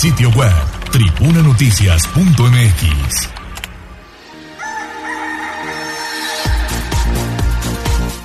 [0.00, 0.50] Sitio web,
[0.92, 3.28] tribunanoticias.mx.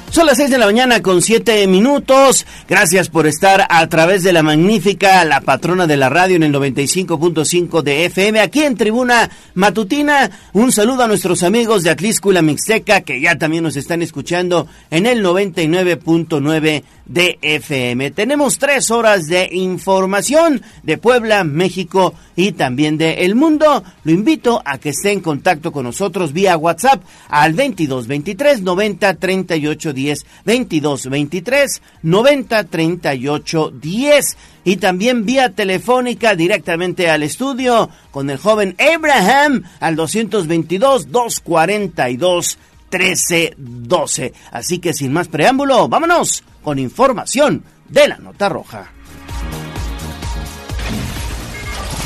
[0.10, 2.46] Son las 6 de la mañana con 7 minutos.
[2.70, 6.54] Gracias por estar a través de la magnífica, la patrona de la radio en el
[6.54, 10.32] 95.5 de FM, aquí en Tribuna Matutina.
[10.54, 14.02] Un saludo a nuestros amigos de Atlisco y la Mixteca, que ya también nos están
[14.02, 18.12] escuchando en el 99.9 de FM.
[18.12, 23.84] Tenemos tres horas de información de Puebla, México y también de el mundo.
[24.04, 29.14] Lo invito a que esté en contacto con nosotros vía WhatsApp al 22 23 90
[29.16, 38.30] 38 10 22 23 90 38 10 y también vía telefónica directamente al estudio con
[38.30, 42.58] el joven Abraham al 222 242
[42.92, 44.34] 1312.
[44.52, 48.92] Así que sin más preámbulo, vámonos con información de la Nota Roja.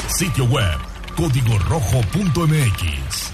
[0.07, 0.77] Sitio web
[1.15, 3.33] código rojo.mx.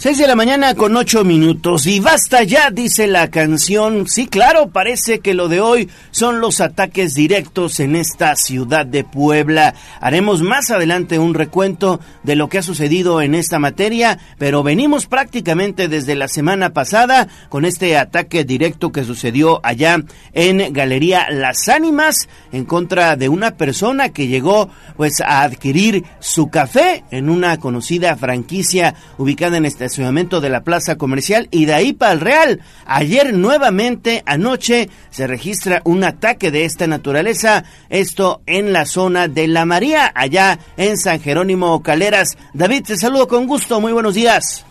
[0.00, 4.08] 6 de la mañana con 8 minutos y basta ya, dice la canción.
[4.08, 9.04] Sí, claro, parece que lo de hoy son los ataques directos en esta ciudad de
[9.04, 9.74] Puebla.
[10.00, 15.04] Haremos más adelante un recuento de lo que ha sucedido en esta materia, pero venimos
[15.04, 19.98] prácticamente desde la semana pasada con este ataque directo que sucedió allá
[20.32, 26.48] en Galería Las Ánimas en contra de una persona que llegó pues a adquirir su
[26.48, 31.92] café en una conocida franquicia ubicada en este de la plaza comercial y de ahí
[31.92, 32.60] para el Real.
[32.86, 39.48] Ayer nuevamente, anoche, se registra un ataque de esta naturaleza, esto en la zona de
[39.48, 42.38] La María, allá en San Jerónimo Caleras.
[42.54, 44.64] David, te saludo con gusto, muy buenos días.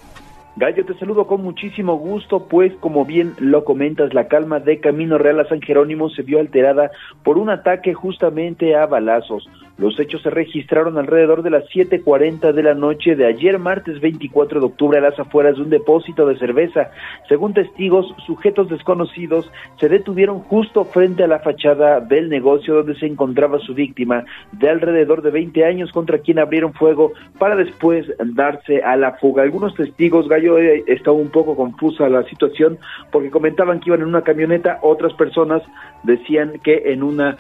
[0.56, 5.18] Gallo, te saludo con muchísimo gusto, pues como bien lo comentas, la calma de Camino
[5.18, 6.92] Real a San Jerónimo se vio alterada
[7.24, 9.48] por un ataque justamente a balazos.
[9.80, 14.60] Los hechos se registraron alrededor de las 7.40 de la noche de ayer martes 24
[14.60, 16.92] de octubre a las afueras de un depósito de cerveza.
[17.30, 23.06] Según testigos, sujetos desconocidos se detuvieron justo frente a la fachada del negocio donde se
[23.06, 28.84] encontraba su víctima de alrededor de 20 años contra quien abrieron fuego para después darse
[28.84, 29.44] a la fuga.
[29.44, 32.78] Algunos testigos, Gallo, eh, estaba un poco confusa la situación
[33.14, 35.64] porque comentaban que iban en una camioneta, otras personas
[36.04, 37.38] decían que en una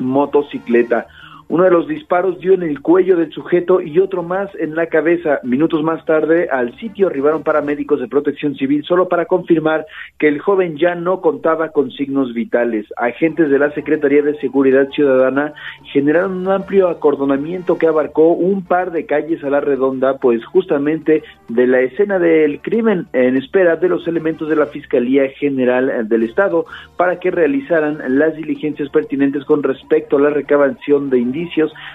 [0.00, 1.06] motocicleta.
[1.48, 4.88] Uno de los disparos dio en el cuello del sujeto y otro más en la
[4.88, 5.38] cabeza.
[5.44, 9.86] Minutos más tarde, al sitio arribaron paramédicos de protección civil solo para confirmar
[10.18, 12.86] que el joven ya no contaba con signos vitales.
[12.96, 15.54] Agentes de la Secretaría de Seguridad Ciudadana
[15.92, 21.22] generaron un amplio acordonamiento que abarcó un par de calles a la redonda, pues justamente
[21.48, 26.24] de la escena del crimen, en espera de los elementos de la Fiscalía General del
[26.24, 31.35] Estado para que realizaran las diligencias pertinentes con respecto a la recabación de indicios,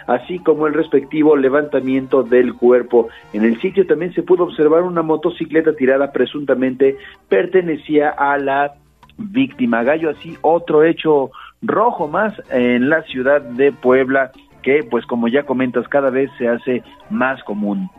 [0.07, 3.09] así como el respectivo levantamiento del cuerpo.
[3.33, 6.97] En el sitio también se pudo observar una motocicleta tirada presuntamente
[7.29, 8.73] pertenecía a la
[9.17, 9.83] víctima.
[9.83, 11.31] Gallo, así otro hecho
[11.61, 14.31] rojo más en la ciudad de Puebla
[14.61, 17.89] que pues como ya comentas cada vez se hace más común.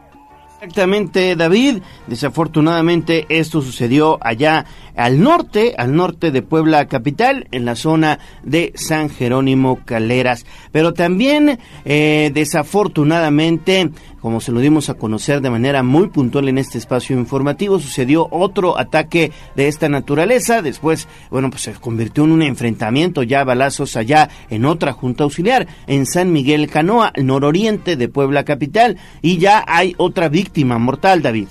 [0.62, 1.82] Exactamente, David.
[2.06, 4.64] Desafortunadamente esto sucedió allá
[4.94, 10.46] al norte, al norte de Puebla capital, en la zona de San Jerónimo Caleras.
[10.70, 13.90] Pero también, eh, desafortunadamente,
[14.22, 18.28] como se lo dimos a conocer de manera muy puntual en este espacio informativo, sucedió
[18.30, 20.62] otro ataque de esta naturaleza.
[20.62, 25.24] Después, bueno, pues se convirtió en un enfrentamiento ya a balazos allá en otra junta
[25.24, 28.96] auxiliar, en San Miguel Canoa, nororiente de Puebla capital.
[29.20, 31.48] Y ya hay otra víctima mortal, David.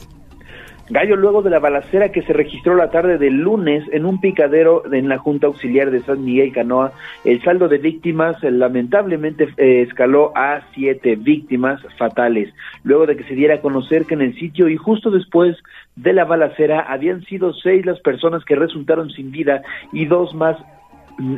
[0.91, 4.83] Gallo, luego de la balacera que se registró la tarde del lunes en un picadero
[4.93, 6.91] en la Junta Auxiliar de San Miguel Canoa,
[7.23, 12.53] el saldo de víctimas eh, lamentablemente eh, escaló a siete víctimas fatales,
[12.83, 15.55] luego de que se diera a conocer que en el sitio y justo después
[15.95, 19.61] de la balacera habían sido seis las personas que resultaron sin vida
[19.94, 20.57] y dos más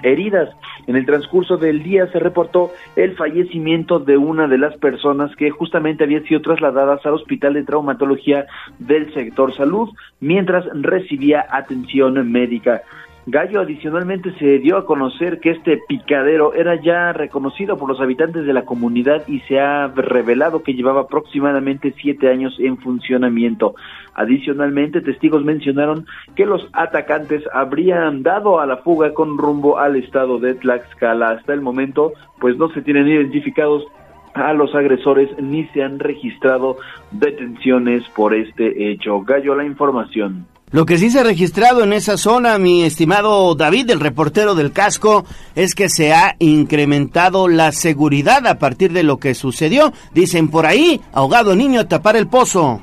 [0.03, 0.49] heridas.
[0.87, 5.49] En el transcurso del día se reportó el fallecimiento de una de las personas que
[5.51, 8.45] justamente había sido trasladadas al Hospital de Traumatología
[8.79, 9.89] del sector salud
[10.19, 12.83] mientras recibía atención médica.
[13.25, 18.45] Gallo adicionalmente se dio a conocer que este picadero era ya reconocido por los habitantes
[18.45, 23.75] de la comunidad y se ha revelado que llevaba aproximadamente siete años en funcionamiento.
[24.13, 26.05] Adicionalmente, testigos mencionaron
[26.35, 31.29] que los atacantes habrían dado a la fuga con rumbo al estado de Tlaxcala.
[31.29, 32.11] Hasta el momento,
[32.41, 33.85] pues no se tienen identificados
[34.33, 36.75] a los agresores ni se han registrado
[37.11, 39.21] detenciones por este hecho.
[39.21, 40.45] Gallo, la información.
[40.73, 44.71] Lo que sí se ha registrado en esa zona, mi estimado David, el reportero del
[44.71, 45.23] casco,
[45.53, 49.93] es que se ha incrementado la seguridad a partir de lo que sucedió.
[50.15, 52.81] Dicen por ahí, ahogado niño tapar el pozo.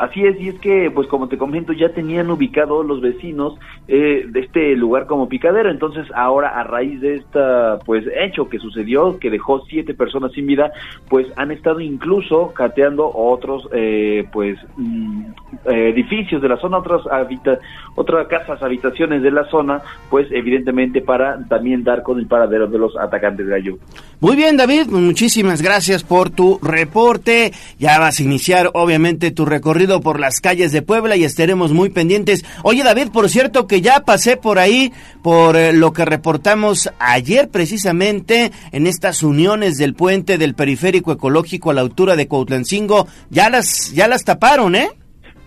[0.00, 4.24] Así es, y es que, pues como te comento, ya tenían ubicado los vecinos eh,
[4.26, 9.18] de este lugar como picadero, entonces ahora a raíz de esta, pues, hecho que sucedió,
[9.18, 10.72] que dejó siete personas sin vida,
[11.10, 15.24] pues han estado incluso cateando otros, eh, pues, mm,
[15.66, 17.58] edificios de la zona, otras, habita
[17.94, 22.78] otras casas, habitaciones de la zona, pues, evidentemente para también dar con el paradero de
[22.78, 23.78] los atacantes de gallo.
[24.20, 27.52] Muy bien, David, muchísimas gracias por tu reporte.
[27.78, 31.88] Ya vas a iniciar, obviamente, tu recorrido por las calles de Puebla y estaremos muy
[31.88, 32.44] pendientes.
[32.62, 34.92] Oye David, por cierto que ya pasé por ahí
[35.22, 41.70] por eh, lo que reportamos ayer precisamente en estas uniones del puente del periférico ecológico
[41.70, 44.90] a la altura de Cuautlancingo, ya las ya las taparon, ¿eh?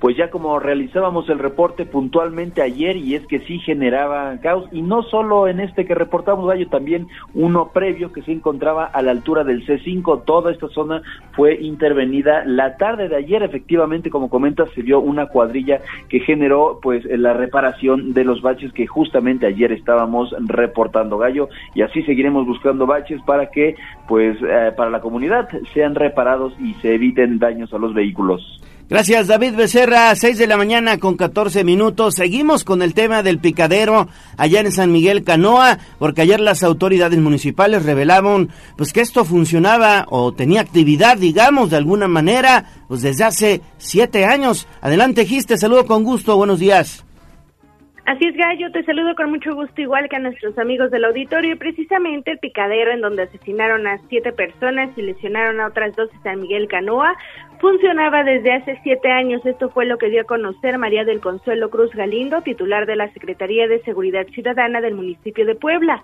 [0.03, 4.81] Pues ya como realizábamos el reporte puntualmente ayer y es que sí generaba caos y
[4.81, 9.11] no solo en este que reportamos Gallo, también uno previo que se encontraba a la
[9.11, 11.01] altura del C5, toda esta zona
[11.31, 12.43] fue intervenida.
[12.45, 15.79] La tarde de ayer, efectivamente como comentas se vio una cuadrilla
[16.09, 21.47] que generó pues la reparación de los baches que justamente ayer estábamos reportando Gallo.
[21.75, 23.77] Y así seguiremos buscando baches para que
[24.09, 28.59] pues eh, para la comunidad sean reparados y se eviten daños a los vehículos.
[28.89, 30.13] Gracias, David Becerra.
[30.13, 32.15] 6 de la mañana con 14 minutos.
[32.15, 37.19] Seguimos con el tema del picadero allá en San Miguel Canoa, porque ayer las autoridades
[37.19, 43.23] municipales revelaron pues que esto funcionaba o tenía actividad, digamos, de alguna manera, pues desde
[43.23, 44.67] hace siete años.
[44.81, 46.35] Adelante, Gis, te saludo con gusto.
[46.35, 47.05] Buenos días.
[48.05, 51.57] Así es, Gallo, te saludo con mucho gusto, igual que a nuestros amigos del auditorio.
[51.57, 56.21] Precisamente el picadero en donde asesinaron a siete personas y lesionaron a otras dos en
[56.23, 57.15] San Miguel Canoa
[57.63, 59.45] funcionaba desde hace siete años.
[59.45, 63.09] Esto fue lo que dio a conocer María del Consuelo Cruz Galindo, titular de la
[63.13, 66.03] Secretaría de Seguridad Ciudadana del municipio de Puebla.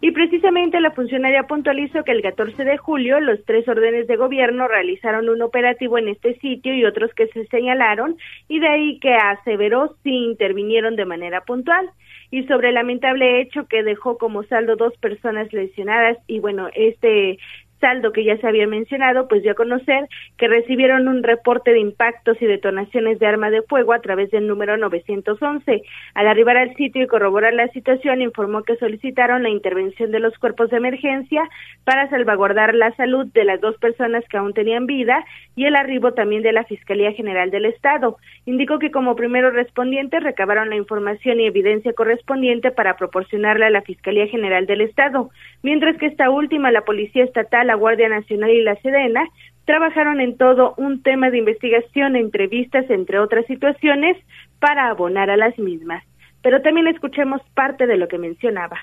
[0.00, 4.68] Y precisamente la funcionaria puntualizó que el 14 de julio los tres órdenes de gobierno
[4.68, 8.16] realizaron un operativo en este sitio y otros que se señalaron
[8.46, 11.90] y de ahí que aseveró si intervinieron de manera puntual.
[12.30, 17.38] Y sobre el lamentable hecho que dejó como saldo dos personas lesionadas y bueno, este
[17.82, 20.08] saldo que ya se había mencionado, pues dio a conocer
[20.38, 24.46] que recibieron un reporte de impactos y detonaciones de arma de fuego a través del
[24.46, 25.82] número 911.
[26.14, 30.38] Al arribar al sitio y corroborar la situación, informó que solicitaron la intervención de los
[30.38, 31.42] cuerpos de emergencia
[31.84, 35.24] para salvaguardar la salud de las dos personas que aún tenían vida
[35.56, 38.16] y el arribo también de la Fiscalía General del Estado.
[38.46, 43.82] Indicó que como primeros respondientes recabaron la información y evidencia correspondiente para proporcionarla a la
[43.82, 45.30] Fiscalía General del Estado,
[45.62, 49.24] mientras que esta última, la Policía Estatal, la Guardia Nacional y la Sedena
[49.64, 54.16] trabajaron en todo un tema de investigación, entrevistas, entre otras situaciones,
[54.58, 56.04] para abonar a las mismas.
[56.42, 58.80] Pero también escuchemos parte de lo que mencionaba.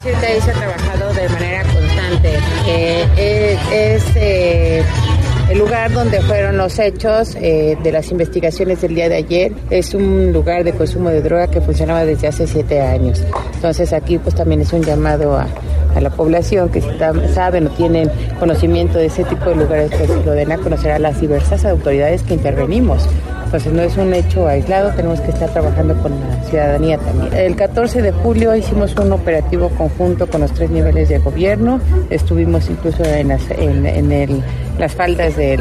[0.00, 2.38] Sí, se ha trabajado de manera constante.
[2.68, 5.17] Eh, es
[5.48, 9.52] el lugar donde fueron los hechos eh, de las investigaciones del día de ayer.
[9.70, 13.22] Es un lugar de consumo de droga que funcionaba desde hace siete años.
[13.54, 15.46] Entonces aquí pues también es un llamado a,
[15.94, 16.88] a la población que si
[17.34, 20.98] saben o tienen conocimiento de ese tipo de lugares, pues lo den a conocer a
[20.98, 23.08] las diversas autoridades que intervenimos.
[23.48, 27.32] Entonces no es un hecho aislado, tenemos que estar trabajando con la ciudadanía también.
[27.32, 32.68] El 14 de julio hicimos un operativo conjunto con los tres niveles de gobierno, estuvimos
[32.68, 34.42] incluso en, el,
[34.78, 35.56] las faldas de,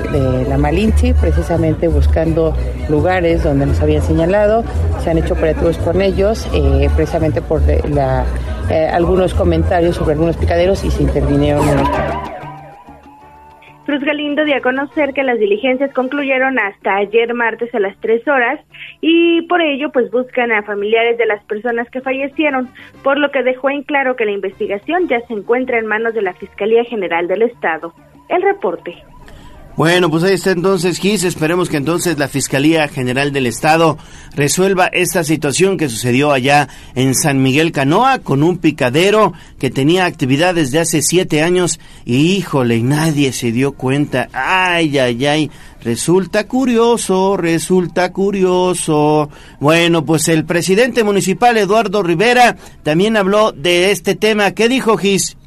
[0.48, 2.56] la Malinche, precisamente buscando
[2.90, 4.64] lugares donde nos habían señalado,
[5.04, 8.26] se han hecho operativos con ellos, eh, precisamente por la,
[8.70, 11.90] eh, algunos comentarios sobre algunos picaderos y se intervinieron en los
[13.88, 18.28] Cruz Galindo dio a conocer que las diligencias concluyeron hasta ayer martes a las 3
[18.28, 18.60] horas
[19.00, 22.68] y por ello pues buscan a familiares de las personas que fallecieron,
[23.02, 26.22] por lo que dejó en claro que la investigación ya se encuentra en manos de
[26.22, 27.94] la Fiscalía General del Estado.
[28.30, 28.94] El reporte.
[29.78, 31.24] Bueno, pues ahí está entonces, Gis.
[31.24, 34.00] Esperemos que entonces la Fiscalía General del Estado
[34.36, 40.06] resuelva esta situación que sucedió allá en San Miguel Canoa con un picadero que tenía
[40.06, 44.30] actividad desde hace siete años y híjole, nadie se dio cuenta.
[44.34, 45.52] Ay, ay, ay.
[45.84, 49.30] Resulta curioso, resulta curioso.
[49.60, 54.54] Bueno, pues el presidente municipal Eduardo Rivera también habló de este tema.
[54.54, 55.38] ¿Qué dijo Gis?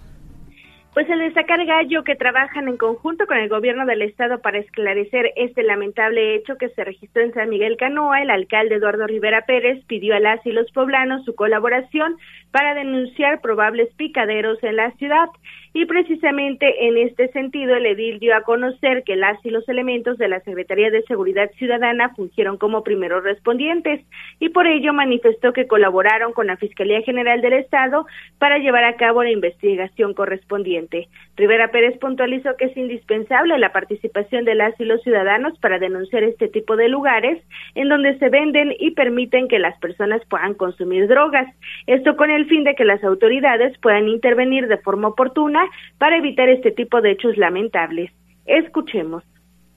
[0.93, 5.33] Pues el destacar gallo que trabajan en conjunto con el gobierno del estado para esclarecer
[5.37, 9.85] este lamentable hecho que se registró en San Miguel Canoa, el alcalde Eduardo Rivera Pérez
[9.87, 12.17] pidió a las y los poblanos su colaboración
[12.51, 15.29] para denunciar probables picaderos en la ciudad.
[15.73, 20.19] Y precisamente en este sentido, el edil dio a conocer que las y los elementos
[20.19, 24.01] de la Secretaría de Seguridad Ciudadana fungieron como primeros respondientes
[24.41, 28.07] y por ello manifestó que colaboraron con la Fiscalía General del Estado
[28.39, 31.09] para llevar a cabo la investigación correspondiente.
[31.37, 36.25] Rivera Pérez puntualizó que es indispensable la participación de las y los ciudadanos para denunciar
[36.25, 37.43] este tipo de lugares
[37.77, 41.47] en donde se venden y permiten que las personas puedan consumir drogas.
[41.87, 45.60] Esto con el fin de que las autoridades puedan intervenir de forma oportuna
[45.99, 48.11] para evitar este tipo de hechos lamentables.
[48.47, 49.23] Escuchemos.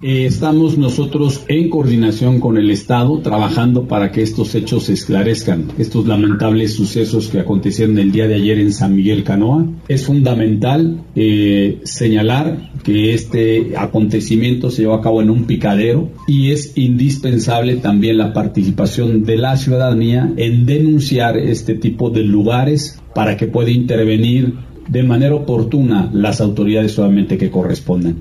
[0.03, 5.69] Eh, estamos nosotros en coordinación con el Estado trabajando para que estos hechos se esclarezcan,
[5.77, 9.65] estos lamentables sucesos que acontecieron el día de ayer en San Miguel Canoa.
[9.87, 16.51] Es fundamental eh, señalar que este acontecimiento se llevó a cabo en un picadero y
[16.51, 23.37] es indispensable también la participación de la ciudadanía en denunciar este tipo de lugares para
[23.37, 24.55] que pueda intervenir
[24.87, 28.17] de manera oportuna las autoridades solamente que correspondan.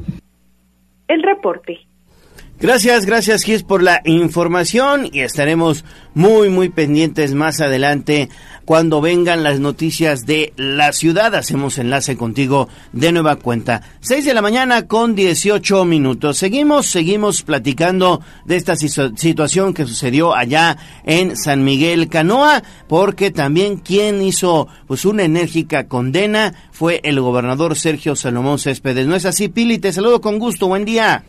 [1.09, 1.79] El reporte.
[2.63, 8.29] Gracias, gracias Gis por la información y estaremos muy muy pendientes más adelante
[8.65, 11.35] cuando vengan las noticias de la ciudad.
[11.35, 13.83] Hacemos enlace contigo de nueva cuenta.
[14.03, 16.39] 6 de la mañana con 18 minutos.
[16.39, 23.79] Seguimos, seguimos platicando de esta situación que sucedió allá en San Miguel Canoa, porque también
[23.79, 29.09] quien hizo pues una enérgica condena fue el gobernador Sergio Salomón Céspedes.
[29.09, 29.81] ¿No es así, Pili?
[29.81, 30.69] Te saludo con gusto.
[30.69, 31.25] Buen día.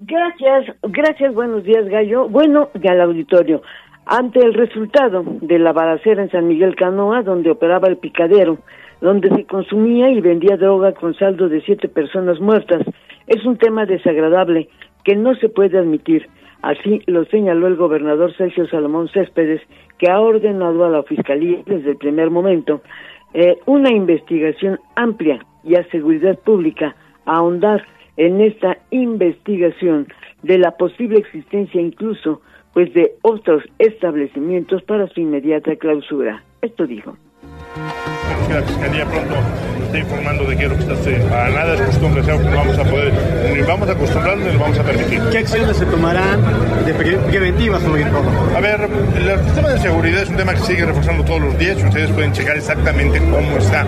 [0.00, 2.28] Gracias, gracias, buenos días, Gallo.
[2.28, 3.62] Bueno, y al auditorio.
[4.06, 8.58] Ante el resultado de la balacera en San Miguel Canoa, donde operaba el picadero,
[9.00, 12.82] donde se consumía y vendía droga con saldo de siete personas muertas,
[13.26, 14.68] es un tema desagradable
[15.02, 16.28] que no se puede admitir.
[16.62, 19.62] Así lo señaló el gobernador Sergio Salomón Céspedes,
[19.98, 22.82] que ha ordenado a la Fiscalía desde el primer momento
[23.34, 26.94] eh, una investigación amplia y a seguridad pública
[27.26, 27.84] a ahondar
[28.18, 30.08] en esta investigación
[30.42, 32.42] de la posible existencia incluso
[32.74, 36.44] pues de otros establecimientos para su inmediata clausura.
[36.60, 37.16] Esto dijo.
[38.46, 39.34] Que la Fiscalía pronto
[39.88, 41.28] esté informando de qué lo que está haciendo.
[41.28, 43.12] Para nada es costumbre, sea que no vamos a poder,
[43.54, 45.22] ni vamos a acostumbrarnos ni lo vamos a permitir.
[45.30, 46.42] ¿Qué acciones se tomarán
[46.84, 48.56] de preventivas sobre todo?
[48.56, 51.82] A ver, el sistema de seguridad es un tema que sigue reforzando todos los días.
[51.82, 53.84] Ustedes pueden checar exactamente cómo está.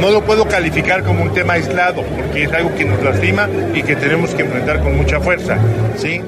[0.00, 3.82] No lo puedo calificar como un tema aislado, porque es algo que nos lastima y
[3.82, 5.58] que tenemos que enfrentar con mucha fuerza.
[5.96, 6.20] ¿sí?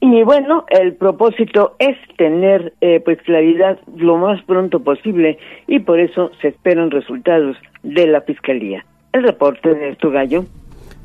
[0.00, 6.00] Y bueno, el propósito es tener eh, pues claridad lo más pronto posible y por
[6.00, 8.84] eso se esperan resultados de la fiscalía.
[9.12, 10.44] El reporte de esto gallo.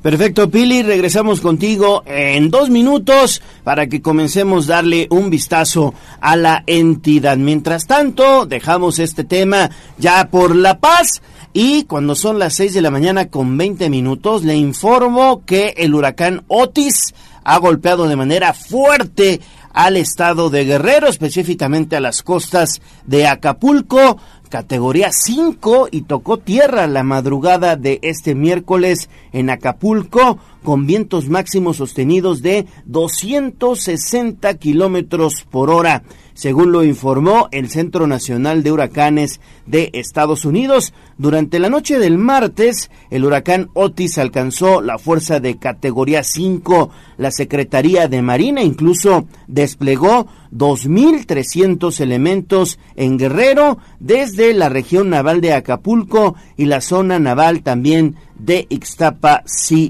[0.01, 6.35] Perfecto, Pili, regresamos contigo en dos minutos para que comencemos a darle un vistazo a
[6.35, 7.37] la entidad.
[7.37, 11.23] Mientras tanto, dejamos este tema ya por la paz
[11.53, 15.95] y cuando son las seis de la mañana con 20 minutos, le informo que el
[15.95, 19.39] huracán Otis ha golpeado de manera fuerte
[19.71, 24.17] al estado de Guerrero, específicamente a las costas de Acapulco,
[24.49, 31.77] categoría 5 y tocó tierra la madrugada de este miércoles en Acapulco con vientos máximos
[31.77, 36.03] sostenidos de 260 kilómetros por hora
[36.35, 40.93] según lo informó el Centro Nacional de Huracanes de Estados Unidos.
[41.17, 46.91] Durante la noche del martes, el huracán Otis alcanzó la fuerza de categoría 5.
[47.17, 55.53] La Secretaría de Marina incluso desplegó 2.300 elementos en Guerrero desde la región naval de
[55.53, 59.43] Acapulco y la zona naval también de Ixtapa,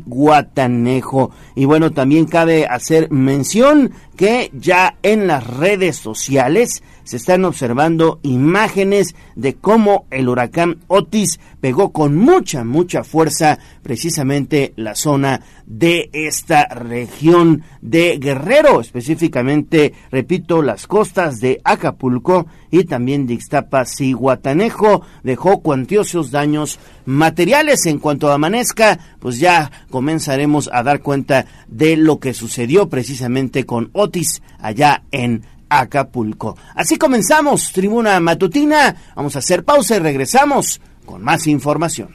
[0.05, 1.31] Guatanejo.
[1.55, 8.19] Y bueno, también cabe hacer mención que ya en las redes sociales se están observando
[8.23, 16.09] imágenes de cómo el huracán Otis pegó con mucha, mucha fuerza precisamente la zona de
[16.13, 24.13] esta región de Guerrero, específicamente, repito, las costas de Acapulco y también de Ixtapas y
[24.13, 27.85] Guatanejo, dejó cuantiosos daños materiales.
[27.85, 33.89] En cuanto amanezca, pues ya comenzaremos a dar cuenta de lo que sucedió precisamente con
[33.93, 35.43] Otis allá en
[35.79, 36.57] Acapulco.
[36.75, 38.95] Así comenzamos, tribuna matutina.
[39.15, 42.09] Vamos a hacer pausa y regresamos con más información.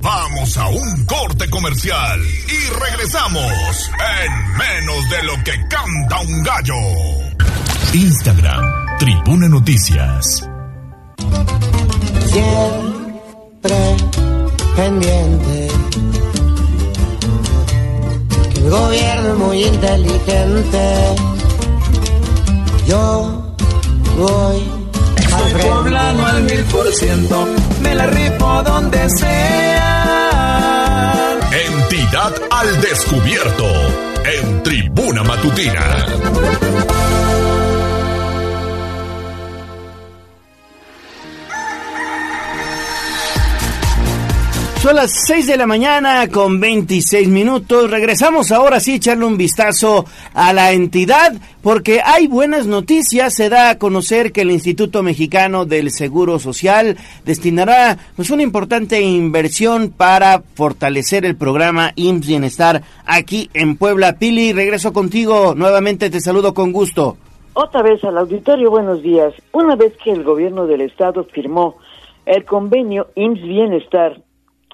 [0.00, 3.90] Vamos a un corte comercial y regresamos
[4.22, 6.74] en menos de lo que canta un gallo.
[7.92, 10.48] Instagram, Tribuna Noticias.
[12.26, 13.96] Siempre
[14.76, 15.68] pendiente.
[18.70, 21.14] Gobierno es muy inteligente.
[22.86, 23.42] Yo
[24.18, 24.76] voy
[25.38, 27.46] soy poblano al mil por ciento,
[27.80, 30.56] me la rifo donde sea.
[31.52, 33.64] Entidad al descubierto,
[34.24, 36.06] en Tribuna Matutina.
[44.86, 47.90] Son las 6 de la mañana con 26 minutos.
[47.90, 53.34] Regresamos ahora sí echarle un vistazo a la entidad porque hay buenas noticias.
[53.34, 59.00] Se da a conocer que el Instituto Mexicano del Seguro Social destinará pues una importante
[59.00, 64.20] inversión para fortalecer el programa IMSS Bienestar aquí en Puebla.
[64.20, 65.56] Pili, regreso contigo.
[65.56, 67.16] Nuevamente te saludo con gusto.
[67.54, 69.34] Otra vez al auditorio, buenos días.
[69.50, 71.74] Una vez que el gobierno del estado firmó
[72.24, 74.25] el convenio IMSS Bienestar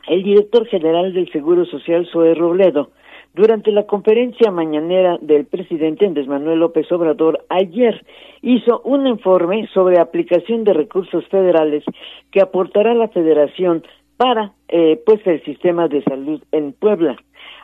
[0.09, 2.91] el director general del Seguro Social, Zoe Robledo,
[3.35, 8.05] durante la conferencia mañanera del presidente Andrés Manuel López Obrador ayer
[8.43, 11.83] hizo un informe sobre aplicación de recursos federales
[12.31, 13.85] que aportará la federación
[14.19, 17.17] para eh, pues el sistema de salud en Puebla.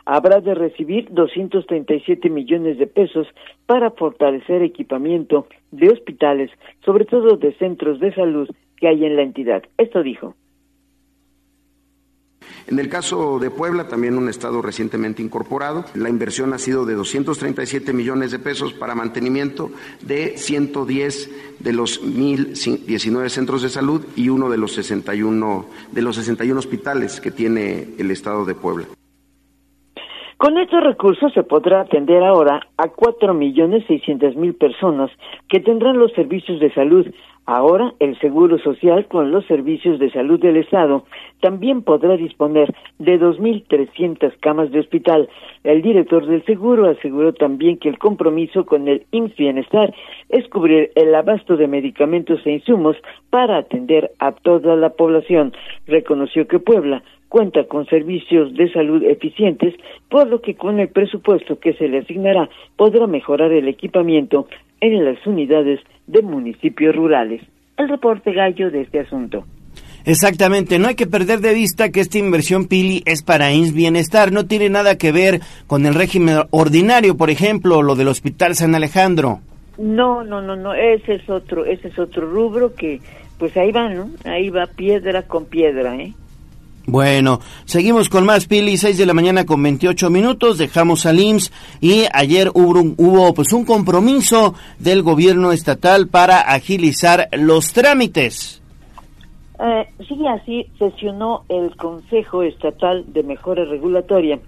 [0.05, 3.27] Habrá de recibir 237 millones de pesos
[3.67, 6.49] para fortalecer equipamiento de hospitales,
[6.83, 9.61] sobre todo de centros de salud que hay en la entidad.
[9.77, 10.33] Esto dijo.
[12.67, 16.95] En el caso de Puebla, también un estado recientemente incorporado, la inversión ha sido de
[16.95, 24.29] 237 millones de pesos para mantenimiento de 110 de los 1.019 centros de salud y
[24.29, 28.85] uno de los 61, de los 61 hospitales que tiene el estado de Puebla.
[30.39, 35.11] Con estos recursos se podrá atender ahora a cuatro millones seiscientas mil personas
[35.49, 37.05] que tendrán los servicios de salud.
[37.51, 41.05] Ahora el Seguro Social con los servicios de salud del Estado
[41.41, 45.27] también podrá disponer de dos mil trescientas camas de hospital.
[45.63, 49.91] El director del seguro aseguró también que el compromiso con el IMSS Bienestar
[50.29, 52.97] es cubrir el abasto de medicamentos e insumos
[53.31, 55.51] para atender a toda la población.
[55.87, 59.73] Reconoció que Puebla cuenta con servicios de salud eficientes,
[60.07, 64.45] por lo que con el presupuesto que se le asignará podrá mejorar el equipamiento
[64.81, 67.41] en las unidades de municipios rurales.
[67.77, 69.45] El reporte gallo de este asunto.
[70.05, 74.31] Exactamente, no hay que perder de vista que esta inversión Pili es para INS Bienestar,
[74.31, 78.75] no tiene nada que ver con el régimen ordinario, por ejemplo, lo del Hospital San
[78.75, 79.41] Alejandro.
[79.77, 83.01] No, no, no, no, ese es otro, ese es otro rubro que
[83.37, 84.09] pues ahí va, ¿no?
[84.25, 86.13] Ahí va piedra con piedra, ¿eh?
[86.85, 91.51] Bueno, seguimos con más Pili, 6 de la mañana con 28 minutos, dejamos al IMSS
[91.81, 98.59] y ayer hubo, hubo pues un compromiso del gobierno estatal para agilizar los trámites.
[99.59, 104.39] Eh, sí, así sesionó el Consejo Estatal de Mejora Regulatoria,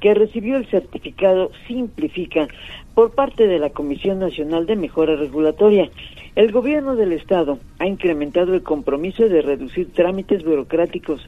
[0.00, 2.46] que recibió el certificado Simplifica
[2.94, 5.90] por parte de la Comisión Nacional de Mejora Regulatoria.
[6.36, 11.20] El gobierno del Estado ha incrementado el compromiso de reducir trámites burocráticos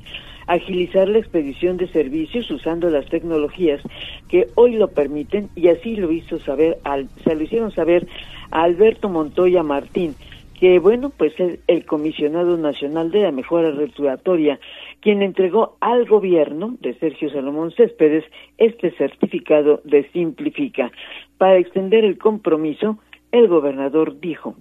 [0.46, 3.80] agilizar la expedición de servicios usando las tecnologías
[4.28, 8.06] que hoy lo permiten y así lo hizo saber al, se lo hicieron saber
[8.50, 10.14] a Alberto Montoya Martín
[10.58, 14.58] que bueno pues es el comisionado nacional de la mejora regulatoria
[15.00, 18.24] quien entregó al gobierno de Sergio Salomón Céspedes
[18.56, 20.90] este certificado de Simplifica.
[21.36, 22.98] Para extender el compromiso
[23.32, 24.54] el gobernador dijo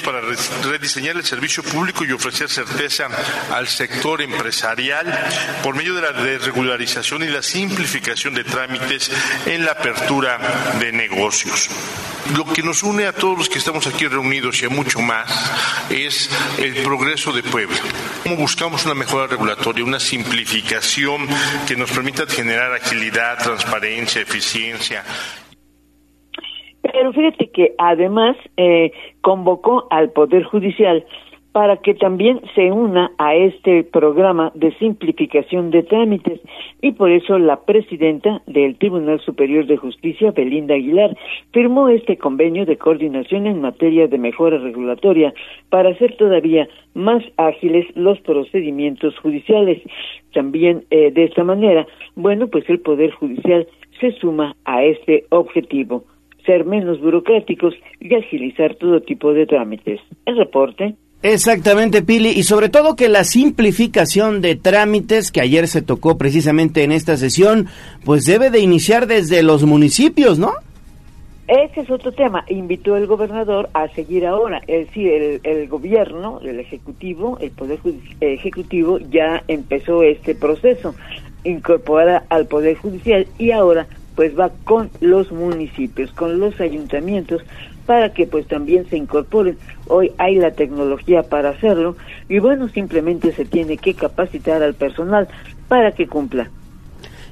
[0.00, 3.08] para rediseñar el servicio público y ofrecer certeza
[3.50, 5.06] al sector empresarial
[5.64, 9.10] por medio de la desregularización y la simplificación de trámites
[9.46, 10.38] en la apertura
[10.78, 11.68] de negocios.
[12.36, 15.50] Lo que nos une a todos los que estamos aquí reunidos y a mucho más
[15.90, 17.78] es el progreso de Puebla.
[18.22, 21.26] Cómo buscamos una mejora regulatoria, una simplificación
[21.66, 25.04] que nos permita generar agilidad, transparencia, eficiencia
[26.92, 31.04] pero fíjate que además eh, convocó al Poder Judicial
[31.52, 36.40] para que también se una a este programa de simplificación de trámites
[36.80, 41.16] y por eso la presidenta del Tribunal Superior de Justicia, Belinda Aguilar,
[41.52, 45.34] firmó este convenio de coordinación en materia de mejora regulatoria
[45.70, 49.82] para hacer todavía más ágiles los procedimientos judiciales.
[50.32, 53.66] También eh, de esta manera, bueno, pues el Poder Judicial
[54.00, 56.04] se suma a este objetivo,
[56.50, 60.00] ser menos burocráticos y agilizar todo tipo de trámites.
[60.26, 60.96] El reporte.
[61.22, 66.82] Exactamente, Pili, y sobre todo que la simplificación de trámites que ayer se tocó precisamente
[66.82, 67.66] en esta sesión,
[68.04, 70.52] pues debe de iniciar desde los municipios, ¿no?
[71.46, 72.44] Ese es otro tema.
[72.48, 74.62] Invitó el gobernador a seguir ahora.
[74.66, 77.78] Es decir, el, gobierno, el ejecutivo, el poder
[78.20, 80.94] ejecutivo ya empezó este proceso,
[81.44, 83.86] incorporar al poder judicial y ahora
[84.20, 87.40] pues va con los municipios, con los ayuntamientos
[87.86, 89.56] para que pues también se incorporen.
[89.86, 91.96] Hoy hay la tecnología para hacerlo
[92.28, 95.26] y bueno, simplemente se tiene que capacitar al personal
[95.68, 96.50] para que cumpla.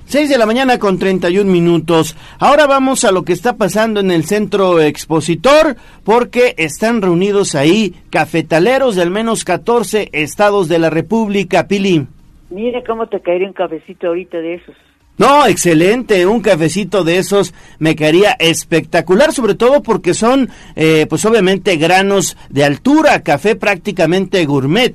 [0.06, 2.16] 6 de la mañana con 31 minutos.
[2.38, 7.96] Ahora vamos a lo que está pasando en el centro expositor, porque están reunidos ahí
[8.08, 12.06] cafetaleros de al menos 14 estados de la República, Pili.
[12.48, 14.74] Mira cómo te caería un cafecito ahorita de esos.
[15.18, 21.24] No, excelente, un cafecito de esos me caería espectacular, sobre todo porque son, eh, pues
[21.24, 24.94] obviamente, granos de altura, café prácticamente gourmet.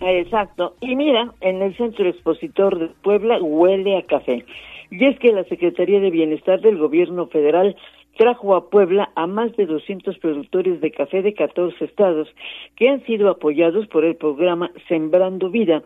[0.00, 4.44] Exacto, y mira, en el Centro Expositor de Puebla huele a café.
[4.90, 7.76] Y es que la Secretaría de Bienestar del Gobierno Federal
[8.20, 12.28] trajo a Puebla a más de 200 productores de café de 14 estados
[12.76, 15.82] que han sido apoyados por el programa Sembrando Vida,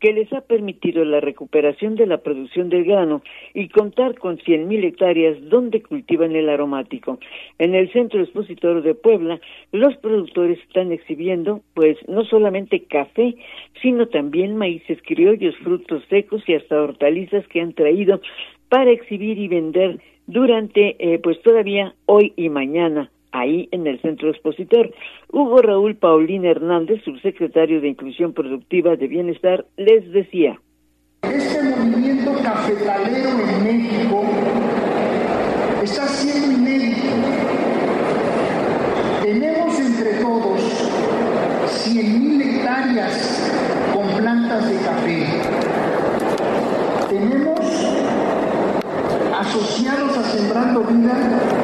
[0.00, 3.22] que les ha permitido la recuperación de la producción del grano
[3.54, 7.18] y contar con 100.000 hectáreas donde cultivan el aromático.
[7.58, 9.40] En el Centro Expositor de Puebla,
[9.72, 13.34] los productores están exhibiendo, pues, no solamente café,
[13.82, 18.20] sino también maíces criollos, frutos secos y hasta hortalizas que han traído
[18.68, 24.30] para exhibir y vender durante, eh, pues, todavía hoy y mañana ahí en el centro
[24.30, 24.92] expositor.
[25.30, 30.60] Hugo Raúl Paulín Hernández, subsecretario de Inclusión Productiva de Bienestar, les decía.
[31.22, 34.22] Este movimiento cafetalero en México
[35.82, 37.06] está siendo inédito.
[39.22, 40.60] Tenemos entre todos
[41.86, 43.52] 100.000 hectáreas
[43.92, 45.26] con plantas de café.
[47.08, 47.60] Tenemos
[49.38, 51.55] asociados a Sembrando Vida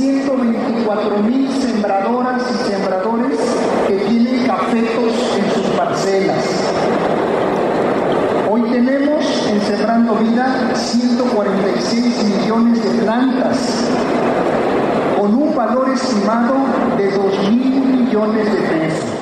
[0.00, 3.38] 124 mil sembradoras y sembradores
[3.86, 6.72] que tienen cafetos en sus parcelas.
[8.50, 13.92] Hoy tenemos en Sembrando Vida 146 millones de plantas
[15.18, 16.54] con un valor estimado
[16.96, 19.20] de 2 mil millones de pesos.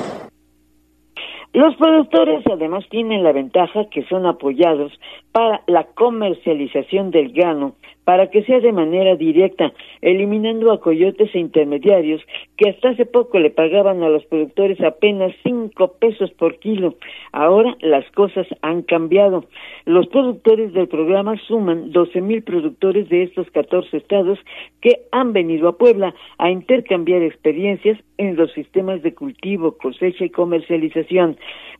[1.51, 4.93] Los productores además tienen la ventaja que son apoyados
[5.33, 11.39] para la comercialización del grano para que sea de manera directa, eliminando a coyotes e
[11.39, 12.21] intermediarios
[12.57, 16.95] que hasta hace poco le pagaban a los productores apenas cinco pesos por kilo.
[17.31, 19.45] Ahora las cosas han cambiado.
[19.85, 24.39] Los productores del programa suman doce mil productores de estos catorce estados
[24.81, 30.29] que han venido a Puebla a intercambiar experiencias en los sistemas de cultivo, cosecha y
[30.29, 31.37] comercialización.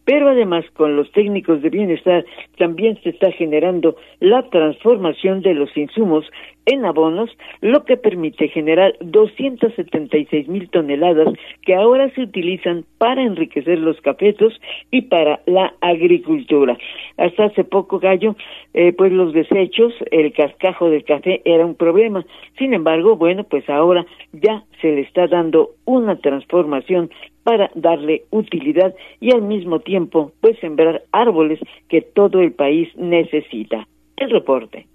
[0.10, 2.26] Pero además con los técnicos de bienestar
[2.58, 6.26] también se está generando la transformación de los insumos
[6.66, 7.30] en abonos,
[7.62, 11.28] lo que permite generar 276 mil toneladas
[11.62, 16.76] que ahora se utilizan para enriquecer los cafetos y para la agricultura.
[17.18, 18.36] Hasta hace poco, Gallo,
[18.74, 22.26] eh, pues los desechos, el cascajo del café era un problema.
[22.58, 27.12] Sin embargo, bueno, pues ahora ya se le está dando una transformación
[27.44, 33.88] para darle utilidad y al mismo tiempo pues sembrar árboles que todo el país necesita.
[34.18, 34.86] El reporte.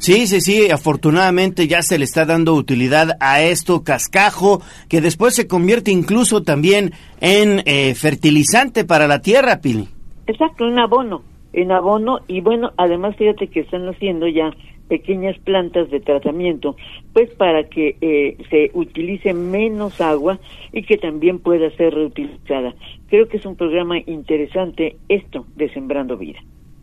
[0.00, 5.34] Sí, sí, sí, afortunadamente ya se le está dando utilidad a esto cascajo, que después
[5.34, 9.88] se convierte incluso también en eh, fertilizante para la tierra, Pili.
[10.26, 11.22] Exacto, en abono,
[11.52, 14.50] en abono, y bueno, además fíjate que están haciendo ya
[14.90, 16.74] pequeñas plantas de tratamiento,
[17.12, 20.40] pues para que eh, se utilice menos agua
[20.72, 22.74] y que también pueda ser reutilizada.
[23.08, 26.40] Creo que es un programa interesante esto de Sembrando Vida.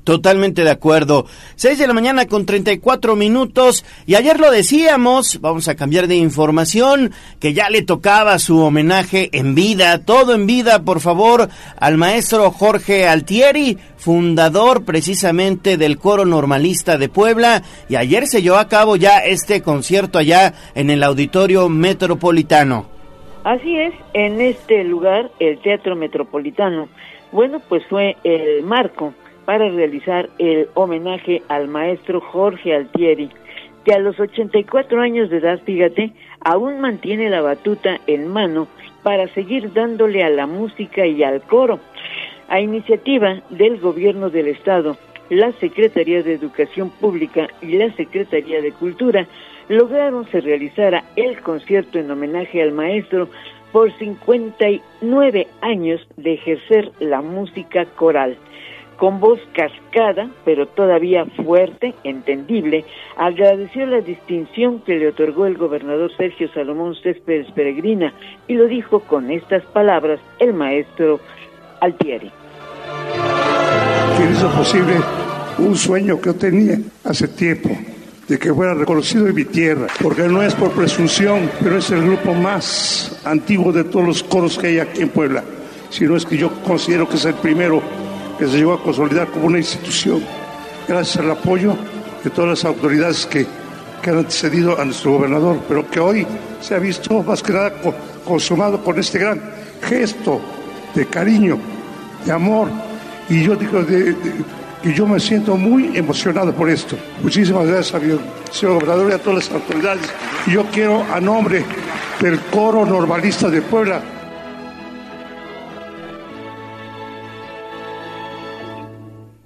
[0.08, 1.26] Totalmente de acuerdo.
[1.58, 3.84] 6 de la mañana con 34 minutos.
[4.06, 9.28] Y ayer lo decíamos, vamos a cambiar de información, que ya le tocaba su homenaje
[9.34, 16.24] en vida, todo en vida, por favor, al maestro Jorge Altieri, fundador precisamente del coro
[16.24, 17.63] normalista de Puebla.
[17.89, 22.86] Y ayer se llevó a cabo ya este concierto allá en el auditorio metropolitano.
[23.43, 26.88] Así es, en este lugar, el Teatro Metropolitano,
[27.34, 29.13] bueno, pues fue el marco
[29.48, 33.30] para realizar el homenaje al maestro Jorge Altieri,
[33.86, 38.68] que a los 84 años de edad, fíjate, aún mantiene la batuta en mano
[39.04, 41.80] para seguir dándole a la música y al coro.
[42.50, 44.98] A iniciativa del gobierno del estado,
[45.30, 49.28] la Secretaría de Educación Pública y la Secretaría de Cultura
[49.70, 53.30] lograron se realizara el concierto en homenaje al maestro
[53.72, 58.38] por 59 años de ejercer la música coral.
[58.98, 62.84] Con voz cascada, pero todavía fuerte, entendible,
[63.16, 68.14] agradeció la distinción que le otorgó el gobernador Sergio Salomón Céspedes Peregrina
[68.48, 71.20] y lo dijo con estas palabras el maestro
[71.80, 72.32] Altieri.
[74.18, 74.96] ¿Quién hizo posible
[75.60, 77.70] un sueño que yo tenía hace tiempo?
[78.28, 82.04] de que fuera reconocido en mi tierra, porque no es por presunción, pero es el
[82.04, 85.44] grupo más antiguo de todos los coros que hay aquí en Puebla,
[85.90, 87.82] sino es que yo considero que es el primero
[88.38, 90.23] que se llegó a consolidar como una institución,
[90.88, 91.76] gracias al apoyo
[92.23, 93.45] de todas las autoridades que,
[94.02, 96.28] que han antecedido a nuestro gobernador, pero que hoy
[96.62, 97.73] se ha visto más que nada
[98.26, 99.41] consumado con este gran
[99.82, 100.41] gesto
[100.93, 101.58] de cariño,
[102.26, 102.69] de amor,
[103.30, 104.15] y yo digo de
[104.84, 106.95] y yo me siento muy emocionado por esto.
[107.21, 108.02] Muchísimas gracias,
[108.52, 110.08] señor gobernador, y a todas las autoridades.
[110.45, 111.65] Y yo quiero, a nombre
[112.21, 114.02] del coro normalista de Puebla,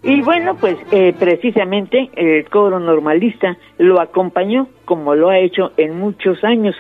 [0.03, 5.99] Y bueno, pues eh, precisamente el coro normalista lo acompañó como lo ha hecho en
[5.99, 6.75] muchos años.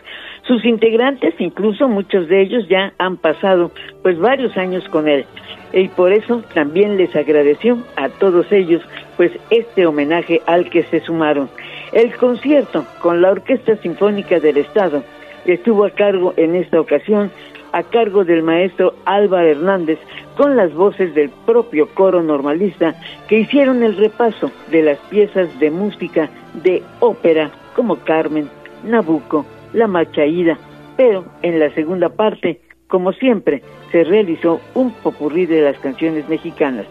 [0.47, 5.25] Sus integrantes, incluso muchos de ellos ya han pasado pues varios años con él
[5.71, 8.81] y por eso también les agradeció a todos ellos
[9.17, 11.47] pues este homenaje al que se sumaron.
[11.93, 15.03] El concierto con la Orquesta Sinfónica del Estado
[15.45, 17.29] estuvo a cargo en esta ocasión
[17.71, 19.99] a cargo del maestro Álvaro Hernández
[20.41, 22.95] con las voces del propio coro normalista
[23.27, 26.31] que hicieron el repaso de las piezas de música
[26.63, 28.49] de ópera como Carmen,
[28.83, 30.57] Nabucco, La Machaída,
[30.97, 36.87] pero en la segunda parte como siempre, se realizó un popurrí de las canciones mexicanas.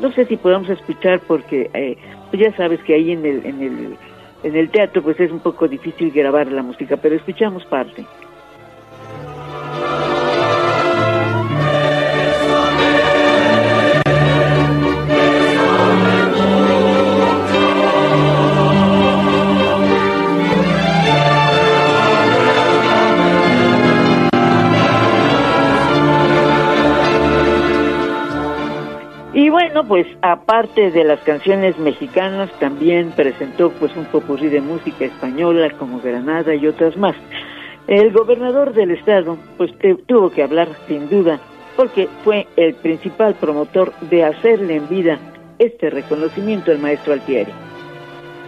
[0.00, 1.96] No sé si podamos escuchar porque eh,
[2.30, 3.96] pues ya sabes que ahí en el, en el,
[4.42, 8.04] en el teatro pues es un poco difícil grabar la música, pero escuchamos parte.
[29.84, 36.00] Pues aparte de las canciones mexicanas, también presentó pues un popurrí de música española como
[36.00, 37.16] Granada y otras más.
[37.86, 39.70] El gobernador del estado pues
[40.06, 41.40] tuvo que hablar sin duda
[41.76, 45.18] porque fue el principal promotor de hacerle en vida
[45.58, 47.52] este reconocimiento al maestro Altieri.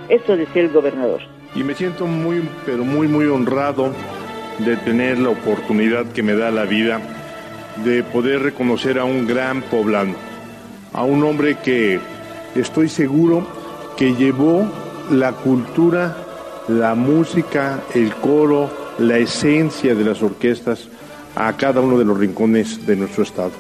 [0.09, 1.21] Esto decía el gobernador.
[1.55, 3.93] Y me siento muy, pero muy, muy honrado
[4.59, 7.01] de tener la oportunidad que me da la vida
[7.85, 10.31] de poder reconocer a un gran poblano
[10.93, 12.01] a un hombre que
[12.55, 13.47] estoy seguro
[13.97, 14.67] que llevó
[15.11, 16.17] la cultura,
[16.69, 20.89] la música, el coro, la esencia de las orquestas
[21.37, 23.53] a cada uno de los rincones de nuestro estado.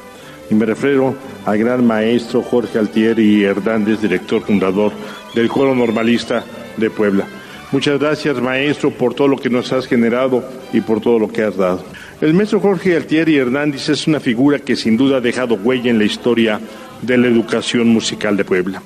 [0.51, 1.15] Y me refiero
[1.47, 4.93] al gran maestro Jorge Altieri Hernández, director fundador
[5.35, 6.45] del coro normalista
[6.77, 7.25] de Puebla.
[7.73, 11.45] Muchas gracias, maestro, por todo lo que nos has generado y por todo lo que
[11.45, 11.85] has dado.
[12.21, 15.99] El maestro Jorge Altieri Hernández es una figura que sin duda ha dejado huella en
[15.99, 16.61] la historia
[17.03, 18.83] de la educación musical de Puebla,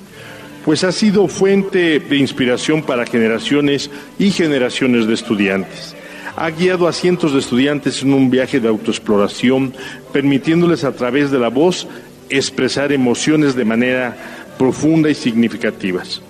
[0.63, 5.95] pues ha sido fuente de inspiración para generaciones y generaciones de estudiantes.
[6.37, 9.73] Ha guiado a cientos de estudiantes en un viaje de autoexploración,
[10.11, 11.87] permitiéndoles a través de la voz
[12.29, 14.17] expresar emociones de manera
[14.57, 16.21] profunda y significativas.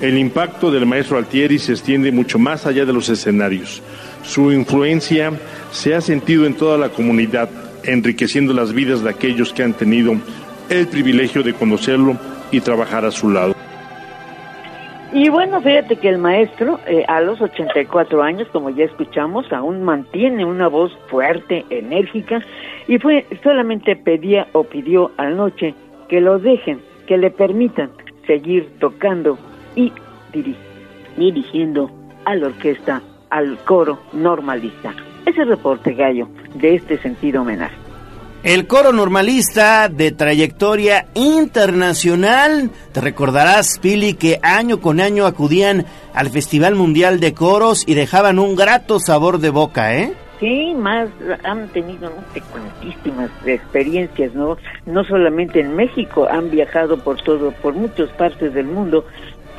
[0.00, 3.82] El impacto del maestro Altieri se extiende mucho más allá de los escenarios.
[4.22, 5.32] Su influencia
[5.72, 7.48] se ha sentido en toda la comunidad,
[7.82, 10.14] enriqueciendo las vidas de aquellos que han tenido
[10.68, 12.16] el privilegio de conocerlo
[12.50, 13.54] y trabajar a su lado.
[15.12, 19.82] Y bueno, fíjate que el maestro, eh, a los 84 años, como ya escuchamos, aún
[19.82, 22.44] mantiene una voz fuerte, enérgica,
[22.86, 25.74] y fue solamente pedía o pidió anoche
[26.08, 27.90] que lo dejen, que le permitan
[28.26, 29.38] seguir tocando
[29.74, 29.92] y
[31.16, 31.90] dirigiendo
[32.26, 33.00] a la orquesta,
[33.30, 34.94] al coro normalista.
[35.24, 37.87] Ese reporte, Gallo, de este sentido homenaje.
[38.48, 42.70] El coro normalista de trayectoria internacional.
[42.92, 45.84] Te recordarás, Pili, que año con año acudían
[46.14, 50.14] al Festival Mundial de Coros y dejaban un grato sabor de boca, ¿eh?
[50.40, 51.10] Sí, más
[51.44, 54.56] han tenido no sé experiencias, ¿no?
[54.86, 59.04] No solamente en México, han viajado por todo, por muchas partes del mundo,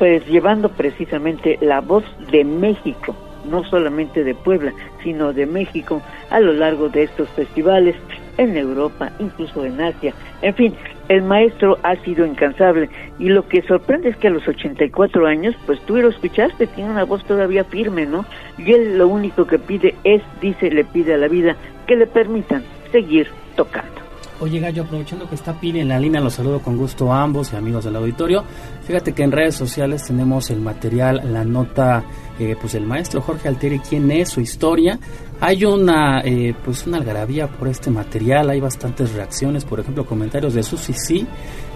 [0.00, 3.14] pues llevando precisamente la voz de México,
[3.48, 4.72] no solamente de Puebla,
[5.04, 7.94] sino de México a lo largo de estos festivales
[8.40, 10.14] en Europa, incluso en Asia.
[10.40, 10.74] En fin,
[11.08, 15.54] el maestro ha sido incansable y lo que sorprende es que a los 84 años,
[15.66, 18.24] pues tú lo escuchaste, tiene una voz todavía firme, ¿no?
[18.56, 21.54] Y él lo único que pide es, dice, le pide a la vida
[21.86, 24.00] que le permitan seguir tocando.
[24.40, 27.52] Oye Gallo, aprovechando que está Pili en la línea, los saludo con gusto a ambos
[27.52, 28.42] y amigos del auditorio.
[28.84, 32.04] Fíjate que en redes sociales tenemos el material, la nota,
[32.38, 34.98] eh, pues el maestro Jorge Altieri, quién es, su historia.
[35.40, 40.54] Hay una, eh, pues una algarabía por este material, hay bastantes reacciones, por ejemplo comentarios
[40.54, 41.26] de Susi Sí.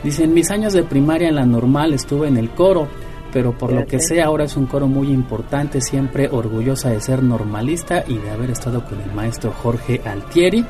[0.02, 2.88] Dicen, mis años de primaria en la normal estuve en el coro
[3.34, 7.20] pero por lo que sé ahora es un coro muy importante, siempre orgullosa de ser
[7.20, 10.64] normalista y de haber estado con el maestro Jorge Altieri.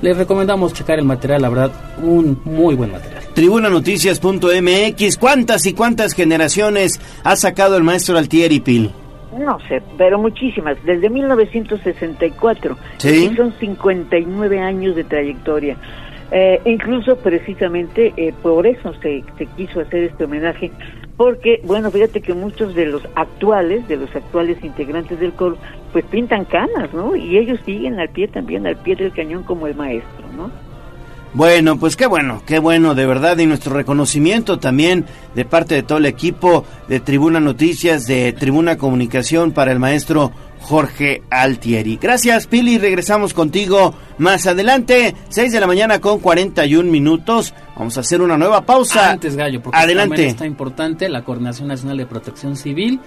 [0.00, 3.22] Les recomendamos checar el material, la verdad, un muy buen material.
[3.34, 8.92] Tribunanoticias.mx, ¿cuántas y cuántas generaciones ha sacado el maestro Altieri Pil?
[9.36, 12.76] No sé, pero muchísimas, desde 1964.
[12.98, 13.28] Sí.
[13.30, 15.76] Y son 59 años de trayectoria.
[16.32, 20.72] Eh, incluso precisamente eh, por eso se, se quiso hacer este homenaje
[21.16, 25.56] porque, bueno, fíjate que muchos de los actuales, de los actuales integrantes del coro,
[25.92, 27.16] pues pintan canas, ¿no?
[27.16, 30.50] Y ellos siguen al pie también, al pie del cañón como el maestro, ¿no?
[31.36, 35.82] Bueno, pues qué bueno, qué bueno, de verdad, y nuestro reconocimiento también de parte de
[35.82, 41.98] todo el equipo de Tribuna Noticias, de Tribuna Comunicación para el maestro Jorge Altieri.
[42.00, 47.52] Gracias, Pili, regresamos contigo más adelante, 6 de la mañana con 41 minutos.
[47.76, 49.10] Vamos a hacer una nueva pausa.
[49.10, 50.26] Antes, Gallo, porque Adelante.
[50.26, 52.98] está importante, la Coordinación Nacional de Protección Civil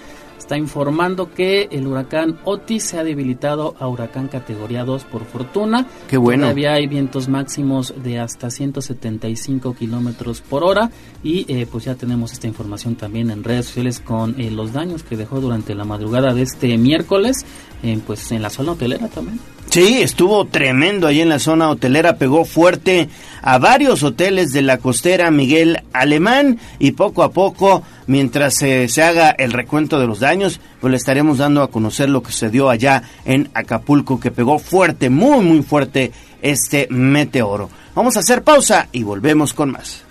[0.49, 5.85] está informando que el huracán Otis se ha debilitado a huracán categoría 2 por fortuna.
[6.07, 6.45] Qué bueno.
[6.45, 10.89] Todavía hay vientos máximos de hasta 175 kilómetros por hora
[11.21, 15.03] y eh, pues ya tenemos esta información también en redes sociales con eh, los daños
[15.03, 17.45] que dejó durante la madrugada de este miércoles,
[17.83, 19.39] eh, pues en la zona hotelera también.
[19.69, 23.07] Sí, estuvo tremendo ahí en la zona hotelera, pegó fuerte
[23.43, 29.03] a varios hoteles de la costera Miguel Alemán y poco a poco, mientras eh, se
[29.03, 32.69] haga el recuento de los daños, pues le estaremos dando a conocer lo que sucedió
[32.69, 37.69] allá en Acapulco, que pegó fuerte, muy muy fuerte este meteoro.
[37.93, 40.08] Vamos a hacer pausa y volvemos con más.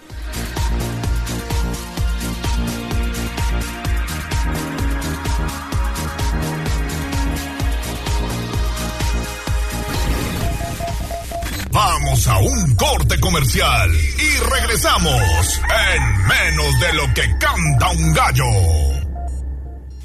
[12.79, 15.61] Corte comercial y regresamos
[15.95, 18.45] en menos de lo que canta un gallo.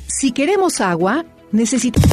[0.07, 2.09] Si queremos agua, necesitamos...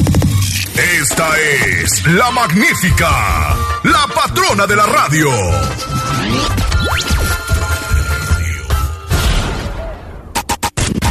[1.01, 5.29] Esta es la magnífica, la patrona de la radio.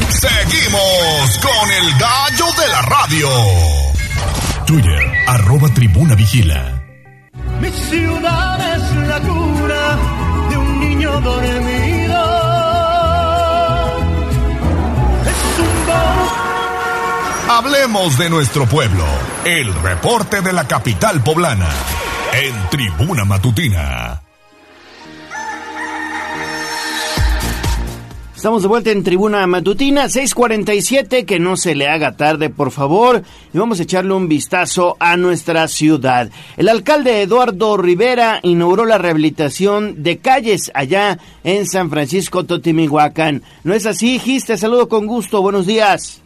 [0.09, 3.29] Seguimos con el gallo de la radio.
[4.67, 6.80] Twitter, arroba tribuna vigila.
[7.61, 9.99] Mi ciudad es la cura
[10.49, 12.25] de un niño dormido.
[15.27, 19.05] Es un Hablemos de nuestro pueblo.
[19.45, 21.69] El reporte de la capital poblana.
[22.33, 24.30] En Tribuna Matutina.
[28.41, 33.21] Estamos de vuelta en Tribuna Matutina, 647, que no se le haga tarde, por favor,
[33.53, 36.31] y vamos a echarle un vistazo a nuestra ciudad.
[36.57, 43.43] El alcalde Eduardo Rivera inauguró la rehabilitación de calles allá en San Francisco Totimihuacán.
[43.63, 44.47] ¿No es así, Gis?
[44.47, 46.23] Te saludo con gusto, buenos días.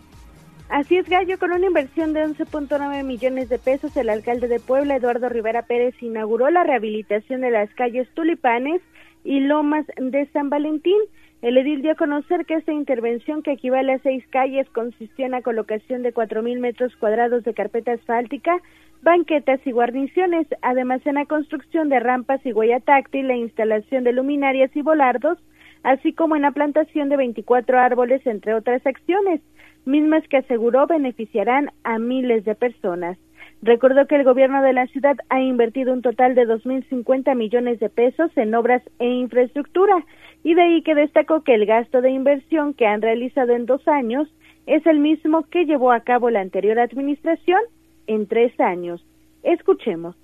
[0.68, 4.94] Así es, Gallo, con una inversión de 11.9 millones de pesos, el alcalde de Puebla,
[4.94, 8.82] Eduardo Rivera Pérez, inauguró la rehabilitación de las calles Tulipanes
[9.24, 11.00] y Lomas de San Valentín.
[11.44, 15.32] El edil dio a conocer que esta intervención, que equivale a seis calles, consistió en
[15.32, 18.62] la colocación de 4.000 metros cuadrados de carpeta asfáltica,
[19.02, 24.14] banquetas y guarniciones, además en la construcción de rampas y huella táctil, la instalación de
[24.14, 25.36] luminarias y volardos,
[25.82, 29.42] así como en la plantación de 24 árboles, entre otras acciones,
[29.84, 33.18] mismas que aseguró beneficiarán a miles de personas.
[33.60, 37.88] Recordó que el gobierno de la ciudad ha invertido un total de 2.050 millones de
[37.88, 40.04] pesos en obras e infraestructura,
[40.44, 43.86] y de ahí que destacó que el gasto de inversión que han realizado en dos
[43.88, 44.28] años
[44.66, 47.60] es el mismo que llevó a cabo la anterior administración
[48.06, 49.04] en tres años.
[49.42, 50.14] Escuchemos.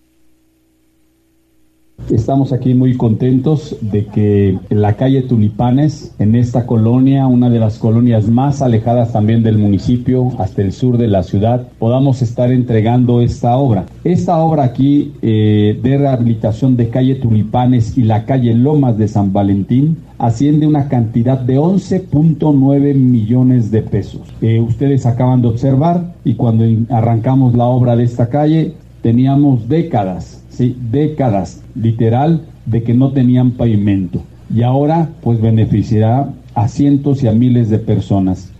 [2.08, 7.78] Estamos aquí muy contentos de que la calle Tulipanes, en esta colonia, una de las
[7.78, 13.20] colonias más alejadas también del municipio, hasta el sur de la ciudad, podamos estar entregando
[13.20, 13.86] esta obra.
[14.02, 19.32] Esta obra aquí eh, de rehabilitación de calle Tulipanes y la calle Lomas de San
[19.32, 24.22] Valentín asciende una cantidad de 11.9 millones de pesos.
[24.42, 26.64] Eh, ustedes acaban de observar y cuando
[26.94, 33.52] arrancamos la obra de esta calle teníamos décadas, sí, décadas literal de que no tenían
[33.52, 34.22] pavimento
[34.54, 38.52] y ahora pues beneficiará a cientos y a miles de personas.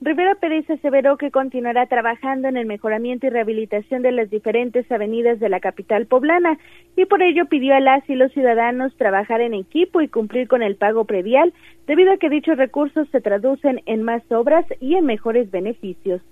[0.00, 5.38] Rivera Pérez aseveró que continuará trabajando en el mejoramiento y rehabilitación de las diferentes avenidas
[5.38, 6.58] de la capital poblana
[6.96, 10.62] y por ello pidió a las y los ciudadanos trabajar en equipo y cumplir con
[10.62, 11.52] el pago previal
[11.86, 16.22] debido a que dichos recursos se traducen en más obras y en mejores beneficios.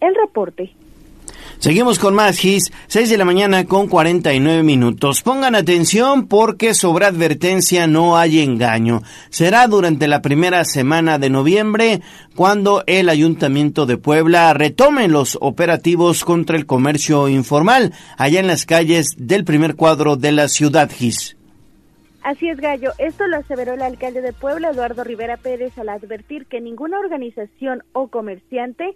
[0.00, 0.70] El reporte.
[1.60, 5.22] Seguimos con más GIS, 6 de la mañana con 49 minutos.
[5.22, 9.02] Pongan atención porque sobre advertencia no hay engaño.
[9.28, 12.00] Será durante la primera semana de noviembre
[12.36, 18.64] cuando el Ayuntamiento de Puebla retome los operativos contra el comercio informal allá en las
[18.64, 21.38] calles del primer cuadro de la ciudad GIS.
[22.22, 22.92] Así es, Gallo.
[22.98, 27.82] Esto lo aseveró el alcalde de Puebla, Eduardo Rivera Pérez, al advertir que ninguna organización
[27.92, 28.94] o comerciante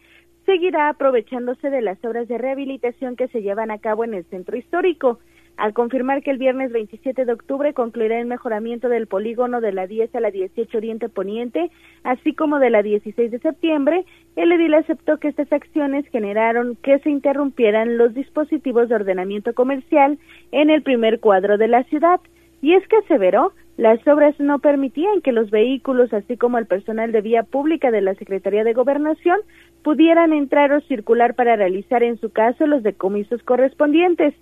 [0.53, 4.55] seguirá aprovechándose de las obras de rehabilitación que se llevan a cabo en el centro
[4.55, 5.19] histórico.
[5.57, 9.87] Al confirmar que el viernes 27 de octubre concluirá el mejoramiento del polígono de la
[9.87, 11.71] 10 a la 18 Oriente Poniente,
[12.05, 14.05] así como de la 16 de septiembre,
[14.37, 20.19] el edil aceptó que estas acciones generaron que se interrumpieran los dispositivos de ordenamiento comercial
[20.51, 22.21] en el primer cuadro de la ciudad.
[22.63, 27.11] Y es que aseveró las obras no permitían que los vehículos, así como el personal
[27.11, 29.41] de vía pública de la Secretaría de Gobernación,
[29.83, 34.35] pudieran entrar o circular para realizar en su caso los decomisos correspondientes.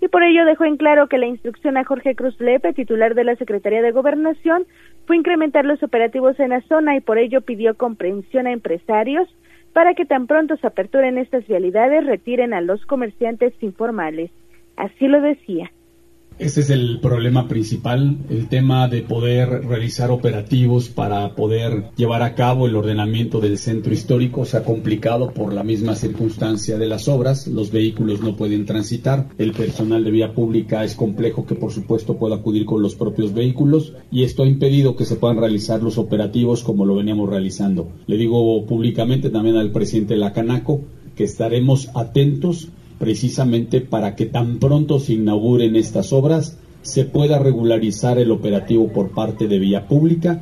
[0.00, 3.24] Y por ello dejó en claro que la instrucción a Jorge Cruz Lepe, titular de
[3.24, 4.64] la Secretaría de Gobernación,
[5.06, 9.28] fue incrementar los operativos en la zona y por ello pidió comprensión a empresarios
[9.72, 14.30] para que tan pronto se aperturen estas vialidades retiren a los comerciantes informales.
[14.76, 15.70] Así lo decía.
[16.38, 22.36] Ese es el problema principal, el tema de poder realizar operativos para poder llevar a
[22.36, 27.08] cabo el ordenamiento del centro histórico se ha complicado por la misma circunstancia de las
[27.08, 31.72] obras, los vehículos no pueden transitar, el personal de vía pública es complejo que por
[31.72, 35.82] supuesto pueda acudir con los propios vehículos y esto ha impedido que se puedan realizar
[35.82, 37.88] los operativos como lo veníamos realizando.
[38.06, 40.82] Le digo públicamente también al presidente de la Canaco
[41.16, 42.68] que estaremos atentos
[42.98, 49.10] precisamente para que tan pronto se inauguren estas obras se pueda regularizar el operativo por
[49.10, 50.40] parte de Vía Pública.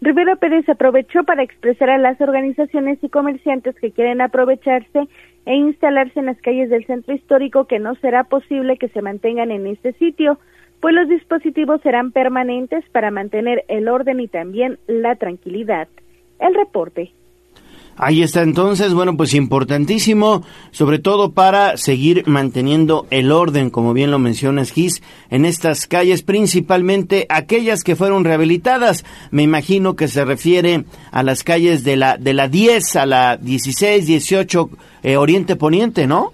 [0.00, 5.08] Rivera Pérez aprovechó para expresar a las organizaciones y comerciantes que quieren aprovecharse
[5.46, 9.52] e instalarse en las calles del centro histórico que no será posible que se mantengan
[9.52, 10.38] en este sitio,
[10.80, 15.86] pues los dispositivos serán permanentes para mantener el orden y también la tranquilidad.
[16.40, 17.12] El reporte.
[17.96, 24.10] Ahí está entonces, bueno, pues importantísimo, sobre todo para seguir manteniendo el orden, como bien
[24.10, 29.04] lo mencionas, Gis, en estas calles, principalmente aquellas que fueron rehabilitadas.
[29.30, 33.36] Me imagino que se refiere a las calles de la, de la 10 a la
[33.36, 34.70] 16, 18
[35.02, 36.32] eh, Oriente Poniente, ¿no?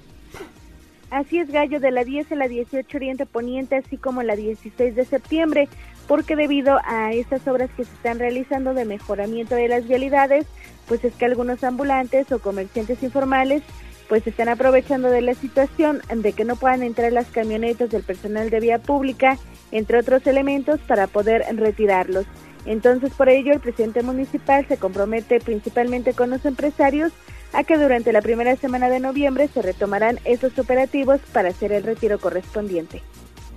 [1.10, 4.94] Así es, Gallo, de la 10 a la 18 Oriente Poniente, así como la 16
[4.94, 5.68] de septiembre,
[6.06, 10.46] porque debido a estas obras que se están realizando de mejoramiento de las vialidades,
[10.88, 13.62] pues es que algunos ambulantes o comerciantes informales
[14.08, 18.48] pues están aprovechando de la situación de que no puedan entrar las camionetas del personal
[18.48, 19.38] de vía pública,
[19.70, 22.24] entre otros elementos, para poder retirarlos.
[22.64, 27.12] Entonces, por ello, el presidente municipal se compromete principalmente con los empresarios
[27.52, 31.82] a que durante la primera semana de noviembre se retomarán esos operativos para hacer el
[31.82, 33.02] retiro correspondiente.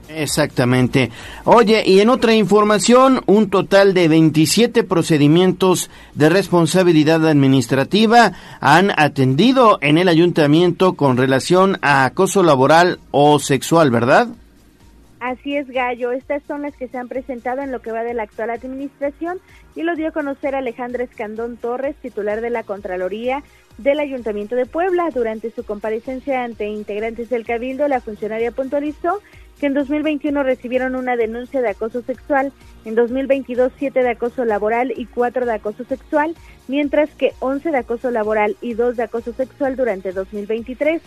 [0.09, 1.09] Exactamente.
[1.45, 9.77] Oye, y en otra información, un total de 27 procedimientos de responsabilidad administrativa han atendido
[9.81, 14.27] en el ayuntamiento con relación a acoso laboral o sexual, ¿verdad?
[15.21, 16.11] Así es, Gallo.
[16.11, 19.39] Estas son las que se han presentado en lo que va de la actual administración
[19.75, 23.43] y lo dio a conocer Alejandra Escandón Torres, titular de la Contraloría
[23.77, 25.11] del Ayuntamiento de Puebla.
[25.13, 29.21] Durante su comparecencia ante integrantes del Cabildo, la funcionaria puntualizó
[29.61, 32.51] que en 2021 recibieron una denuncia de acoso sexual,
[32.83, 36.35] en 2022 siete de acoso laboral y cuatro de acoso sexual,
[36.67, 41.03] mientras que 11 de acoso laboral y dos de acoso sexual durante 2023.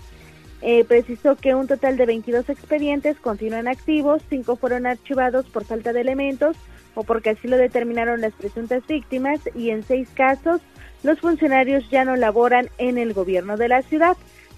[0.62, 5.92] Eh, precisó que un total de 22 expedientes continúan activos, cinco fueron archivados por falta
[5.92, 6.56] de elementos
[6.94, 10.60] o porque así lo determinaron las presuntas víctimas y en seis casos
[11.02, 14.16] los funcionarios ya no laboran en el gobierno de la ciudad.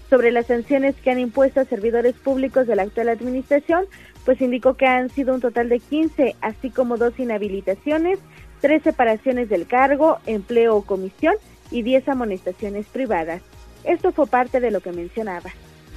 [0.09, 3.85] Sobre las sanciones que han impuesto a servidores públicos de la actual administración,
[4.25, 8.19] pues indicó que han sido un total de 15, así como dos inhabilitaciones,
[8.61, 11.35] tres separaciones del cargo, empleo o comisión
[11.71, 13.41] y 10 amonestaciones privadas.
[13.83, 15.51] Esto fue parte de lo que mencionaba.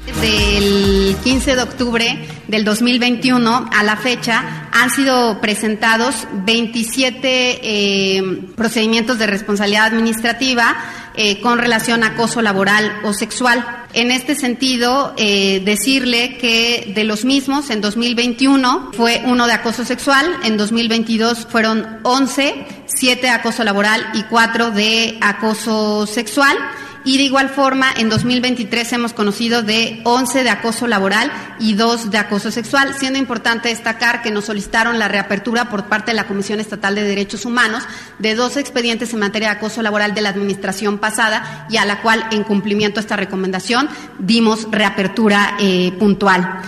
[0.07, 8.23] Del 15 de octubre del 2021 a la fecha han sido presentados 27 eh,
[8.57, 10.77] procedimientos de responsabilidad administrativa
[11.15, 13.85] eh, con relación a acoso laboral o sexual.
[13.93, 19.85] En este sentido, eh, decirle que de los mismos, en 2021 fue uno de acoso
[19.85, 26.57] sexual, en 2022 fueron 11, 7 de acoso laboral y 4 de acoso sexual.
[27.05, 32.11] Y de igual forma, en 2023 hemos conocido de 11 de acoso laboral y 2
[32.11, 36.27] de acoso sexual, siendo importante destacar que nos solicitaron la reapertura por parte de la
[36.27, 37.85] Comisión Estatal de Derechos Humanos
[38.19, 42.03] de dos expedientes en materia de acoso laboral de la administración pasada y a la
[42.03, 43.89] cual, en cumplimiento a esta recomendación,
[44.19, 46.61] dimos reapertura eh, puntual.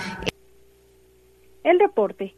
[1.62, 2.34] El reporte.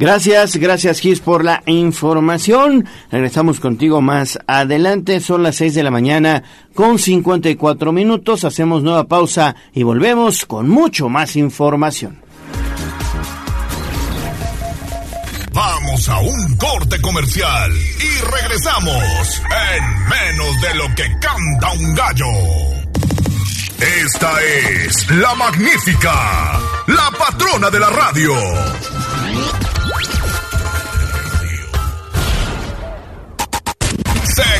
[0.00, 2.88] Gracias, gracias Gis por la información.
[3.10, 5.20] Regresamos contigo más adelante.
[5.20, 6.42] Son las 6 de la mañana
[6.72, 8.44] con 54 minutos.
[8.44, 12.18] Hacemos nueva pausa y volvemos con mucho más información.
[15.52, 19.42] Vamos a un corte comercial y regresamos
[19.74, 22.32] en menos de lo que canta un gallo.
[24.02, 24.32] Esta
[24.86, 28.32] es la magnífica, la patrona de la radio.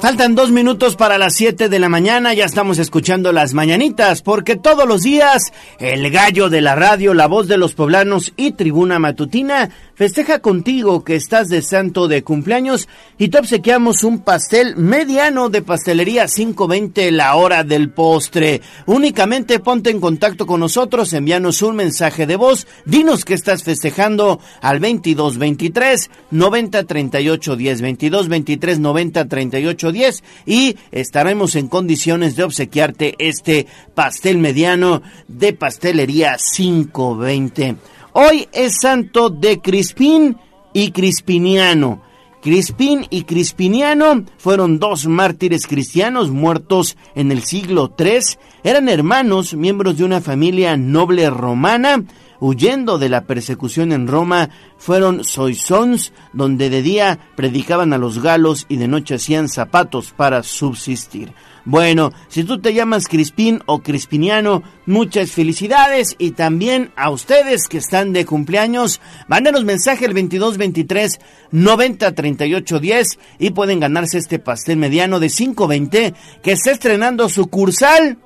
[0.00, 4.56] Faltan dos minutos para las 7 de la mañana, ya estamos escuchando las mañanitas, porque
[4.56, 8.98] todos los días el gallo de la radio, la voz de los poblanos y tribuna
[8.98, 12.86] matutina festeja contigo que estás de santo de cumpleaños
[13.18, 18.60] y te obsequiamos un pastel mediano de pastelería 520 la hora del postre.
[18.84, 24.38] Únicamente ponte en contacto con nosotros, envíanos un mensaje de voz, dinos que estás festejando
[24.60, 32.44] al 2223 90 38 10 22 23 90 38 10 y estaremos en condiciones de
[32.44, 37.95] obsequiarte este pastel mediano de pastelería 520.
[38.18, 40.38] Hoy es santo de Crispín
[40.72, 42.00] y Crispiniano.
[42.40, 48.20] Crispín y Crispiniano fueron dos mártires cristianos muertos en el siglo III.
[48.64, 52.04] Eran hermanos, miembros de una familia noble romana.
[52.40, 58.66] Huyendo de la persecución en Roma, fueron soissons, donde de día predicaban a los galos
[58.68, 61.32] y de noche hacían zapatos para subsistir.
[61.66, 67.78] Bueno, si tú te llamas Crispín o Crispiniano, muchas felicidades y también a ustedes que
[67.78, 71.18] están de cumpleaños, mándenos mensaje al 2223
[71.50, 78.18] 90 38 10 y pueden ganarse este pastel mediano de 520 que está estrenando sucursal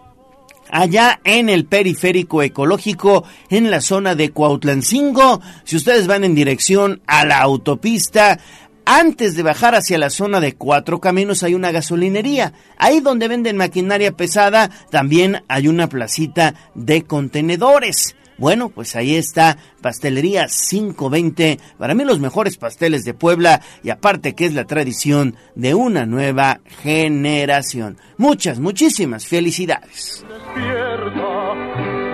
[0.73, 5.41] allá en el periférico ecológico en la zona de Cuautlancingo.
[5.65, 8.39] Si ustedes van en dirección a la autopista,
[8.85, 12.53] antes de bajar hacia la zona de Cuatro Caminos hay una gasolinería.
[12.77, 18.17] Ahí donde venden maquinaria pesada también hay una placita de contenedores.
[18.41, 24.35] Bueno, pues ahí está Pastelería 520, para mí los mejores pasteles de Puebla y aparte
[24.35, 27.99] que es la tradición de una nueva generación.
[28.17, 30.25] Muchas, muchísimas felicidades.
[30.27, 31.55] Despierta,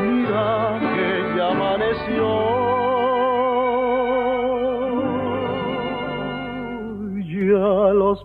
[0.02, 2.56] mira que ya amaneció.
[7.94, 8.22] Los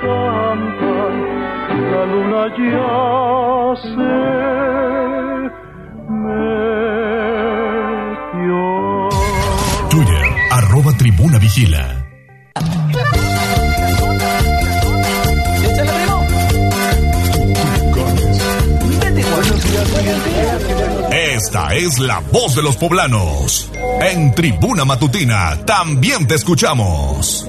[0.00, 1.39] cantan,
[1.80, 4.12] la luna ya se
[7.50, 8.60] metió.
[9.90, 12.00] Twitter, arroba tribuna vigila.
[21.12, 23.70] Esta Esta es la voz de los poblanos.
[24.00, 27.48] En Tribuna Matutina también te escuchamos.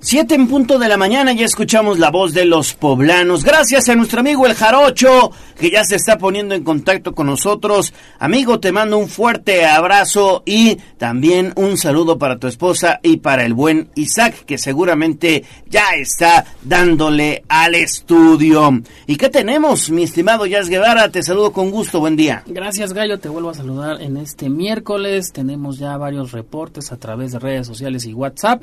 [0.00, 3.42] Siete en punto de la mañana ya escuchamos la voz de los poblanos.
[3.42, 7.92] Gracias a nuestro amigo el Jarocho, que ya se está poniendo en contacto con nosotros.
[8.20, 13.44] Amigo, te mando un fuerte abrazo y también un saludo para tu esposa y para
[13.44, 18.80] el buen Isaac, que seguramente ya está dándole al estudio.
[19.08, 21.10] ¿Y qué tenemos, mi estimado Jazz Guevara?
[21.10, 22.44] Te saludo con gusto, buen día.
[22.46, 23.18] Gracias, Gallo.
[23.18, 25.32] Te vuelvo a saludar en este miércoles.
[25.32, 28.62] Tenemos ya varios reportes a través de redes sociales y WhatsApp.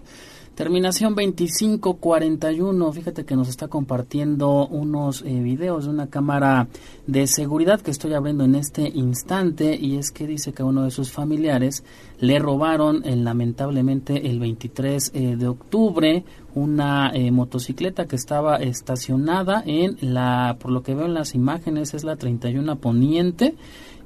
[0.55, 6.69] Terminación 2541, fíjate que nos está compartiendo unos eh, videos de una cámara
[7.07, 10.83] de seguridad que estoy abriendo en este instante y es que dice que a uno
[10.85, 11.83] de sus familiares
[12.21, 19.97] le robaron eh, lamentablemente el 23 eh, de octubre una motocicleta que estaba estacionada en
[19.99, 23.55] la, por lo que veo en las imágenes, es la 31 Poniente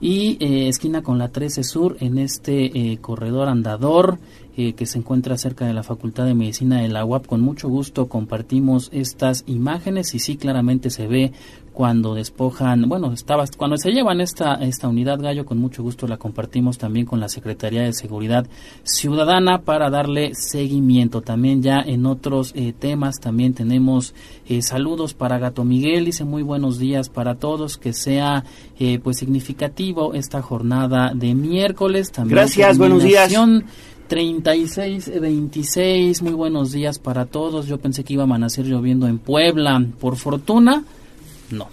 [0.01, 0.37] y
[0.67, 4.19] esquina con la 13 Sur en este corredor andador
[4.55, 7.27] que se encuentra cerca de la Facultad de Medicina de la UAP.
[7.27, 11.31] Con mucho gusto compartimos estas imágenes y sí claramente se ve
[11.79, 16.17] cuando despojan, bueno, estaba, cuando se llevan esta, esta unidad gallo, con mucho gusto la
[16.17, 18.47] compartimos también con la Secretaría de Seguridad
[18.83, 21.21] Ciudadana para darle seguimiento.
[21.21, 24.13] También ya en otros eh, temas también tenemos
[24.49, 28.43] eh, saludos para Gato Miguel, dice muy buenos días para todos, que sea
[28.77, 32.11] eh, pues significativo esta jornada de miércoles.
[32.11, 33.31] También Gracias, buenos días.
[34.07, 37.67] 36, 26, muy buenos días para todos.
[37.67, 39.85] Yo pensé que iba a amanecer lloviendo en Puebla.
[39.99, 40.83] Por fortuna,
[41.51, 41.67] no.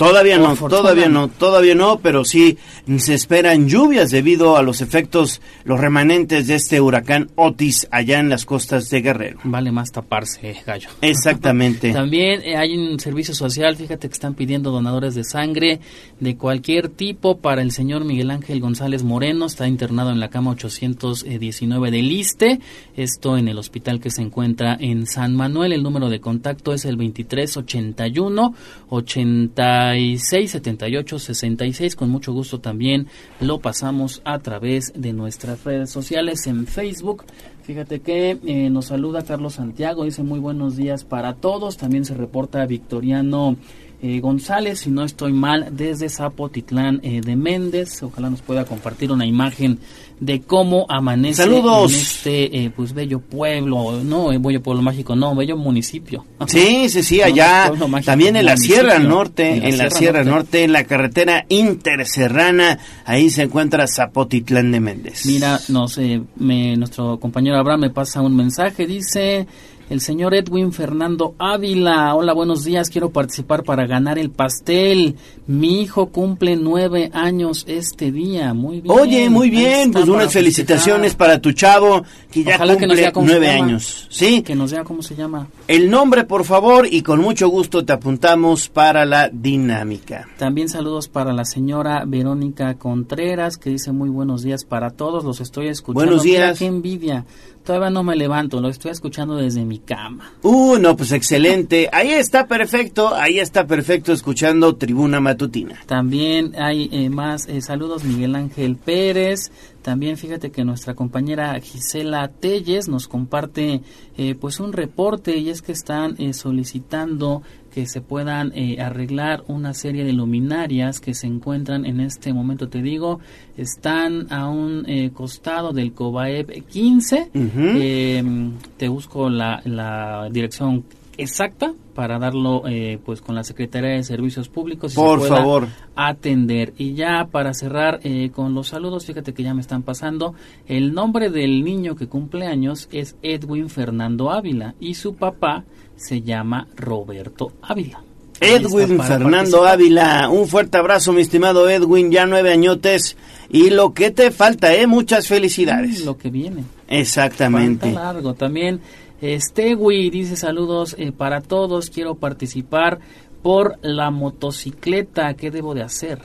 [0.00, 2.56] Todavía no, todavía no, todavía no, pero sí
[2.96, 8.30] se esperan lluvias debido a los efectos, los remanentes de este huracán Otis allá en
[8.30, 9.40] las costas de Guerrero.
[9.44, 10.88] Vale más taparse, gallo.
[11.02, 11.92] Exactamente.
[11.92, 15.80] También eh, hay un servicio social, fíjate que están pidiendo donadores de sangre
[16.18, 20.52] de cualquier tipo para el señor Miguel Ángel González Moreno, está internado en la cama
[20.52, 22.60] 819 del ISTE,
[22.96, 26.86] esto en el hospital que se encuentra en San Manuel, el número de contacto es
[26.86, 28.54] el 2381
[28.88, 31.96] 80 76 78 66.
[31.96, 33.08] Con mucho gusto también
[33.40, 37.24] lo pasamos a través de nuestras redes sociales en Facebook.
[37.62, 41.76] Fíjate que eh, nos saluda Carlos Santiago, dice muy buenos días para todos.
[41.76, 43.56] También se reporta Victoriano
[44.02, 48.02] eh, González, si no estoy mal, desde Zapotitlán eh, de Méndez.
[48.02, 49.78] Ojalá nos pueda compartir una imagen
[50.20, 51.92] de cómo amanece Saludos.
[51.92, 56.24] en este eh, pues bello pueblo, no bello pueblo mágico, no, bello municipio.
[56.46, 57.72] Sí, sí, sí, allá
[58.04, 60.64] también en la Sierra Norte, en la, Sierra, Norte.
[60.64, 65.26] en la carretera interserrana, ahí se encuentra Zapotitlán de Méndez.
[65.26, 69.46] Mira, no sé, me, nuestro compañero Abraham me pasa un mensaje, dice,
[69.90, 72.14] el señor Edwin Fernando Ávila.
[72.14, 72.88] Hola, buenos días.
[72.88, 75.16] Quiero participar para ganar el pastel.
[75.48, 78.54] Mi hijo cumple nueve años este día.
[78.54, 78.96] Muy bien.
[78.96, 79.90] Oye, muy bien.
[79.90, 84.06] Pues unas felicitaciones para tu chavo que ya cumple nueve años.
[84.10, 84.42] Sí.
[84.42, 85.48] Que nos diga cómo se llama.
[85.66, 90.28] El nombre, por favor, y con mucho gusto te apuntamos para la dinámica.
[90.38, 95.24] También saludos para la señora Verónica Contreras que dice muy buenos días para todos.
[95.24, 96.06] Los estoy escuchando.
[96.06, 96.56] Buenos días.
[96.60, 97.24] qué envidia.
[97.64, 100.32] Todavía no me levanto, lo estoy escuchando desde mi cama.
[100.42, 101.88] Uh, no, pues excelente.
[101.92, 105.78] Ahí está perfecto, ahí está perfecto escuchando Tribuna Matutina.
[105.86, 109.52] También hay eh, más eh, saludos, Miguel Ángel Pérez.
[109.82, 113.82] También fíjate que nuestra compañera Gisela Telles nos comparte
[114.16, 119.72] eh, pues un reporte y es que están solicitando que se puedan eh, arreglar una
[119.74, 123.20] serie de luminarias que se encuentran en este momento, te digo,
[123.56, 127.30] están a un eh, costado del Cobaeb 15.
[127.34, 130.84] Em, te busco la, la dirección
[131.16, 135.68] exacta para darlo eh, pues con la Secretaría de Servicios Públicos y por se favor.
[135.94, 136.72] atender.
[136.78, 138.00] Y ya para cerrar
[138.32, 140.34] con los saludos fíjate que ya me están pasando.
[140.66, 145.64] El nombre del niño que cumple años es Edwin Fernando Ávila y su papá
[146.00, 148.02] se llama Roberto Ávila.
[148.40, 153.18] Edwin Fernando Ávila, un fuerte abrazo mi estimado Edwin, ya nueve añotes
[153.50, 156.04] y lo que te falta, eh, muchas felicidades.
[156.06, 156.64] lo que viene.
[156.88, 157.92] Exactamente.
[157.92, 158.80] Falta largo también.
[159.22, 163.00] Stewi dice saludos eh, para todos, quiero participar
[163.42, 166.20] por la motocicleta, ¿qué debo de hacer?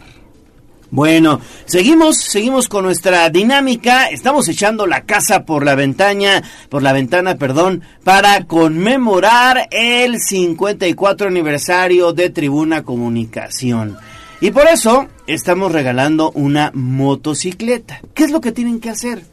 [0.96, 4.06] Bueno, seguimos, seguimos con nuestra dinámica.
[4.06, 11.28] Estamos echando la casa por la ventana, por la ventana, perdón, para conmemorar el 54
[11.28, 13.98] aniversario de Tribuna Comunicación.
[14.39, 18.00] Y por eso estamos regalando una motocicleta.
[18.14, 19.26] ¿Qué es lo que tienen que hacer?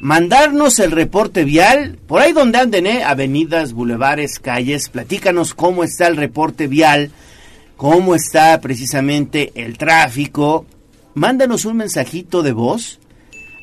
[0.00, 3.04] Mandarnos el reporte vial, por ahí donde anden, ¿eh?
[3.04, 7.12] Avenidas, bulevares, calles, platícanos cómo está el reporte vial
[7.76, 10.64] cómo está precisamente el tráfico,
[11.16, 13.00] mándanos un mensajito de voz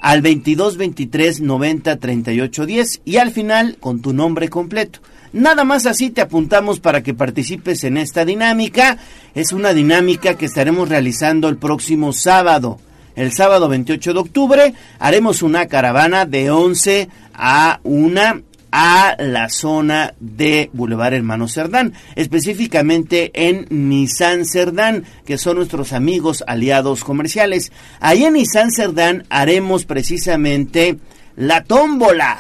[0.02, 5.00] al 22 23 90 38 10 y al final con tu nombre completo.
[5.32, 8.98] Nada más así te apuntamos para que participes en esta dinámica.
[9.36, 12.80] Es una dinámica que estaremos realizando el próximo sábado.
[13.16, 18.42] El sábado 28 de octubre haremos una caravana de 11 a 1
[18.76, 26.44] a la zona de Boulevard Hermano Cerdán, específicamente en Nissan Cerdán, que son nuestros amigos
[26.48, 27.72] aliados comerciales.
[28.00, 30.98] Ahí en Nissan Cerdán haremos precisamente
[31.36, 32.40] la tómbola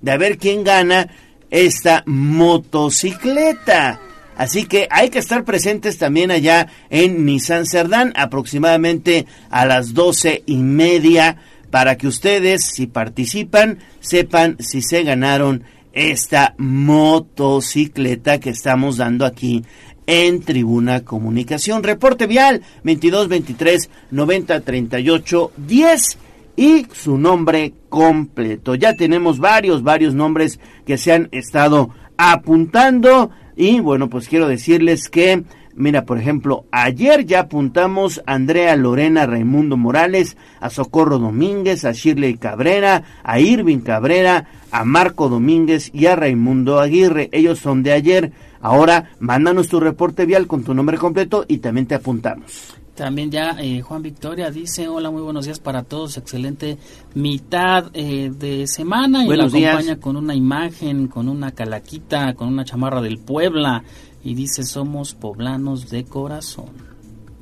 [0.00, 1.10] de ver quién gana
[1.50, 4.00] esta motocicleta.
[4.38, 10.44] Así que hay que estar presentes también allá en Nissan Cerdán, aproximadamente a las doce
[10.46, 11.36] y media,
[11.70, 15.64] para que ustedes, si participan, sepan si se ganaron
[15.94, 19.64] esta motocicleta que estamos dando aquí
[20.06, 21.82] en Tribuna Comunicación.
[21.82, 26.18] Reporte vial 22 23 90 38 10
[26.56, 28.74] y su nombre completo.
[28.74, 35.08] Ya tenemos varios, varios nombres que se han estado apuntando y bueno, pues quiero decirles
[35.08, 35.44] que
[35.76, 41.92] Mira, por ejemplo, ayer ya apuntamos a Andrea Lorena Raimundo Morales, a Socorro Domínguez, a
[41.92, 47.28] Shirley Cabrera, a Irving Cabrera, a Marco Domínguez y a Raimundo Aguirre.
[47.32, 48.32] Ellos son de ayer.
[48.60, 52.74] Ahora, mándanos tu reporte vial con tu nombre completo y también te apuntamos.
[52.94, 56.78] También ya eh, Juan Victoria dice, hola, muy buenos días para todos, excelente
[57.14, 59.74] mitad eh, de semana y Buenos la días.
[59.74, 63.82] acompaña con una imagen, con una calaquita, con una chamarra del Puebla
[64.24, 66.94] y dice, somos poblanos de corazón.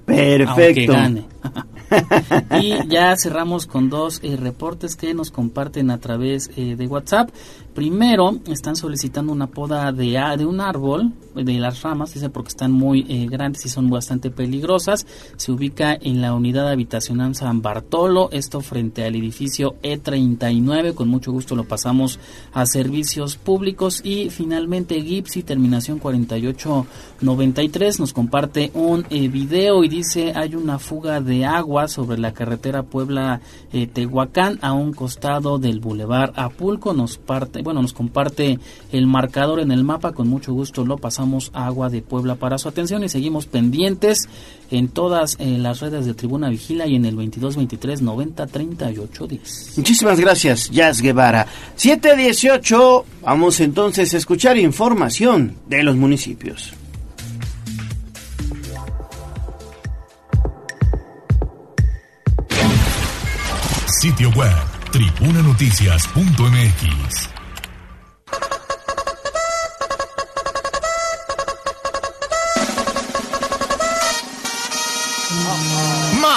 [0.07, 0.93] Aunque Perfecto.
[0.93, 1.25] gane.
[2.61, 7.31] y ya cerramos con dos eh, reportes que nos comparten a través eh, de WhatsApp.
[7.75, 12.73] Primero, están solicitando una poda de, de un árbol, de las ramas, dice porque están
[12.73, 15.07] muy eh, grandes y son bastante peligrosas.
[15.37, 20.95] Se ubica en la unidad habitacional San Bartolo, esto frente al edificio E39.
[20.95, 22.19] Con mucho gusto lo pasamos
[22.53, 24.03] a servicios públicos.
[24.05, 31.21] Y finalmente, Gipsy, terminación 4893, nos comparte un eh, video y dice: hay una fuga
[31.21, 36.93] de agua sobre la carretera Puebla-Tehuacán a un costado del Boulevard Apulco.
[36.93, 38.59] Nos parte, bueno, nos comparte
[38.93, 40.13] el marcador en el mapa.
[40.13, 44.29] Con mucho gusto lo pasamos a Agua de Puebla para su atención y seguimos pendientes
[44.71, 49.27] en todas eh, las redes de Tribuna Vigila y en el 22 23 90 38
[49.27, 49.73] 10.
[49.77, 51.47] Muchísimas gracias, Jazz Guevara.
[51.77, 56.73] 718, vamos entonces a escuchar información de los municipios.
[64.01, 64.53] Sitio web
[64.91, 67.32] tribunanoticias.mx.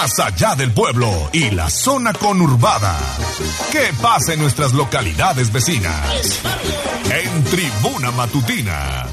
[0.05, 2.95] Más allá del pueblo y la zona conurbada.
[3.71, 6.43] ¿Qué pasa en nuestras localidades vecinas?
[7.09, 9.07] En Tribuna Matutina.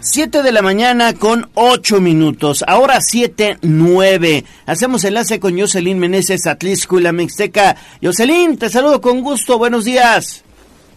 [0.00, 2.64] 7 de la mañana con 8 minutos.
[2.66, 4.44] Ahora 7, 9.
[4.66, 7.76] Hacemos enlace con Jocelyn Meneses, Atlisco y la Mixteca.
[8.02, 9.56] Jocelyn, te saludo con gusto.
[9.56, 10.42] Buenos días.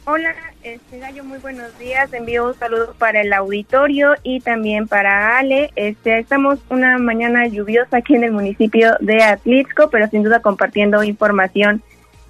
[0.05, 0.34] Hola,
[0.74, 2.11] este muy buenos días.
[2.13, 5.72] Envío un saludo para el auditorio y también para Ale.
[5.76, 11.03] Este, estamos una mañana lluviosa aquí en el municipio de Atlixco, pero sin duda compartiendo
[11.03, 11.82] información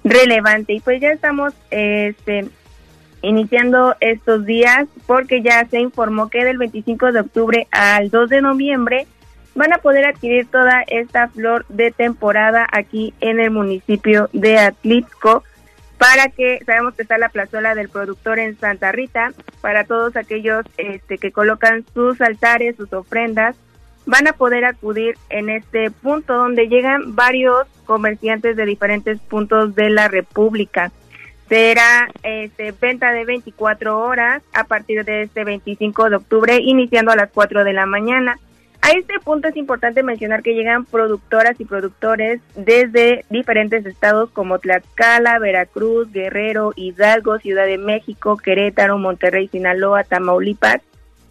[0.04, 0.74] relevante.
[0.74, 2.46] Y pues ya estamos este,
[3.22, 8.42] iniciando estos días porque ya se informó que del 25 de octubre al 2 de
[8.42, 9.06] noviembre
[9.56, 15.42] van a poder adquirir toda esta flor de temporada aquí en el municipio de Atlixco
[15.98, 20.64] para que sabemos que está la plazuela del productor en Santa Rita para todos aquellos
[20.76, 23.56] este, que colocan sus altares, sus ofrendas
[24.08, 29.90] van a poder acudir en este punto donde llegan varios comerciantes de diferentes puntos de
[29.90, 30.90] la República.
[31.46, 37.16] Será este, venta de 24 horas a partir de este 25 de octubre, iniciando a
[37.16, 38.38] las 4 de la mañana.
[38.80, 44.58] A este punto es importante mencionar que llegan productoras y productores desde diferentes estados como
[44.60, 50.80] Tlaxcala, Veracruz, Guerrero, Hidalgo, Ciudad de México, Querétaro, Monterrey, Sinaloa, Tamaulipas,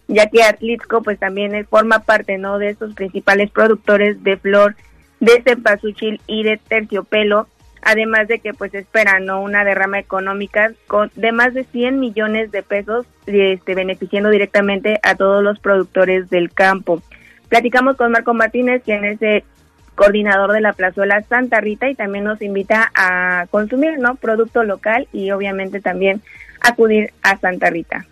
[0.08, 4.76] ya que Atlixco pues también forma parte no de estos principales productores de flor
[5.20, 7.48] de cempasúchil y de terciopelo,
[7.82, 9.40] además de que pues esperan ¿no?
[9.42, 15.14] una derrama económica con, de más de 100 millones de pesos, este, beneficiando directamente a
[15.14, 17.02] todos los productores del campo.
[17.48, 19.44] Platicamos con Marco Martínez, quien es el
[19.94, 25.08] coordinador de la plazuela Santa Rita y también nos invita a consumir no producto local
[25.12, 26.22] y obviamente también
[26.60, 28.06] acudir a Santa Rita.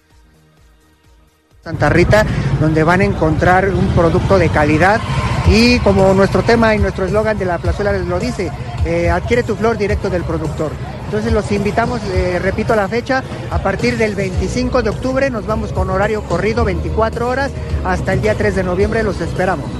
[1.63, 2.25] Santa Rita,
[2.61, 5.01] donde van a encontrar un producto de calidad
[5.49, 8.51] y como nuestro tema y nuestro eslogan de la plazuela les lo dice,
[8.85, 10.73] eh, adquiere tu flor directo del productor.
[11.07, 12.01] Entonces los invitamos,
[12.43, 17.29] repito la fecha, a partir del 25 de octubre nos vamos con horario corrido 24
[17.29, 17.53] horas
[17.85, 19.71] hasta el día 3 de noviembre los esperamos.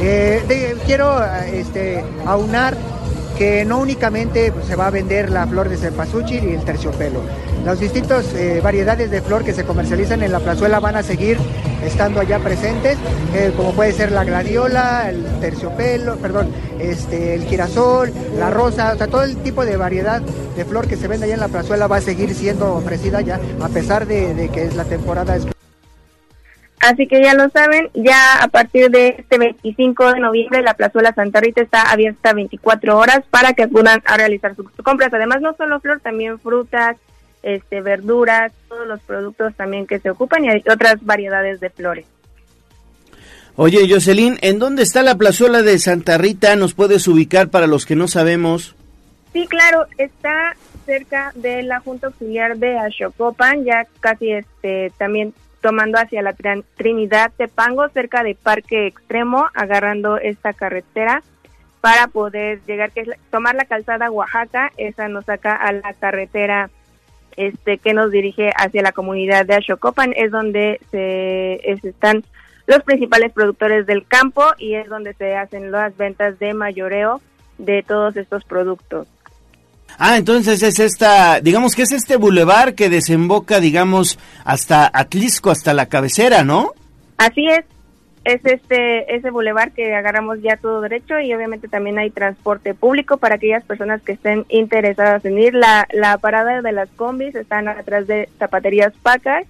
[0.00, 2.76] Eh, quiero este, aunar
[3.36, 7.20] que no únicamente pues, se va a vender la flor de cempasúchil y el terciopelo.
[7.66, 11.36] Las distintas eh, variedades de flor que se comercializan en la plazuela van a seguir
[11.82, 12.96] estando allá presentes,
[13.34, 18.96] eh, como puede ser la gladiola, el terciopelo, perdón, este, el girasol, la rosa, o
[18.96, 21.88] sea, todo el tipo de variedad de flor que se vende allá en la plazuela
[21.88, 25.36] va a seguir siendo ofrecida ya, a pesar de, que es la temporada
[26.78, 31.12] Así que ya lo saben, ya a partir de este 25 de noviembre la plazuela
[31.12, 35.12] Santa Rita está abierta 24 horas para que acudan a realizar sus compras.
[35.12, 36.96] Además, no solo flor, también frutas,
[37.42, 42.06] este, verduras, todos los productos también que se ocupan y hay otras variedades de flores.
[43.58, 46.56] Oye, Jocelyn, ¿en dónde está la plazuela de Santa Rita?
[46.56, 48.74] ¿Nos puedes ubicar para los que no sabemos?
[49.32, 55.32] Sí, claro, está cerca de la Junta Auxiliar de Ashokopan, ya casi este también
[55.62, 61.22] tomando hacia la Trin- Trinidad Tepango, cerca de Parque Extremo, agarrando esta carretera
[61.80, 65.92] para poder llegar, que es la- tomar la calzada Oaxaca, esa nos saca a la
[65.94, 66.70] carretera
[67.36, 72.24] este que nos dirige hacia la comunidad de Ashokopan, es donde se es- están
[72.66, 77.20] los principales productores del campo y es donde se hacen las ventas de mayoreo
[77.58, 79.06] de todos estos productos.
[79.98, 85.72] Ah, entonces es esta, digamos que es este bulevar que desemboca, digamos, hasta Atlisco, hasta
[85.74, 86.72] la cabecera, ¿no?
[87.18, 87.64] Así es,
[88.26, 93.18] es este ese bulevar que agarramos ya todo derecho y obviamente también hay transporte público
[93.18, 95.54] para aquellas personas que estén interesadas en ir.
[95.54, 99.46] La, la parada de las combis están atrás de Zapaterías Pacas.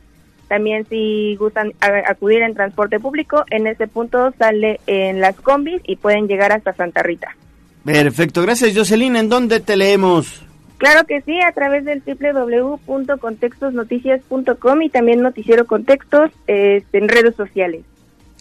[0.48, 5.96] También si gustan acudir en transporte público, en ese punto sale en las combis y
[5.96, 7.34] pueden llegar hasta Santa Rita.
[7.82, 9.16] Perfecto, gracias Jocelyn.
[9.16, 10.44] ¿En dónde te leemos?
[10.76, 17.86] Claro que sí, a través del www.contextosnoticias.com y también Noticiero Contextos este, en redes sociales.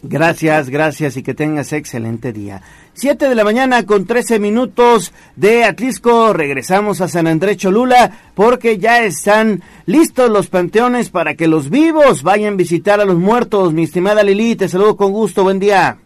[0.07, 2.61] Gracias, gracias y que tengas excelente día.
[2.93, 6.31] Siete de la mañana con 13 minutos de Atlisco.
[6.31, 12.21] Regresamos a San Andrés Cholula porque ya están listos los panteones para que los vivos
[12.21, 13.73] vayan a visitar a los muertos.
[13.73, 15.43] Mi estimada Lili, te saludo con gusto.
[15.43, 15.97] Buen día.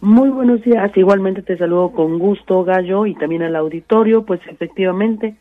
[0.00, 5.36] Muy buenos días, igualmente te saludo con gusto, Gallo, y también al auditorio, pues efectivamente,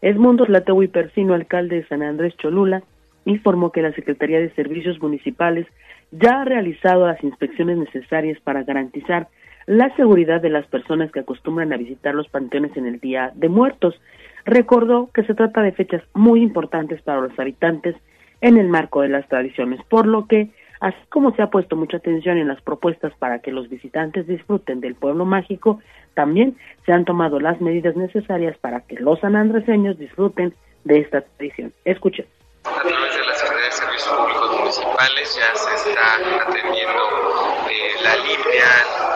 [0.00, 2.84] Edmundo Tlatehui Persino, alcalde de San Andrés Cholula,
[3.24, 5.66] informó que la Secretaría de Servicios Municipales
[6.10, 9.28] ya ha realizado las inspecciones necesarias para garantizar
[9.66, 13.48] la seguridad de las personas que acostumbran a visitar los panteones en el Día de
[13.48, 14.00] Muertos.
[14.44, 17.96] Recordó que se trata de fechas muy importantes para los habitantes
[18.40, 20.50] en el marco de las tradiciones, por lo que
[20.80, 24.80] Así como se ha puesto mucha atención en las propuestas para que los visitantes disfruten
[24.80, 25.80] del pueblo mágico,
[26.14, 30.54] también se han tomado las medidas necesarias para que los sanandreseños disfruten
[30.84, 31.72] de esta tradición.
[31.84, 32.26] Escuchen.
[32.64, 36.16] A través de la Públicos Municipales ya se está
[36.46, 38.64] atendiendo eh, la limpia,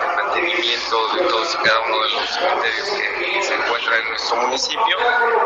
[0.03, 4.37] el mantenimiento de todos y cada uno de los cementerios que se encuentran en nuestro
[4.39, 4.97] municipio.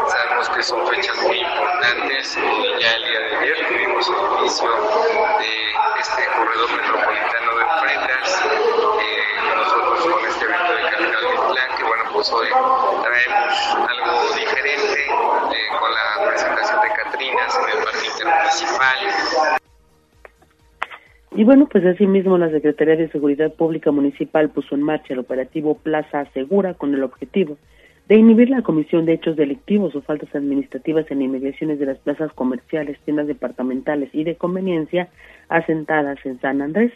[0.08, 2.36] Sabemos que son fechas muy importantes.
[2.36, 4.70] eh, ya el día de ayer tuvimos el inicio
[5.38, 8.93] de este corredor metropolitano de ofrendas.
[10.02, 16.80] Con este evento de que bueno, pues hoy traemos algo diferente eh, con la presentación
[16.80, 19.60] de Catrinas en el Parque Intermunicipal.
[21.36, 25.76] Y bueno, pues asimismo la Secretaría de Seguridad Pública Municipal puso en marcha el operativo
[25.78, 27.56] Plaza Segura con el objetivo
[28.08, 32.32] de inhibir la comisión de hechos delictivos o faltas administrativas en inmediaciones de las plazas
[32.32, 35.08] comerciales, tiendas departamentales y de conveniencia
[35.48, 36.92] asentadas en San Andrés.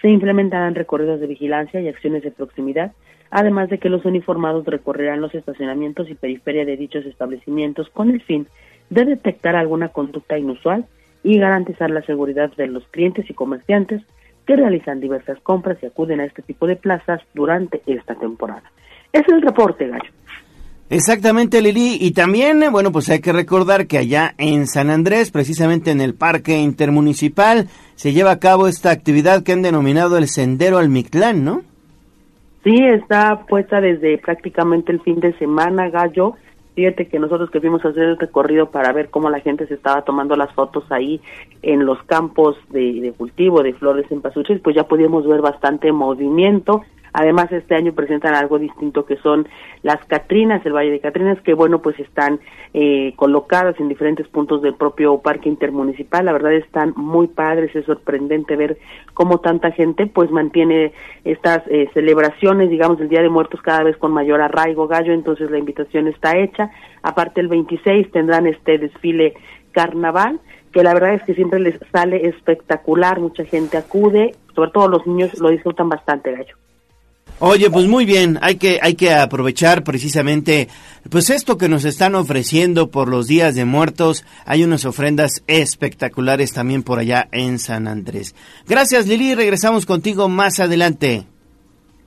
[0.00, 2.92] Se implementarán recorridos de vigilancia y acciones de proximidad,
[3.30, 8.22] además de que los uniformados recorrerán los estacionamientos y periferia de dichos establecimientos con el
[8.22, 8.46] fin
[8.88, 10.86] de detectar alguna conducta inusual
[11.22, 14.02] y garantizar la seguridad de los clientes y comerciantes
[14.46, 18.64] que realizan diversas compras y acuden a este tipo de plazas durante esta temporada.
[19.12, 20.10] Es el reporte, Gallo.
[20.90, 21.98] Exactamente, Lili.
[22.00, 26.00] Y también, eh, bueno, pues hay que recordar que allá en San Andrés, precisamente en
[26.00, 30.88] el Parque Intermunicipal, se lleva a cabo esta actividad que han denominado el Sendero al
[30.88, 31.62] Mictlán, ¿no?
[32.64, 36.34] Sí, está puesta desde prácticamente el fin de semana, Gallo.
[36.74, 39.74] Fíjate que nosotros que fuimos a hacer el recorrido para ver cómo la gente se
[39.74, 41.20] estaba tomando las fotos ahí
[41.62, 45.92] en los campos de, de cultivo de flores en Pasuchil, pues ya pudimos ver bastante
[45.92, 46.82] movimiento.
[47.12, 49.48] Además, este año presentan algo distinto que son
[49.82, 52.40] las Catrinas, el Valle de Catrinas, que bueno, pues están
[52.74, 56.24] eh, colocadas en diferentes puntos del propio parque intermunicipal.
[56.24, 58.78] La verdad están muy padres, es sorprendente ver
[59.14, 60.92] cómo tanta gente pues mantiene
[61.24, 65.50] estas eh, celebraciones, digamos, del Día de Muertos cada vez con mayor arraigo gallo, entonces
[65.50, 66.70] la invitación está hecha.
[67.02, 69.34] Aparte el 26 tendrán este desfile
[69.72, 70.40] carnaval
[70.72, 75.06] que la verdad es que siempre les sale espectacular, mucha gente acude, sobre todo los
[75.06, 76.56] niños lo disfrutan bastante, gallo.
[77.42, 80.68] Oye, pues muy bien, hay que, hay que aprovechar precisamente,
[81.08, 84.26] pues esto que nos están ofreciendo por los días de muertos.
[84.44, 88.34] Hay unas ofrendas espectaculares también por allá en San Andrés.
[88.68, 91.24] Gracias Lili, regresamos contigo más adelante.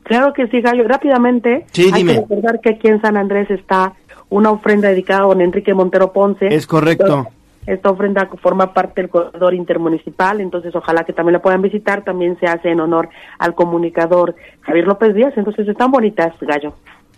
[0.03, 0.87] Claro que sí, Gallo.
[0.87, 3.93] Rápidamente, sí, hay que recordar que aquí en San Andrés está
[4.29, 6.47] una ofrenda dedicada a don Enrique Montero Ponce.
[6.47, 7.27] Es correcto.
[7.65, 12.03] Esta ofrenda forma parte del corredor intermunicipal, entonces ojalá que también la puedan visitar.
[12.03, 13.09] También se hace en honor
[13.39, 16.73] al comunicador Javier López Díaz, entonces están bonitas, Gallo.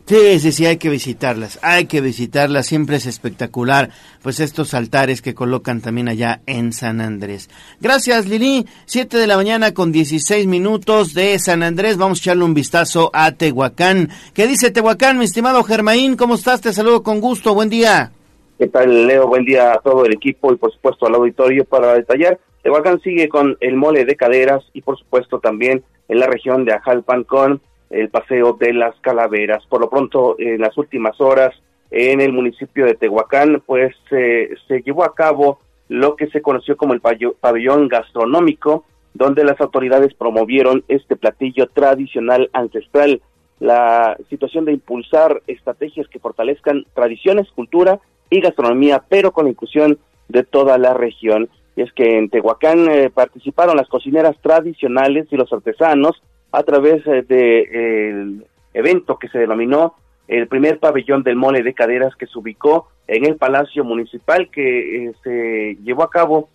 [0.08, 3.90] Sí, sí, sí, hay que visitarlas, hay que visitarlas, siempre es espectacular,
[4.22, 7.50] pues estos altares que colocan también allá en San Andrés.
[7.82, 12.44] Gracias Lili, 7 de la mañana con 16 minutos de San Andrés, vamos a echarle
[12.44, 14.12] un vistazo a Tehuacán.
[14.36, 16.16] ¿Qué dice Tehuacán, mi estimado Germaín?
[16.16, 16.62] ¿Cómo estás?
[16.62, 18.12] Te saludo con gusto, buen día.
[18.58, 19.28] ¿Qué tal, Leo?
[19.28, 22.40] Buen día a todo el equipo y por supuesto al auditorio para detallar.
[22.64, 26.72] Tehuacán sigue con el mole de caderas y por supuesto también en la región de
[26.72, 29.66] Ajalpan con el paseo de las calaveras.
[29.66, 31.54] Por lo pronto, en las últimas horas
[31.92, 36.94] en el municipio de Tehuacán, pues se llevó a cabo lo que se conoció como
[36.94, 43.22] el pabellón gastronómico, donde las autoridades promovieron este platillo tradicional ancestral.
[43.60, 48.00] La situación de impulsar estrategias que fortalezcan tradiciones, cultura
[48.30, 51.50] y gastronomía, pero con la inclusión de toda la región.
[51.76, 56.22] Y es que en Tehuacán eh, participaron las cocineras tradicionales y los artesanos
[56.52, 59.96] a través eh, del evento que se denominó
[60.28, 65.06] el primer pabellón del mole de caderas que se ubicó en el Palacio Municipal que
[65.06, 66.50] eh, se llevó a cabo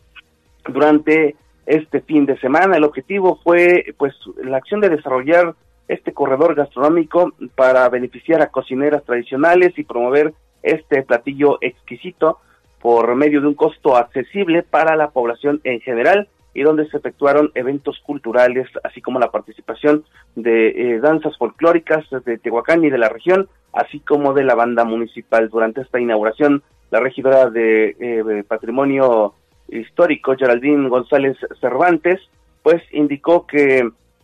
[0.67, 2.77] durante este fin de semana.
[2.77, 5.55] El objetivo fue pues la acción de desarrollar
[5.87, 10.33] este corredor gastronómico para beneficiar a cocineras tradicionales y promover
[10.63, 12.39] este platillo exquisito
[12.81, 17.53] por medio de un costo accesible para la población en general y donde se efectuaron
[17.55, 20.05] eventos culturales, así como la participación
[20.35, 24.85] de eh, danzas folclóricas de Tehuacán y de la región, así como de la banda
[24.85, 25.49] municipal.
[25.49, 29.35] Durante esta inauguración, la regidora de eh, Patrimonio
[29.69, 32.21] Histórico, Geraldine González Cervantes,
[32.63, 33.79] pues indicó que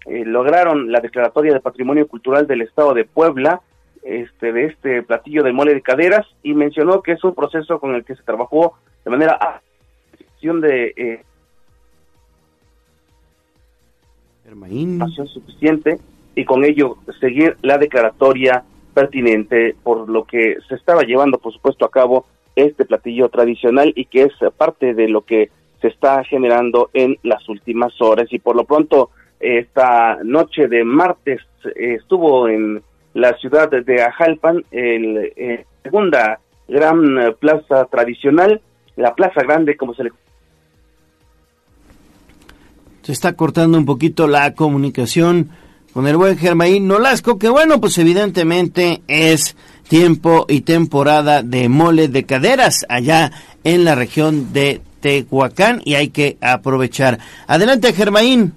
[0.06, 3.60] eh, lograron la declaratoria de Patrimonio Cultural del Estado de Puebla
[4.06, 7.94] este, de este platillo de mole de caderas y mencionó que es un proceso con
[7.94, 9.60] el que se trabajó de manera
[10.54, 11.24] de eh,
[14.70, 15.98] información suficiente
[16.36, 18.62] y con ello seguir la declaratoria
[18.94, 24.04] pertinente por lo que se estaba llevando por supuesto a cabo este platillo tradicional y
[24.06, 25.50] que es parte de lo que
[25.80, 28.32] se está generando en las últimas horas.
[28.32, 32.82] Y por lo pronto esta noche de martes eh, estuvo en
[33.16, 36.38] la ciudad de Ajalpan, el, eh, segunda
[36.68, 38.60] gran eh, plaza tradicional,
[38.96, 40.10] la Plaza Grande, como se le
[43.00, 45.50] se está cortando un poquito la comunicación
[45.94, 49.56] con el buen Germaín Nolasco, que bueno, pues evidentemente es
[49.88, 53.30] tiempo y temporada de mole de caderas allá
[53.64, 57.18] en la región de Tehuacán y hay que aprovechar.
[57.46, 58.52] Adelante, Germaín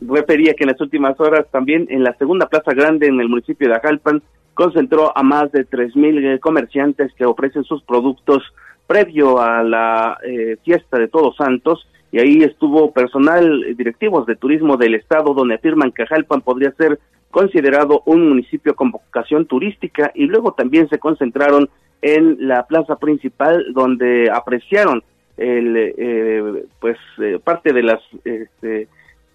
[0.00, 3.68] refería que en las últimas horas también en la segunda plaza grande en el municipio
[3.68, 4.22] de Ajalpan
[4.54, 8.42] concentró a más de tres mil eh, comerciantes que ofrecen sus productos
[8.86, 11.86] previo a la eh, fiesta de Todos Santos.
[12.10, 16.72] Y ahí estuvo personal eh, directivos de turismo del estado donde afirman que Ajalpan podría
[16.72, 16.98] ser
[17.30, 20.10] considerado un municipio con vocación turística.
[20.14, 21.68] Y luego también se concentraron
[22.02, 25.02] en la plaza principal donde apreciaron
[25.36, 26.96] el pues
[27.44, 28.88] parte de las este,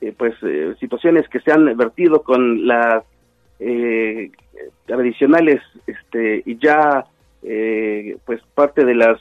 [0.03, 3.05] eh, pues eh, situaciones que se han vertido con las
[3.61, 4.31] eh,
[4.85, 7.05] tradicionales este y ya
[8.25, 9.19] pues parte de las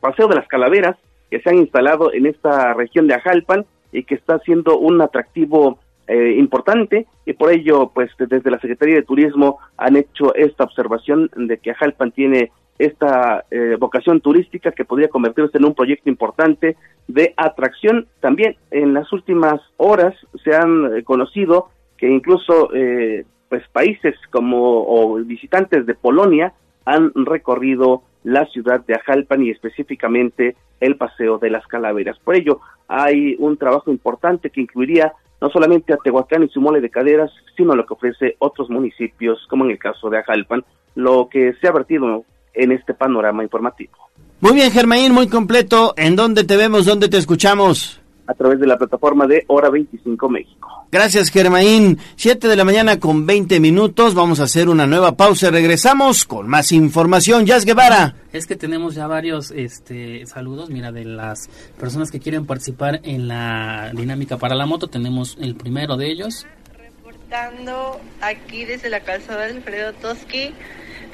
[0.00, 0.96] paseo de las calaveras
[1.30, 5.78] que se han instalado en esta región de Ajalpan y que está siendo un atractivo
[6.08, 11.58] importante y por ello pues desde la Secretaría de Turismo han hecho esta observación de
[11.58, 16.76] que Ajalpan tiene esta eh, vocación turística que podría convertirse en un proyecto importante
[17.08, 18.06] de atracción.
[18.20, 20.14] También en las últimas horas
[20.44, 26.52] se han eh, conocido que incluso eh, pues países como o visitantes de Polonia
[26.84, 32.18] han recorrido la ciudad de Ajalpan y específicamente el Paseo de las Calaveras.
[32.18, 36.80] Por ello, hay un trabajo importante que incluiría no solamente a Tehuacán y su mole
[36.80, 40.64] de caderas, sino lo que ofrece otros municipios, como en el caso de Ajalpan,
[40.94, 42.24] lo que se ha vertido
[42.58, 43.92] en este panorama informativo.
[44.40, 45.94] Muy bien, Germain, muy completo.
[45.96, 46.84] ¿En dónde te vemos?
[46.84, 48.00] ¿Dónde te escuchamos?
[48.26, 50.68] A través de la plataforma de Hora 25 México.
[50.90, 51.98] Gracias, Germain.
[52.16, 54.14] Siete de la mañana con 20 minutos.
[54.14, 55.50] Vamos a hacer una nueva pausa.
[55.50, 57.46] Regresamos con más información.
[57.46, 58.14] Jazz Guevara.
[58.32, 60.70] Es que tenemos ya varios este, saludos.
[60.70, 61.48] Mira, de las
[61.78, 66.46] personas que quieren participar en la dinámica para la moto, tenemos el primero de ellos.
[66.78, 70.54] Reportando aquí desde la calzada Alfredo Toski,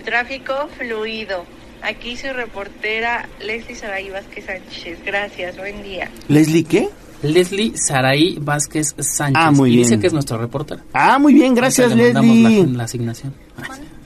[0.05, 1.45] tráfico fluido.
[1.83, 4.99] Aquí su reportera Leslie Saray Vázquez Sánchez.
[5.05, 6.11] Gracias, buen día.
[6.29, 6.89] ¿Leslie qué?
[7.23, 9.43] Leslie Saraí Vázquez Sánchez.
[9.43, 9.83] Ah, muy y bien.
[9.85, 10.83] dice que es nuestro reportero.
[10.93, 12.67] Ah, muy bien, gracias, le mandamos Leslie.
[12.67, 13.35] La, la asignación.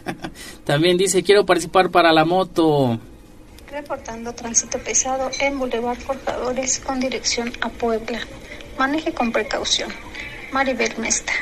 [0.64, 2.98] También dice, quiero participar para la moto.
[3.70, 8.20] Reportando tránsito pesado en Boulevard Forjadores con dirección a Puebla.
[8.78, 9.90] Maneje con precaución.
[10.52, 11.32] Maribel Mesta.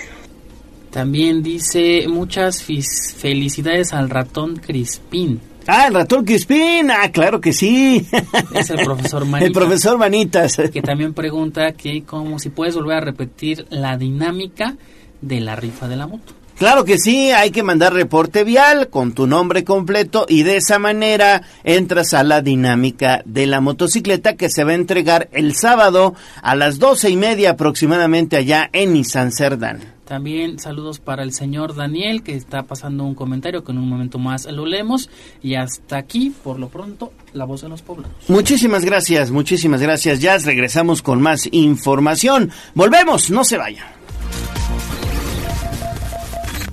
[0.96, 5.42] También dice, muchas felicidades al ratón Crispín.
[5.66, 6.90] Ah, el ratón Crispín.
[6.90, 8.06] Ah, claro que sí.
[8.54, 9.46] Es el profesor Manitas.
[9.46, 10.56] El profesor Manitas.
[10.72, 14.78] Que también pregunta que como si puedes volver a repetir la dinámica
[15.20, 16.32] de la rifa de la moto.
[16.58, 20.78] Claro que sí, hay que mandar reporte vial con tu nombre completo y de esa
[20.78, 26.14] manera entras a la dinámica de la motocicleta que se va a entregar el sábado
[26.40, 29.96] a las doce y media aproximadamente allá en Nissan Cerdán.
[30.06, 34.18] También saludos para el señor Daniel que está pasando un comentario que en un momento
[34.18, 35.10] más lo leemos.
[35.42, 38.16] Y hasta aquí, por lo pronto, la voz de los poblanos.
[38.28, 40.46] Muchísimas gracias, muchísimas gracias, Jazz.
[40.46, 42.50] Regresamos con más información.
[42.74, 43.96] Volvemos, no se vayan.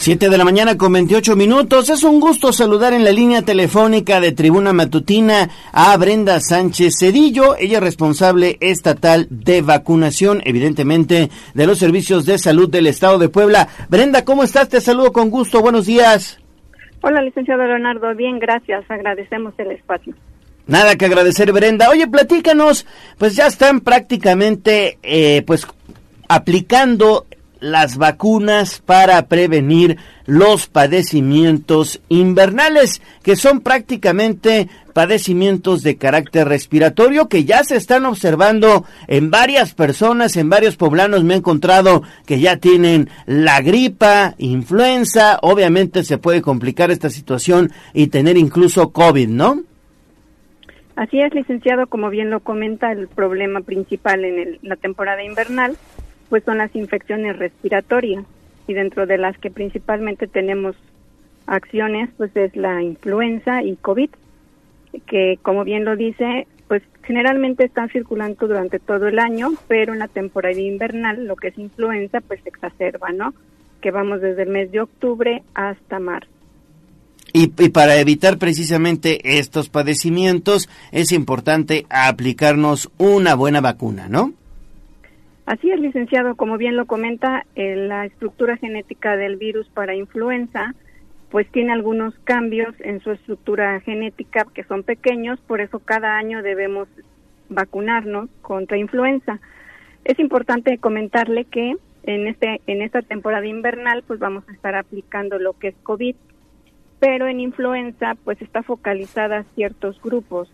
[0.00, 1.90] 7 de la mañana con 28 minutos.
[1.90, 7.54] Es un gusto saludar en la línea telefónica de Tribuna Matutina a Brenda Sánchez Cedillo.
[7.58, 13.28] Ella es responsable estatal de vacunación, evidentemente, de los servicios de salud del estado de
[13.28, 13.68] Puebla.
[13.90, 14.70] Brenda, ¿cómo estás?
[14.70, 15.60] Te saludo con gusto.
[15.60, 16.40] Buenos días.
[17.02, 18.14] Hola, licenciado Leonardo.
[18.14, 18.90] Bien, gracias.
[18.90, 20.14] Agradecemos el espacio.
[20.66, 21.90] Nada que agradecer, Brenda.
[21.90, 22.86] Oye, platícanos,
[23.18, 25.66] pues ya están prácticamente, eh, pues,
[26.26, 27.26] aplicando
[27.60, 37.44] las vacunas para prevenir los padecimientos invernales, que son prácticamente padecimientos de carácter respiratorio que
[37.44, 42.56] ya se están observando en varias personas, en varios poblanos me he encontrado que ya
[42.56, 49.62] tienen la gripa, influenza, obviamente se puede complicar esta situación y tener incluso COVID, ¿no?
[50.96, 55.76] Así es, licenciado, como bien lo comenta, el problema principal en el- la temporada invernal
[56.30, 58.24] pues son las infecciones respiratorias
[58.66, 60.76] y dentro de las que principalmente tenemos
[61.46, 64.10] acciones pues es la influenza y COVID,
[65.06, 69.98] que como bien lo dice, pues generalmente están circulando durante todo el año, pero en
[69.98, 73.34] la temporada invernal lo que es influenza pues se exacerba, ¿no?
[73.80, 76.30] Que vamos desde el mes de octubre hasta marzo.
[77.32, 84.34] Y, y para evitar precisamente estos padecimientos es importante aplicarnos una buena vacuna, ¿no?
[85.50, 90.76] Así es, licenciado, como bien lo comenta, eh, la estructura genética del virus para influenza
[91.28, 96.44] pues tiene algunos cambios en su estructura genética que son pequeños, por eso cada año
[96.44, 96.86] debemos
[97.48, 99.40] vacunarnos contra influenza.
[100.04, 101.74] Es importante comentarle que
[102.04, 106.14] en este en esta temporada invernal pues vamos a estar aplicando lo que es COVID,
[107.00, 110.48] pero en influenza pues está focalizada a ciertos grupos,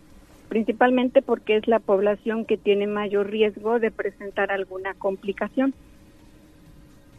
[0.49, 5.73] principalmente porque es la población que tiene mayor riesgo de presentar alguna complicación.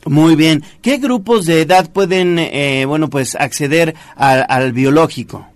[0.07, 0.63] Muy bien.
[0.83, 5.47] ¿Qué grupos de edad pueden, eh, bueno, pues acceder al, al biológico?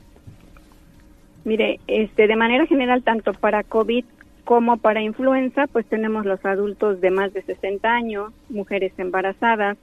[1.45, 4.05] Mire, este, de manera general, tanto para COVID
[4.45, 9.79] como para influenza, pues tenemos los adultos de más de 60 años, mujeres embarazadas,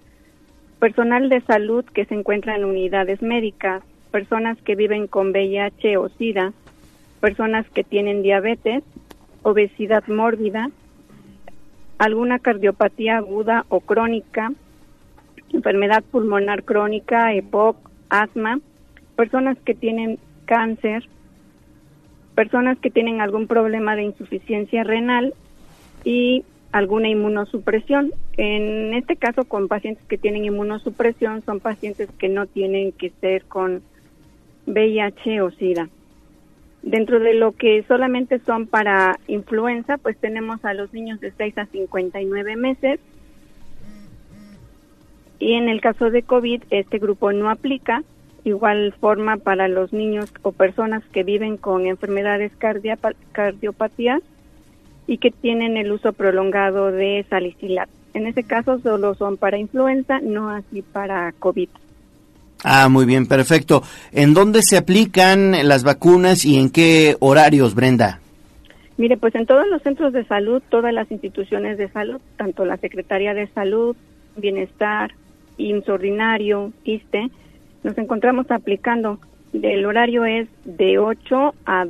[0.79, 6.09] personal de salud que se encuentra en unidades médicas, personas que viven con VIH o
[6.09, 6.53] SIDA,
[7.19, 8.83] personas que tienen diabetes,
[9.43, 10.69] obesidad mórbida,
[11.97, 14.51] alguna cardiopatía aguda o crónica,
[15.51, 17.77] enfermedad pulmonar crónica, EPOC,
[18.09, 18.59] asma,
[19.15, 21.07] personas que tienen cáncer,
[22.35, 25.33] personas que tienen algún problema de insuficiencia renal
[26.05, 28.13] y alguna inmunosupresión.
[28.37, 33.43] En este caso, con pacientes que tienen inmunosupresión, son pacientes que no tienen que ser
[33.45, 33.81] con
[34.67, 35.89] VIH o SIDA.
[36.81, 41.57] Dentro de lo que solamente son para influenza, pues tenemos a los niños de 6
[41.57, 42.99] a 59 meses.
[45.39, 48.03] Y en el caso de COVID, este grupo no aplica.
[48.43, 52.51] Igual forma para los niños o personas que viven con enfermedades
[53.31, 54.21] cardiopatías
[55.07, 57.91] y que tienen el uso prolongado de salicilato.
[58.13, 61.69] En ese caso solo son para influenza, no así para COVID.
[62.63, 63.83] Ah, muy bien, perfecto.
[64.11, 68.19] ¿En dónde se aplican las vacunas y en qué horarios, Brenda?
[68.97, 72.75] Mire, pues en todos los centros de salud, todas las instituciones de salud, tanto la
[72.77, 73.95] Secretaría de Salud,
[74.35, 75.11] Bienestar,
[75.57, 77.29] IMSS Ordinario, ISTE,
[77.83, 79.19] nos encontramos aplicando.
[79.53, 81.85] El horario es de 8 a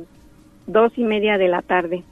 [0.68, 2.04] 2 y media de la tarde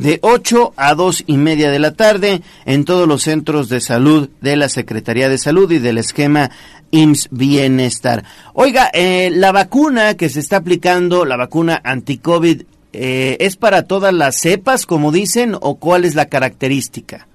[0.00, 4.30] de 8 a 2 y media de la tarde en todos los centros de salud
[4.40, 6.50] de la Secretaría de Salud y del esquema
[6.90, 8.24] IMSS Bienestar.
[8.54, 12.62] Oiga, eh, la vacuna que se está aplicando, la vacuna anti-COVID,
[12.94, 17.26] eh, ¿es para todas las cepas, como dicen, o cuál es la característica?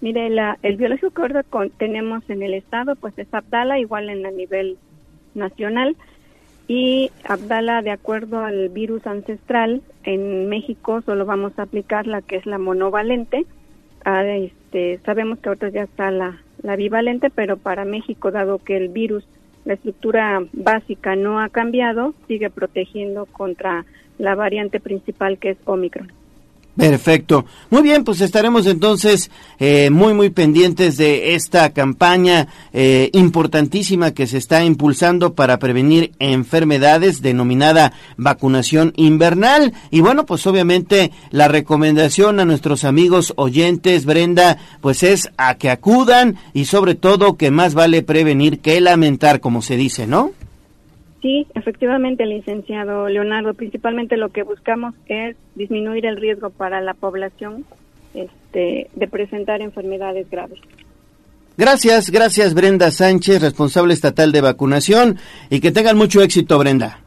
[0.00, 4.30] Mire, la, el biológico que tenemos en el estado, pues es Abdala, igual en a
[4.32, 4.76] nivel
[5.34, 5.96] nacional
[6.66, 12.36] y Abdala, de acuerdo al virus ancestral, en México solo vamos a aplicar la que
[12.36, 13.44] es la monovalente.
[14.04, 18.88] Ah, este, sabemos que ahorita ya está la bivalente, pero para México, dado que el
[18.88, 19.26] virus,
[19.64, 23.84] la estructura básica no ha cambiado, sigue protegiendo contra
[24.18, 26.12] la variante principal que es Omicron.
[26.76, 27.44] Perfecto.
[27.70, 29.30] Muy bien, pues estaremos entonces
[29.60, 36.12] eh, muy, muy pendientes de esta campaña eh, importantísima que se está impulsando para prevenir
[36.18, 39.72] enfermedades denominada vacunación invernal.
[39.92, 45.70] Y bueno, pues obviamente la recomendación a nuestros amigos oyentes, Brenda, pues es a que
[45.70, 50.32] acudan y sobre todo que más vale prevenir que lamentar, como se dice, ¿no?
[51.24, 53.54] Sí, efectivamente, licenciado Leonardo.
[53.54, 57.64] Principalmente lo que buscamos es disminuir el riesgo para la población
[58.12, 60.60] este, de presentar enfermedades graves.
[61.56, 65.16] Gracias, gracias Brenda Sánchez, responsable estatal de vacunación,
[65.48, 67.03] y que tengan mucho éxito, Brenda.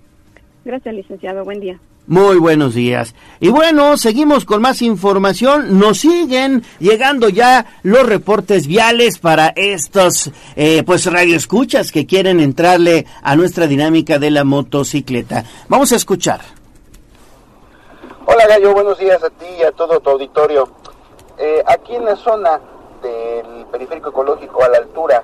[0.68, 1.46] Gracias, licenciado.
[1.46, 1.80] Buen día.
[2.08, 3.16] Muy buenos días.
[3.40, 5.80] Y bueno, seguimos con más información.
[5.80, 13.06] Nos siguen llegando ya los reportes viales para estos, eh, pues, radioescuchas que quieren entrarle
[13.24, 15.46] a nuestra dinámica de la motocicleta.
[15.70, 16.42] Vamos a escuchar.
[18.26, 20.68] Hola Gallo, buenos días a ti y a todo tu auditorio.
[21.38, 22.60] Eh, aquí en la zona
[23.02, 25.24] del periférico ecológico a la altura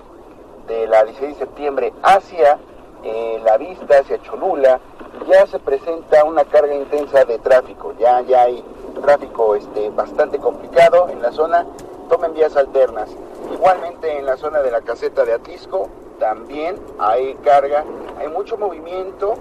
[0.70, 2.58] de la 16 de septiembre hacia
[3.04, 4.80] eh, la vista, hacia Cholula,
[5.28, 8.64] ya se presenta una carga intensa de tráfico, ya, ya hay
[9.02, 11.66] tráfico este, bastante complicado en la zona,
[12.10, 13.10] tomen vías alternas.
[13.52, 15.90] Igualmente en la zona de la caseta de Atlisco
[16.20, 17.84] también hay carga,
[18.18, 19.36] hay mucho movimiento,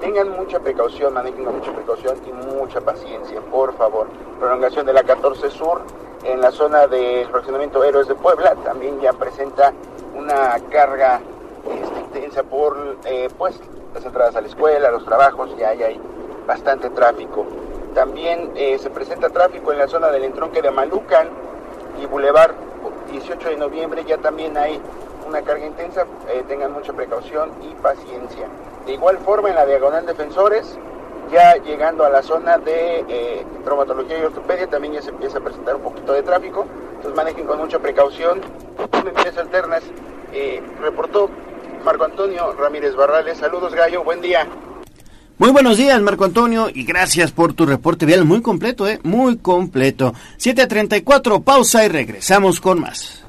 [0.00, 4.06] tengan mucha precaución, manejen mucha precaución y mucha paciencia, por favor.
[4.38, 5.82] Prolongación de la 14 Sur
[6.24, 9.72] en la zona del fraccionamiento Héroes de Puebla también ya presenta
[10.16, 11.20] una carga
[11.70, 13.58] este, intensa por eh, pues
[13.94, 16.00] las entradas a la escuela, los trabajos, ya hay,
[16.46, 17.46] bastante tráfico.
[17.94, 21.28] También eh, se presenta tráfico en la zona del entronque de Malucan
[22.02, 22.52] y Boulevard
[23.10, 24.80] 18 de noviembre, ya también hay
[25.26, 28.48] una carga intensa, eh, tengan mucha precaución y paciencia.
[28.86, 30.78] De igual forma en la diagonal defensores,
[31.30, 35.76] ya llegando a la zona de traumatología y ortopedia, también ya se empieza a presentar
[35.76, 36.66] un poquito de tráfico,
[36.96, 38.40] entonces manejen con mucha precaución.
[39.04, 39.82] Medidas alternas,
[40.80, 41.28] reportó
[41.82, 43.38] Marco Antonio Ramírez Barrales.
[43.38, 44.04] Saludos, Gallo.
[44.04, 44.46] Buen día.
[45.38, 49.00] Muy buenos días, Marco Antonio, y gracias por tu reporte vial muy completo, ¿eh?
[49.02, 50.14] Muy completo.
[50.38, 53.24] 7.34, pausa y regresamos con más.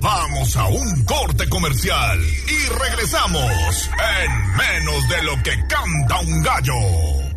[0.00, 3.90] Vamos a un corte comercial y regresamos
[4.22, 7.28] en menos de lo que canta un gallo.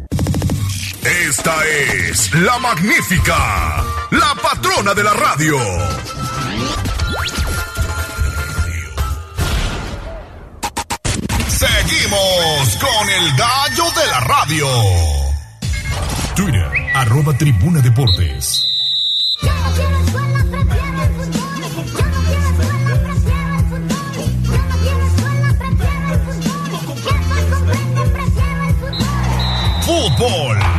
[1.04, 5.58] Esta es la magnífica, la patrona de la radio.
[11.48, 14.68] Seguimos con el gallo de la radio.
[16.36, 18.68] Twitter, arroba tribuna deportes.
[29.86, 30.72] Fútbol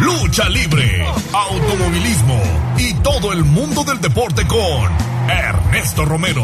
[0.00, 2.40] lucha libre, automovilismo
[2.78, 4.90] y todo el mundo del deporte con
[5.30, 6.42] Ernesto Romero,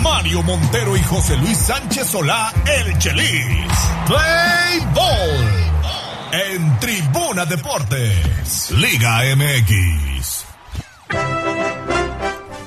[0.00, 3.66] Mario Montero y José Luis Sánchez Solá, el Chelis.
[4.06, 10.44] Play Ball en Tribuna Deportes, Liga MX.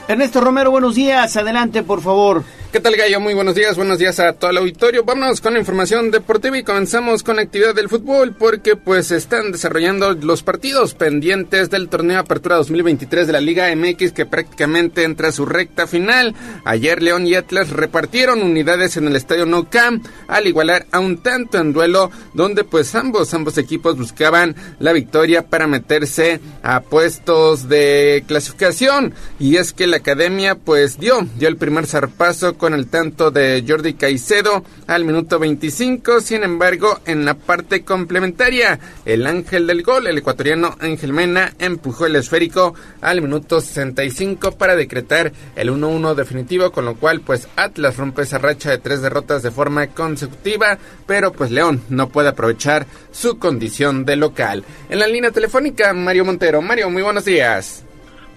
[0.10, 1.38] Ernesto Romero, buenos días.
[1.38, 2.44] Adelante, por favor.
[2.78, 3.20] ¿Qué tal, Gallo?
[3.20, 5.04] Muy buenos días, buenos días a todo el auditorio.
[5.04, 9.52] Vámonos con la información deportiva y comenzamos con la actividad del fútbol porque pues están
[9.52, 15.30] desarrollando los partidos pendientes del torneo Apertura 2023 de la Liga MX que prácticamente entra
[15.30, 16.36] a su recta final.
[16.66, 21.18] Ayer León y Atlas repartieron unidades en el estadio No Camp al igualar a un
[21.24, 27.70] tanto en duelo donde pues ambos, ambos equipos buscaban la victoria para meterse a puestos
[27.70, 32.88] de clasificación y es que la academia pues dio, dio el primer zarpazo con el
[32.88, 36.22] tanto de Jordi Caicedo al minuto 25.
[36.22, 42.06] Sin embargo, en la parte complementaria, el ángel del gol, el ecuatoriano Ángel Mena, empujó
[42.06, 47.98] el esférico al minuto 65 para decretar el 1-1 definitivo, con lo cual pues Atlas
[47.98, 52.86] rompe esa racha de tres derrotas de forma consecutiva, pero pues León no puede aprovechar
[53.12, 54.64] su condición de local.
[54.90, 56.62] En la línea telefónica, Mario Montero.
[56.62, 57.84] Mario, muy buenos días.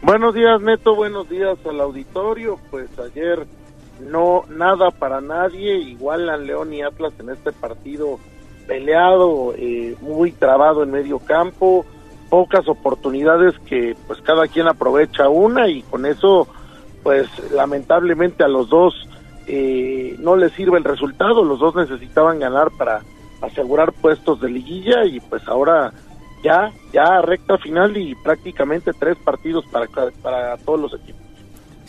[0.03, 0.95] Buenos días, Neto.
[0.95, 2.59] Buenos días al auditorio.
[2.71, 3.47] Pues ayer
[4.01, 8.19] no nada para nadie, igual a León y Atlas en este partido
[8.67, 11.85] peleado, eh, muy trabado en medio campo,
[12.29, 16.47] pocas oportunidades que pues cada quien aprovecha una y con eso
[17.03, 19.09] pues lamentablemente a los dos
[19.47, 23.03] eh, no les sirve el resultado, los dos necesitaban ganar para
[23.41, 25.93] asegurar puestos de liguilla y pues ahora
[26.43, 29.87] ya, ya recta final y prácticamente tres partidos para,
[30.23, 31.30] para todos los equipos.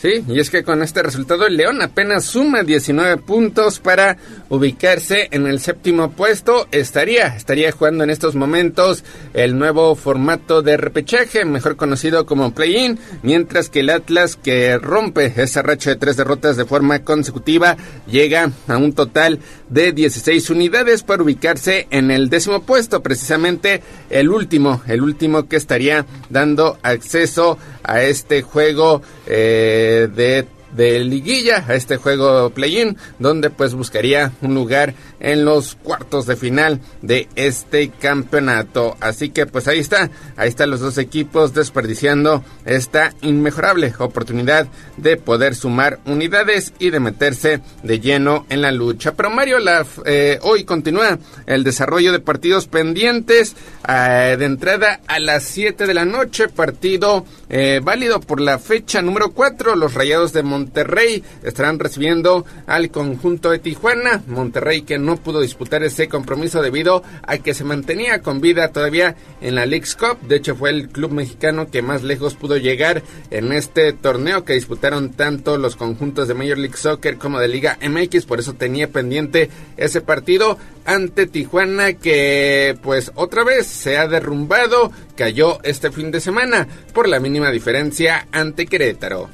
[0.02, 4.16] Sí, y es que con este resultado el León apenas suma 19 puntos para
[4.48, 6.66] ubicarse en el séptimo puesto.
[6.72, 12.98] Estaría, estaría jugando en estos momentos el nuevo formato de repechaje, mejor conocido como play-in,
[13.22, 17.76] mientras que el Atlas que rompe esa racha de tres derrotas de forma consecutiva
[18.08, 19.38] llega a un total
[19.70, 25.54] de 16 unidades para ubicarse en el décimo puesto, precisamente el último, el último que
[25.54, 33.50] estaría dando acceso a este juego eh, de de liguilla a este juego play-in donde
[33.50, 38.96] pues buscaría un lugar en los cuartos de final de este campeonato.
[39.00, 40.10] Así que pues ahí está.
[40.36, 47.00] Ahí están los dos equipos desperdiciando esta inmejorable oportunidad de poder sumar unidades y de
[47.00, 49.12] meterse de lleno en la lucha.
[49.12, 53.54] Pero Mario la, eh, hoy continúa el desarrollo de partidos pendientes
[53.88, 59.02] eh, de entrada a las 7 de la noche partido eh, válido por la fecha
[59.02, 64.22] número 4 los rayados de Monterrey estarán recibiendo al conjunto de Tijuana.
[64.26, 69.16] Monterrey que no pudo disputar ese compromiso debido a que se mantenía con vida todavía
[69.42, 70.18] en la League's Cup.
[70.22, 74.54] De hecho, fue el club mexicano que más lejos pudo llegar en este torneo que
[74.54, 78.24] disputaron tanto los conjuntos de Major League Soccer como de Liga MX.
[78.24, 84.90] Por eso tenía pendiente ese partido ante Tijuana que pues otra vez se ha derrumbado.
[85.16, 89.28] Cayó este fin de semana por la mínima diferencia ante Querétaro.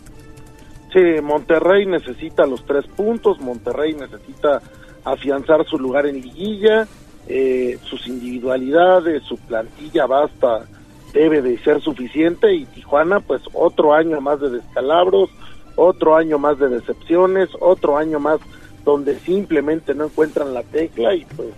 [0.92, 4.62] Sí, Monterrey necesita los tres puntos, Monterrey necesita
[5.04, 6.88] afianzar su lugar en liguilla,
[7.28, 10.64] eh, sus individualidades, su plantilla basta,
[11.12, 15.28] debe de ser suficiente y Tijuana pues otro año más de descalabros,
[15.76, 18.40] otro año más de decepciones, otro año más
[18.86, 21.50] donde simplemente no encuentran la tecla y pues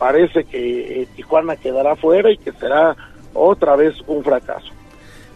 [0.00, 2.96] parece que eh, Tijuana quedará fuera y que será
[3.34, 4.75] otra vez un fracaso.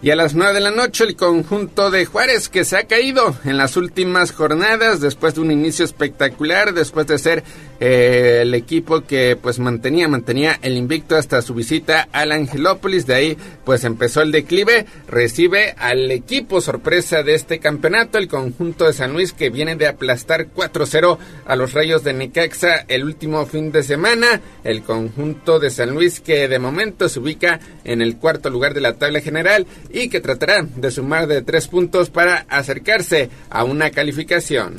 [0.02, 3.36] Y a las 9 de la noche el conjunto de Juárez que se ha caído
[3.44, 7.44] en las últimas jornadas después de un inicio espectacular, después de ser
[7.80, 13.14] eh, el equipo que pues mantenía, mantenía el invicto hasta su visita al Angelópolis, de
[13.14, 18.94] ahí pues empezó el declive, recibe al equipo sorpresa de este campeonato, el conjunto de
[18.94, 23.70] San Luis que viene de aplastar 4-0 a los Rayos de Necaxa el último fin
[23.70, 28.48] de semana, el conjunto de San Luis que de momento se ubica en el cuarto
[28.48, 33.30] lugar de la tabla general y que tratará de sumar de tres puntos para acercarse
[33.50, 34.76] a una calificación.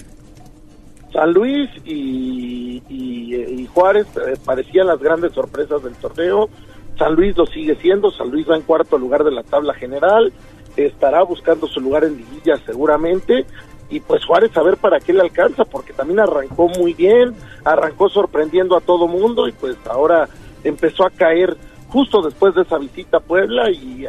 [1.13, 6.49] San Luis y, y, Juárez eh, parecían las grandes sorpresas del torneo.
[6.97, 10.31] San Luis lo sigue siendo, San Luis va en cuarto lugar de la tabla general,
[10.75, 13.45] estará buscando su lugar en liguilla seguramente,
[13.89, 17.33] y pues Juárez a ver para qué le alcanza, porque también arrancó muy bien,
[17.65, 20.29] arrancó sorprendiendo a todo mundo y pues ahora
[20.63, 21.57] empezó a caer
[21.89, 24.05] justo después de esa visita a Puebla y,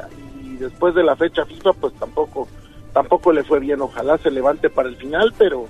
[0.62, 2.48] después de la fecha FIFA pues tampoco
[2.92, 5.66] tampoco le fue bien, ojalá se levante para el final, pero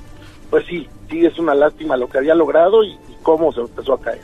[0.51, 4.01] pues sí, sí es una lástima lo que había logrado y, cómo se empezó a
[4.01, 4.21] caer.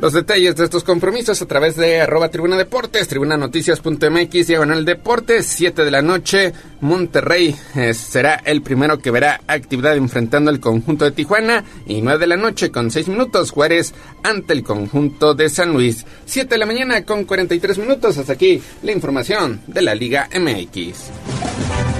[0.00, 5.84] Los detalles de estos compromisos a través de arroba tribuna deportes, tribunanoticias.mx, diagonal deportes, 7
[5.84, 11.10] de la noche, Monterrey eh, será el primero que verá actividad enfrentando al conjunto de
[11.10, 15.74] Tijuana y 9 de la noche con 6 minutos Juárez ante el conjunto de San
[15.74, 16.06] Luis.
[16.24, 21.99] 7 de la mañana con 43 minutos, hasta aquí la información de la Liga MX.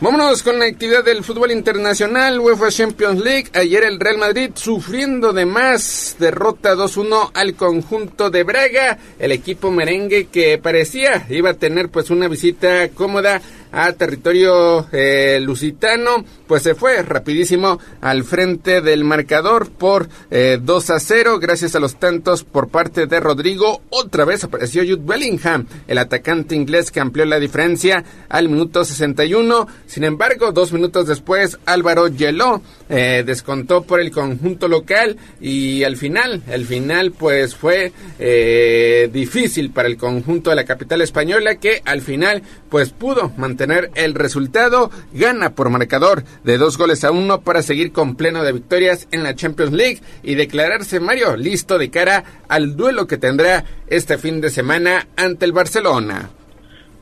[0.00, 3.48] Vámonos con la actividad del fútbol internacional, UEFA Champions League.
[3.52, 9.72] Ayer el Real Madrid sufriendo de más, derrota 2-1 al conjunto de Braga, el equipo
[9.72, 13.42] merengue que parecía iba a tener pues una visita cómoda
[13.72, 20.90] a territorio eh, lusitano, pues se fue rapidísimo al frente del marcador por eh, 2
[20.90, 23.82] a 0, gracias a los tantos por parte de Rodrigo.
[23.90, 29.68] Otra vez apareció Jude Bellingham, el atacante inglés que amplió la diferencia al minuto 61.
[29.86, 35.96] Sin embargo, dos minutos después, Álvaro Yeló eh, descontó por el conjunto local y al
[35.96, 41.82] final, el final pues fue eh, difícil para el conjunto de la capital española que
[41.84, 47.40] al final pues pudo mantener el resultado, gana por marcador de dos goles a uno
[47.40, 51.90] para seguir con pleno de victorias en la Champions League y declararse Mario listo de
[51.90, 56.30] cara al duelo que tendrá este fin de semana ante el Barcelona.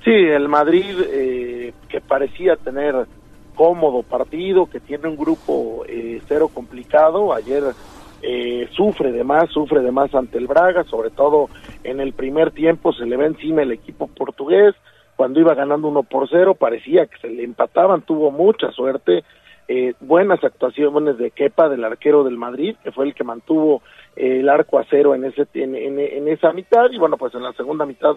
[0.05, 3.07] Sí, el Madrid eh, que parecía tener
[3.57, 7.65] cómodo partido, que tiene un grupo eh, cero complicado, ayer
[8.23, 11.49] eh, sufre de más, sufre de más ante el Braga, sobre todo
[11.83, 14.75] en el primer tiempo se le ve encima el equipo portugués,
[15.17, 19.25] cuando iba ganando uno por cero parecía que se le empataban, tuvo mucha suerte,
[19.67, 23.83] eh, buenas actuaciones de Kepa, del arquero del Madrid, que fue el que mantuvo
[24.15, 27.53] eh, el arco a cero en, ese, en, esa mitad, y bueno, pues en la
[27.55, 28.17] segunda mitad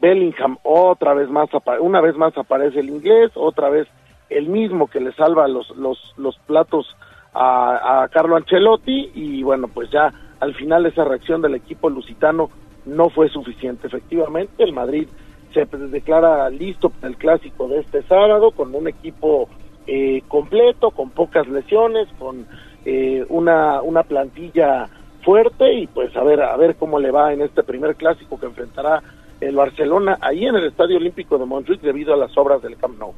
[0.00, 1.48] Bellingham otra vez más,
[1.80, 3.88] una vez más aparece el inglés, otra vez
[4.28, 6.94] el mismo que le salva los, los, los platos
[7.36, 12.50] a Carlo Ancelotti, y bueno, pues ya al final esa reacción del equipo lusitano
[12.84, 13.86] no fue suficiente.
[13.86, 15.08] Efectivamente, el Madrid
[15.54, 19.48] se declara listo para el clásico de este sábado con un equipo
[19.86, 22.46] eh, completo, con pocas lesiones, con
[22.84, 24.88] eh, una, una plantilla
[25.22, 28.46] fuerte y pues a ver, a ver cómo le va en este primer clásico que
[28.46, 29.02] enfrentará
[29.40, 32.98] el Barcelona ahí en el Estadio Olímpico de Montjuic debido a las obras del Camp
[32.98, 33.14] Nou.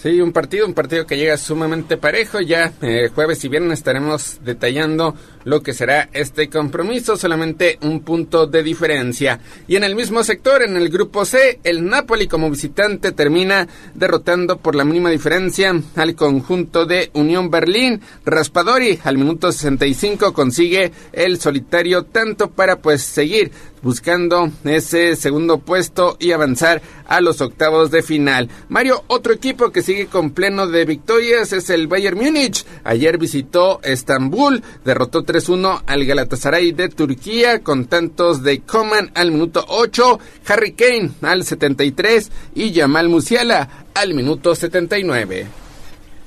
[0.00, 2.40] Sí, un partido, un partido que llega sumamente parejo.
[2.40, 8.46] Ya eh, jueves y viernes estaremos detallando lo que será este compromiso, solamente un punto
[8.46, 9.40] de diferencia.
[9.66, 14.58] Y en el mismo sector, en el grupo C, el Napoli como visitante termina derrotando
[14.58, 18.00] por la mínima diferencia al conjunto de Unión Berlín.
[18.24, 23.50] Raspadori al minuto 65 consigue el solitario tanto para pues seguir
[23.82, 28.48] buscando ese segundo puesto y avanzar a los octavos de final.
[28.68, 32.64] Mario, otro equipo que sigue con pleno de victorias es el Bayern Múnich.
[32.84, 39.64] Ayer visitó Estambul, derrotó 3-1 al Galatasaray de Turquía con tantos de Coman al minuto
[39.68, 45.46] 8, Harry Kane al 73 y Jamal Musiala al minuto 79.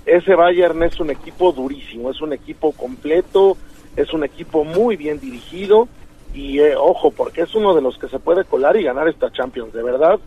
[0.06, 3.56] Ese Bayern es un equipo durísimo, es un equipo completo,
[3.96, 5.88] es un equipo muy bien dirigido
[6.34, 9.32] y eh, ojo, porque es uno de los que se puede colar y ganar esta
[9.32, 10.20] Champions, de verdad,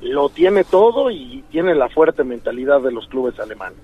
[0.00, 3.78] lo tiene todo y tiene la fuerte mentalidad de los clubes alemanes.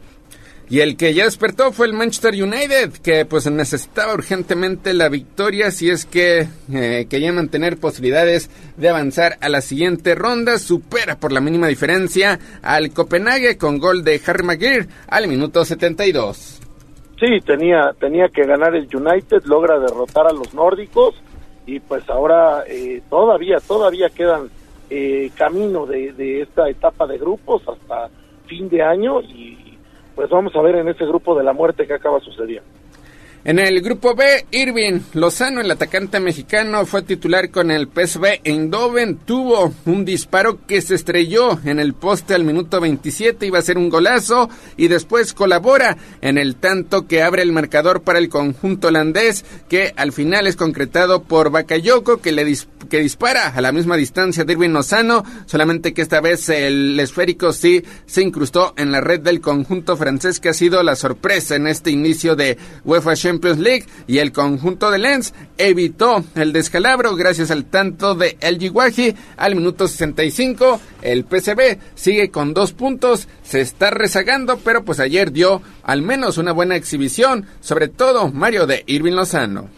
[0.69, 5.71] Y el que ya despertó fue el Manchester United, que pues necesitaba urgentemente la victoria
[5.71, 10.59] si es que eh, quería mantener posibilidades de avanzar a la siguiente ronda.
[10.59, 16.61] Supera por la mínima diferencia al Copenhague con gol de Harry Maguire al minuto 72.
[17.21, 21.15] Sí, tenía, tenía que ganar el United, logra derrotar a los nórdicos
[21.67, 24.49] y pues ahora eh, todavía, todavía quedan
[24.89, 28.09] eh, camino de, de esta etapa de grupos hasta
[28.47, 29.77] fin de año y
[30.15, 32.69] pues vamos a ver en ese grupo de la muerte que acaba sucediendo.
[33.49, 39.19] En el grupo B, Irving Lozano, el atacante mexicano, fue titular con el PSV Eindhoven.
[39.19, 43.79] Tuvo un disparo que se estrelló en el poste al minuto 27, iba a ser
[43.79, 48.89] un golazo y después colabora en el tanto que abre el marcador para el conjunto
[48.89, 52.53] holandés, que al final es concretado por Bakayoko, que le
[52.91, 57.53] que dispara a la misma distancia de Irving Lozano, solamente que esta vez el esférico
[57.53, 61.69] sí se incrustó en la red del conjunto francés, que ha sido la sorpresa en
[61.69, 67.15] este inicio de UEFA Champions Champions League y el conjunto de Lens evitó el descalabro
[67.17, 70.81] gracias al tanto de El Yiguaji al minuto 65.
[71.03, 76.39] El PCB sigue con dos puntos, se está rezagando, pero pues ayer dio al menos
[76.39, 79.69] una buena exhibición, sobre todo Mario de Irving Lozano.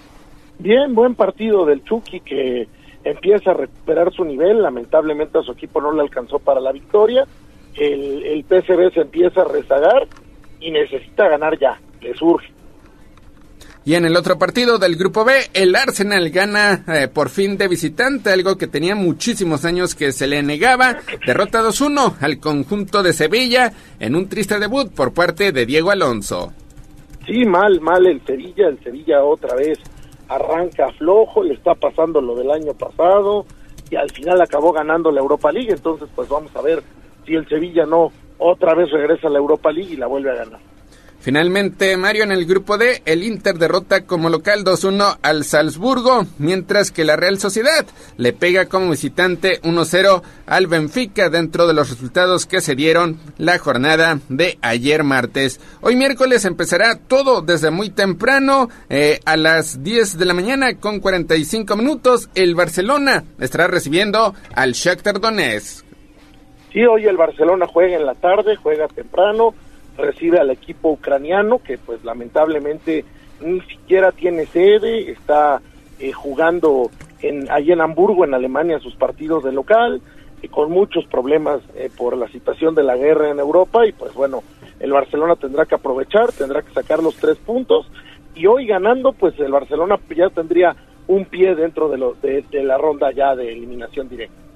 [0.61, 2.69] Bien, buen partido del Chucky que
[3.03, 7.27] empieza a recuperar su nivel, lamentablemente a su equipo no le alcanzó para la victoria,
[7.75, 10.07] el, el PCB se empieza a rezagar
[10.61, 12.58] y necesita ganar ya, le surge.
[13.89, 17.69] Y en el otro partido del grupo B, el Arsenal gana eh, por fin de
[17.69, 20.99] visitante, algo que tenía muchísimos años que se le negaba.
[21.27, 26.53] Derrota 2-1 al conjunto de Sevilla en un triste debut por parte de Diego Alonso.
[27.27, 29.79] Sí, mal, mal el Sevilla, el Sevilla otra vez
[30.29, 33.47] arranca flojo, le está pasando lo del año pasado
[33.91, 36.83] y al final acabó ganando la Europa League, entonces pues vamos a ver
[37.25, 40.45] si el Sevilla no otra vez regresa a la Europa League y la vuelve a
[40.45, 40.61] ganar.
[41.21, 46.93] Finalmente, Mario, en el grupo D, el Inter derrota como local 2-1 al Salzburgo, mientras
[46.93, 47.85] que la Real Sociedad
[48.17, 53.59] le pega como visitante 1-0 al Benfica dentro de los resultados que se dieron la
[53.59, 55.61] jornada de ayer martes.
[55.81, 61.01] Hoy miércoles empezará todo desde muy temprano, eh, a las 10 de la mañana con
[61.01, 62.31] 45 minutos.
[62.37, 65.85] El Barcelona estará recibiendo al Shakhtar Donetsk.
[66.73, 69.55] Sí, hoy el Barcelona juega en la tarde, juega temprano
[69.99, 73.05] recibe al equipo ucraniano que pues lamentablemente
[73.41, 75.61] ni siquiera tiene sede, está
[75.99, 80.01] eh, jugando en, en Hamburgo, en Alemania, sus partidos de local,
[80.43, 84.15] y con muchos problemas eh, por la situación de la guerra en Europa y pues
[84.15, 84.43] bueno,
[84.81, 87.91] el Barcelona tendrá que aprovechar, tendrá que sacar los tres puntos
[88.35, 90.77] y hoy ganando pues el Barcelona ya tendría
[91.09, 94.48] un pie dentro de, lo, de la ronda ya de eliminación directa.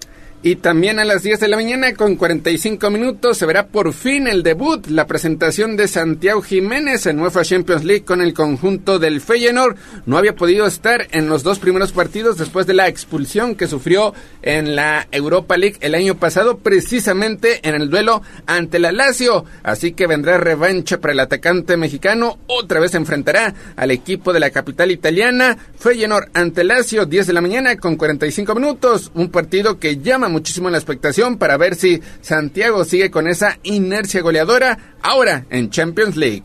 [0.45, 4.27] Y también a las 10 de la mañana con 45 minutos se verá por fin
[4.27, 9.21] el debut, la presentación de Santiago Jiménez en UEFA Champions League con el conjunto del
[9.21, 9.77] Feyenoord.
[10.05, 14.15] No había podido estar en los dos primeros partidos después de la expulsión que sufrió
[14.43, 19.45] en la Europa League el año pasado, precisamente en el duelo ante la Lazio.
[19.63, 22.41] Así que vendrá revancha para el atacante mexicano.
[22.49, 25.57] Otra vez se enfrentará al equipo de la capital italiana.
[25.79, 29.13] Feyenoord ante Lazio, 10 de la mañana con 45 minutos.
[29.15, 34.23] Un partido que llama muchísimo la expectación para ver si Santiago sigue con esa inercia
[34.23, 36.45] goleadora ahora en Champions League.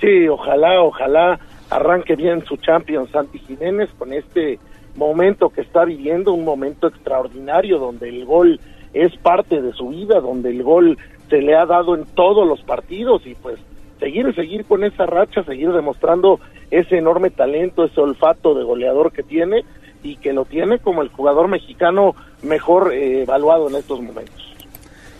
[0.00, 1.38] Sí, ojalá, ojalá
[1.70, 4.58] arranque bien su Champions Santi Jiménez con este
[4.96, 8.60] momento que está viviendo, un momento extraordinario donde el gol
[8.94, 12.62] es parte de su vida, donde el gol se le ha dado en todos los
[12.62, 13.58] partidos y pues
[13.98, 16.40] seguir, seguir con esa racha, seguir demostrando
[16.70, 19.64] ese enorme talento, ese olfato de goleador que tiene
[20.02, 24.48] y que lo tiene como el jugador mexicano mejor eh, evaluado en estos momentos.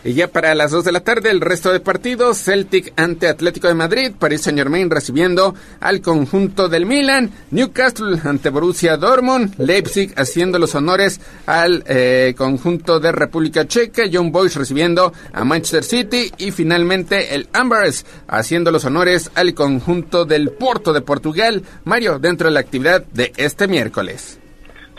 [0.03, 3.67] Y ya para las 2 de la tarde, el resto de partidos, Celtic ante Atlético
[3.67, 10.13] de Madrid, Paris Saint Germain recibiendo al conjunto del Milan, Newcastle ante Borussia Dortmund, Leipzig
[10.15, 16.31] haciendo los honores al eh, conjunto de República Checa, John Boyce recibiendo a Manchester City
[16.37, 21.61] y finalmente el Ambers haciendo los honores al conjunto del Porto de Portugal.
[21.83, 24.39] Mario, dentro de la actividad de este miércoles.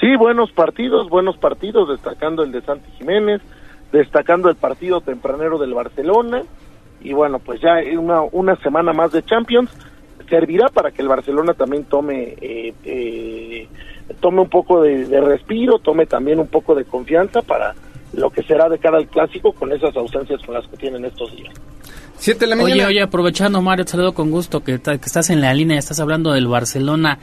[0.01, 3.43] Sí, buenos partidos, buenos partidos, destacando el de Santi Jiménez,
[3.93, 6.43] destacando el partido tempranero del Barcelona,
[7.03, 9.71] y bueno, pues ya una, una semana más de Champions
[10.29, 13.69] servirá para que el Barcelona también tome eh, eh,
[14.21, 17.75] tome un poco de, respiro, tome también un poco de confianza para
[18.13, 21.35] lo que será de cara al clásico con esas ausencias con las que tienen estos
[21.37, 21.55] días.
[22.17, 22.75] Siete la mañana.
[22.75, 26.01] Oye, oye, aprovechando Mario, te saludo con gusto que, que estás en la línea, estás
[26.01, 27.19] hablando del Barcelona.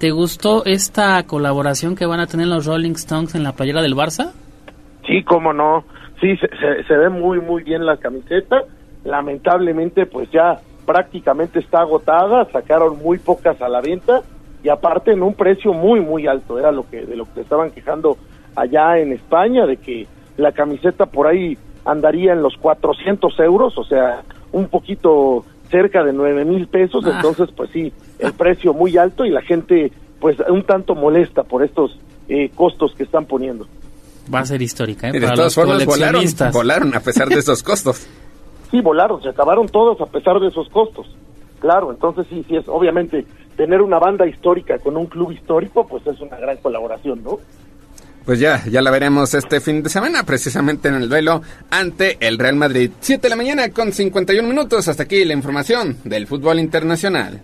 [0.00, 3.94] ¿Te gustó esta colaboración que van a tener los Rolling Stones en la playera del
[3.94, 4.32] Barça?
[5.06, 5.84] Sí, cómo no.
[6.22, 6.38] Sí,
[6.88, 8.62] se, ve muy, muy bien la camiseta.
[9.04, 12.46] Lamentablemente, pues ya prácticamente está agotada.
[12.46, 14.22] Sacaron muy pocas a la venta
[14.64, 16.58] y aparte en un precio muy, muy alto.
[16.58, 18.16] Era lo que de lo que estaban quejando
[18.56, 20.06] allá en España, de que
[20.38, 26.12] la camiseta por ahí andaría en los 400 euros, o sea, un poquito cerca de
[26.12, 27.04] 9 mil pesos.
[27.06, 27.12] Ah.
[27.16, 31.64] Entonces, pues sí, el precio muy alto y la gente pues un tanto molesta por
[31.64, 31.98] estos
[32.28, 33.66] eh, costos que están poniendo.
[34.32, 35.12] Va a ser histórica, ¿eh?
[35.12, 36.22] de todas formas volaron,
[36.52, 38.06] volaron a pesar de esos costos.
[38.70, 41.06] sí, volaron, se acabaron todos a pesar de esos costos.
[41.58, 43.26] Claro, entonces sí, sí es obviamente
[43.56, 47.38] tener una banda histórica con un club histórico, pues es una gran colaboración, ¿no?
[48.24, 52.38] Pues ya, ya la veremos este fin de semana, precisamente en el duelo ante el
[52.38, 52.90] Real Madrid.
[53.00, 54.88] 7 de la mañana con 51 minutos.
[54.88, 57.40] Hasta aquí la información del fútbol internacional.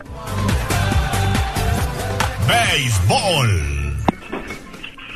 [2.46, 3.75] Béisbol.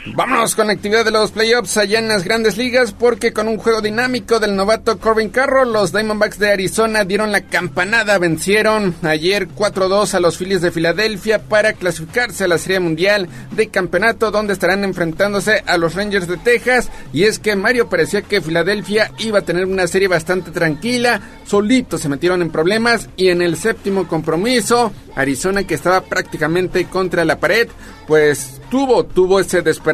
[0.06, 3.58] Vámonos con la actividad de los playoffs allá en las grandes ligas porque con un
[3.58, 9.48] juego dinámico del novato Corbin Carroll, los Diamondbacks de Arizona dieron la campanada, vencieron ayer
[9.48, 14.54] 4-2 a los Phillies de Filadelfia para clasificarse a la Serie Mundial de Campeonato donde
[14.54, 16.88] estarán enfrentándose a los Rangers de Texas.
[17.12, 22.00] Y es que Mario parecía que Filadelfia iba a tener una serie bastante tranquila, solitos
[22.00, 27.38] se metieron en problemas y en el séptimo compromiso Arizona que estaba prácticamente contra la
[27.38, 27.68] pared,
[28.06, 29.89] pues tuvo, tuvo ese despertar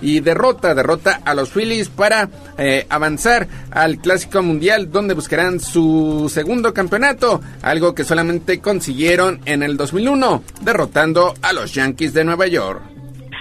[0.00, 6.28] y derrota, derrota a los Phillies para eh, avanzar al Clásico Mundial donde buscarán su
[6.30, 12.46] segundo campeonato, algo que solamente consiguieron en el 2001, derrotando a los Yankees de Nueva
[12.46, 12.82] York.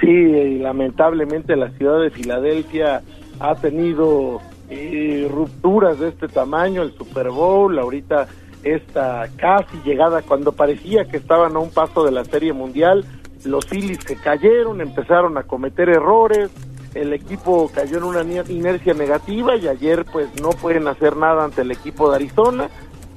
[0.02, 3.02] Sí, lamentablemente la ciudad de Filadelfia
[3.40, 8.28] ha tenido eh, rupturas de este tamaño, el Super Bowl, ahorita
[8.64, 13.06] esta casi llegada cuando parecía que estaban a un paso de la Serie Mundial,
[13.46, 16.50] los Phillies se cayeron, empezaron a cometer errores,
[16.94, 21.62] el equipo cayó en una inercia negativa y ayer pues no pueden hacer nada ante
[21.62, 22.70] el equipo de Arizona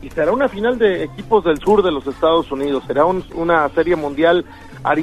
[0.03, 3.97] y será una final de equipos del sur de los Estados Unidos, será una serie
[3.97, 4.45] mundial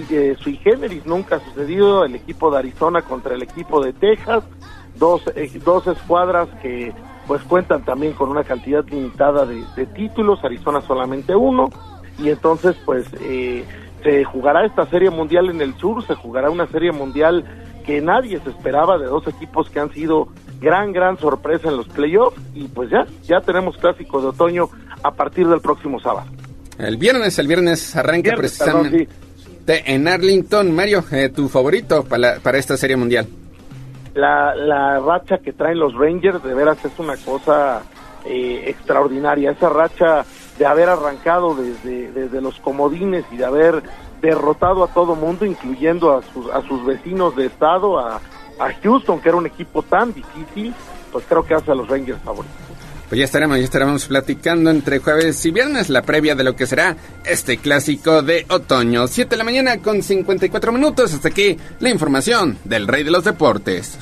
[0.10, 4.44] eh, sui generis, nunca ha sucedido el equipo de Arizona contra el equipo de Texas,
[4.98, 6.94] dos, eh, dos escuadras que
[7.28, 11.70] pues cuentan también con una cantidad limitada de, títulos, Arizona solamente uno,
[12.18, 13.66] y entonces pues eh,
[14.06, 17.44] se jugará esta serie mundial en el sur, se jugará una serie mundial
[17.86, 20.30] que nadie se esperaba de dos equipos que han sido
[20.62, 24.70] gran, gran sorpresa en los playoffs, y pues ya, ya tenemos clásico de otoño
[25.04, 26.28] a partir del próximo sábado.
[26.78, 29.10] El viernes, el viernes arranca precisamente
[29.68, 30.74] en Arlington.
[30.74, 33.28] Mario, eh, tu favorito para, para esta serie mundial
[34.16, 37.84] la, la racha que traen los Rangers de veras es una cosa
[38.26, 39.52] eh, extraordinaria.
[39.52, 40.26] Esa racha
[40.58, 43.84] de haber arrancado desde, desde los comodines y de haber
[44.22, 48.22] derrotado a todo mundo, incluyendo a sus, a sus vecinos de estado, a,
[48.60, 50.74] a Houston, que era un equipo tan difícil,
[51.12, 52.66] pues creo que hace a los Rangers favoritos.
[53.10, 56.66] Pues ya estaremos, ya estaremos platicando entre jueves y viernes la previa de lo que
[56.66, 59.08] será este clásico de otoño.
[59.08, 61.14] 7 de la mañana con 54 minutos.
[61.14, 64.00] Hasta aquí la información del rey de los deportes.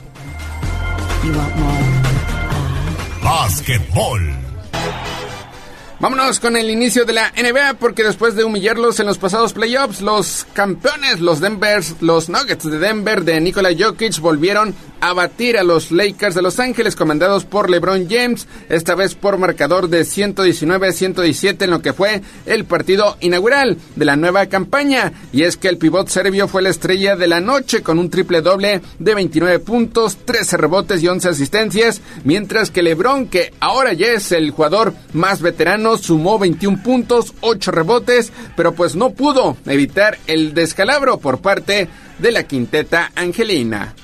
[3.21, 4.21] Básquetbol.
[6.03, 10.01] Vámonos con el inicio de la NBA porque después de humillarlos en los pasados playoffs,
[10.01, 15.63] los campeones, los Denver, los Nuggets de Denver de Nikola Jokic volvieron a batir a
[15.63, 20.87] los Lakers de Los Ángeles comandados por LeBron James, esta vez por marcador de 119
[20.87, 25.11] a 117 en lo que fue el partido inaugural de la nueva campaña.
[25.33, 28.39] Y es que el pivot serbio fue la estrella de la noche con un triple
[28.39, 34.07] doble de 29 puntos, 13 rebotes y 11 asistencias, mientras que LeBron, que ahora ya
[34.07, 40.17] es el jugador más veterano, sumó 21 puntos, 8 rebotes, pero pues no pudo evitar
[40.27, 41.89] el descalabro por parte
[42.19, 43.95] de la quinteta angelina.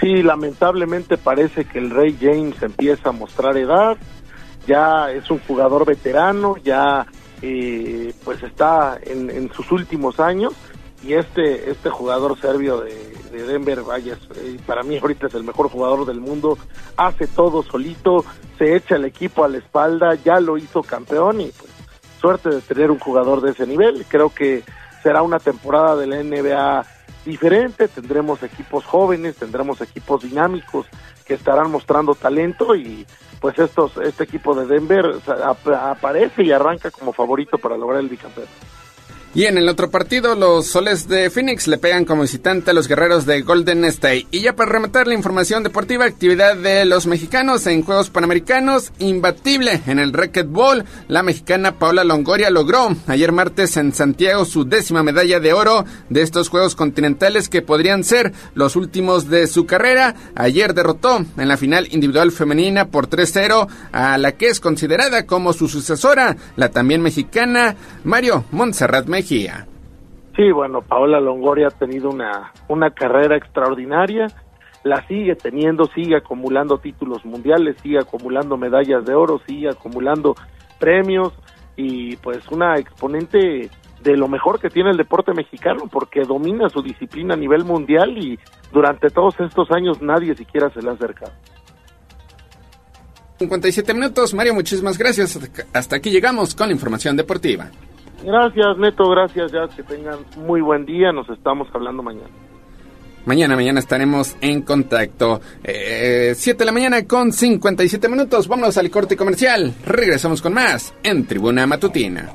[0.00, 3.98] Sí, lamentablemente parece que el Rey James empieza a mostrar edad,
[4.66, 7.06] ya es un jugador veterano, ya
[7.42, 10.54] eh, pues está en, sus últimos años
[11.02, 15.68] y este este jugador serbio de, Denver, vaya, eh, para mí ahorita es el mejor
[15.68, 16.58] jugador del mundo,
[16.96, 18.24] hace todo solito,
[18.58, 21.70] se echa el equipo a la espalda, ya lo hizo campeón y pues
[22.20, 24.62] suerte de tener un jugador de ese nivel, creo que
[25.02, 26.86] será una temporada de la NBA
[27.30, 30.86] diferente, tendremos equipos jóvenes, tendremos equipos dinámicos
[31.24, 33.06] que estarán mostrando talento y
[33.40, 38.52] pues estos este equipo de Denver aparece y arranca como favorito para lograr el bicampeonato.
[39.32, 42.88] Y en el otro partido, los soles de Phoenix le pegan como visitante a los
[42.88, 44.26] guerreros de Golden State.
[44.32, 49.82] Y ya para rematar la información deportiva, actividad de los mexicanos en Juegos Panamericanos, imbatible
[49.86, 50.84] en el racquetball.
[51.06, 56.22] La mexicana Paola Longoria logró ayer martes en Santiago su décima medalla de oro de
[56.22, 60.16] estos Juegos Continentales que podrían ser los últimos de su carrera.
[60.34, 65.52] Ayer derrotó en la final individual femenina por 3-0 a la que es considerada como
[65.52, 69.06] su sucesora, la también mexicana Mario Montserrat
[70.36, 74.26] Sí, bueno, Paola Longoria ha tenido una, una carrera extraordinaria,
[74.84, 80.34] la sigue teniendo, sigue acumulando títulos mundiales, sigue acumulando medallas de oro, sigue acumulando
[80.78, 81.32] premios
[81.76, 83.70] y pues una exponente
[84.02, 88.16] de lo mejor que tiene el deporte mexicano porque domina su disciplina a nivel mundial
[88.16, 88.38] y
[88.72, 91.32] durante todos estos años nadie siquiera se le ha acercado.
[93.38, 95.38] 57 minutos, Mario, muchísimas gracias.
[95.72, 97.70] Hasta aquí llegamos con la información deportiva.
[98.22, 102.28] Gracias, Neto, gracias, ya que tengan muy buen día, nos estamos hablando mañana.
[103.26, 105.40] Mañana, mañana estaremos en contacto.
[105.62, 108.48] 7 eh, de la mañana con 57 minutos.
[108.48, 109.74] Vámonos al corte comercial.
[109.84, 112.34] Regresamos con más en Tribuna Matutina.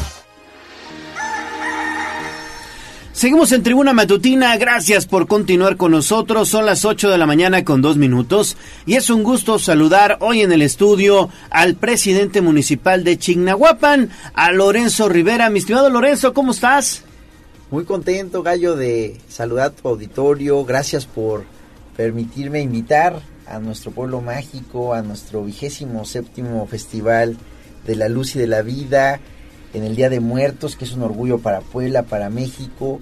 [3.21, 6.49] Seguimos en Tribuna Matutina, gracias por continuar con nosotros.
[6.49, 8.57] Son las 8 de la mañana con dos minutos
[8.87, 14.51] y es un gusto saludar hoy en el estudio al presidente municipal de Chignahuapan, a
[14.51, 15.51] Lorenzo Rivera.
[15.51, 17.03] Mi estimado Lorenzo, ¿cómo estás?
[17.69, 20.65] Muy contento, Gallo, de saludar a tu auditorio.
[20.65, 21.43] Gracias por
[21.95, 27.37] permitirme invitar a nuestro pueblo mágico, a nuestro vigésimo séptimo festival
[27.85, 29.19] de la luz y de la vida
[29.75, 32.99] en el Día de Muertos, que es un orgullo para Puebla, para México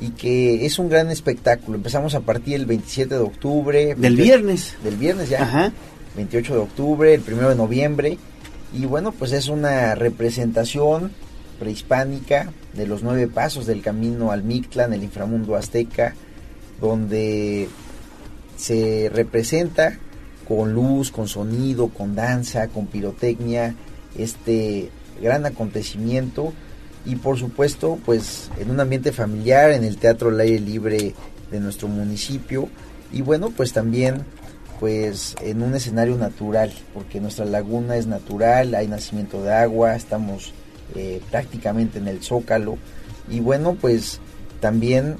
[0.00, 1.76] y que es un gran espectáculo.
[1.76, 3.94] Empezamos a partir el 27 de octubre.
[3.94, 4.76] Del viernes.
[4.82, 5.42] Del viernes ya.
[5.42, 5.72] Ajá.
[6.16, 8.18] 28 de octubre, el 1 de noviembre.
[8.72, 11.12] Y bueno, pues es una representación
[11.58, 16.14] prehispánica de los nueve pasos del camino al Mictlán, el inframundo azteca,
[16.80, 17.68] donde
[18.56, 19.98] se representa
[20.48, 23.74] con luz, con sonido, con danza, con pirotecnia,
[24.16, 24.90] este
[25.20, 26.52] gran acontecimiento
[27.04, 31.14] y por supuesto pues en un ambiente familiar en el teatro al aire libre
[31.50, 32.68] de nuestro municipio.
[33.12, 34.24] Y bueno pues también
[34.78, 40.54] pues en un escenario natural porque nuestra laguna es natural hay nacimiento de agua estamos
[40.94, 42.78] eh, prácticamente en el zócalo.
[43.28, 44.20] Y bueno pues
[44.60, 45.16] también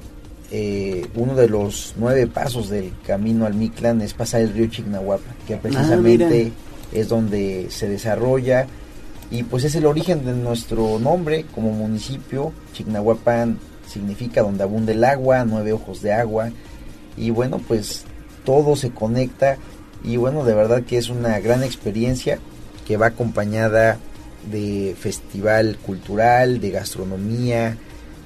[0.51, 5.31] eh, uno de los nueve pasos del camino al Mictlán es pasar el río Chignahuapa
[5.47, 6.51] que precisamente
[6.91, 8.67] es donde se desarrolla
[9.31, 12.51] y pues es el origen de nuestro nombre como municipio.
[12.73, 16.51] Chignahuapan significa donde abunda el agua, nueve ojos de agua.
[17.15, 18.03] Y bueno, pues
[18.43, 19.57] todo se conecta
[20.03, 22.39] y bueno, de verdad que es una gran experiencia
[22.85, 23.97] que va acompañada
[24.51, 27.77] de festival cultural, de gastronomía,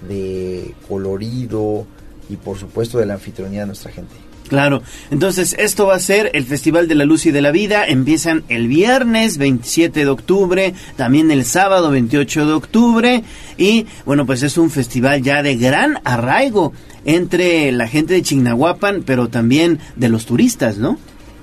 [0.07, 1.85] de colorido
[2.29, 4.24] y por supuesto de la anfitrionía de nuestra gente.
[4.47, 7.85] Claro, entonces esto va a ser el Festival de la Luz y de la Vida.
[7.85, 13.23] Empiezan el viernes 27 de octubre, también el sábado 28 de octubre.
[13.57, 16.73] Y bueno, pues es un festival ya de gran arraigo
[17.05, 20.99] entre la gente de Chignahuapan, pero también de los turistas, ¿no?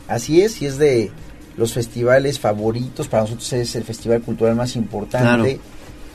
[0.06, 1.10] Así es, y es de
[1.56, 3.08] los festivales favoritos.
[3.08, 5.58] Para nosotros es el festival cultural más importante.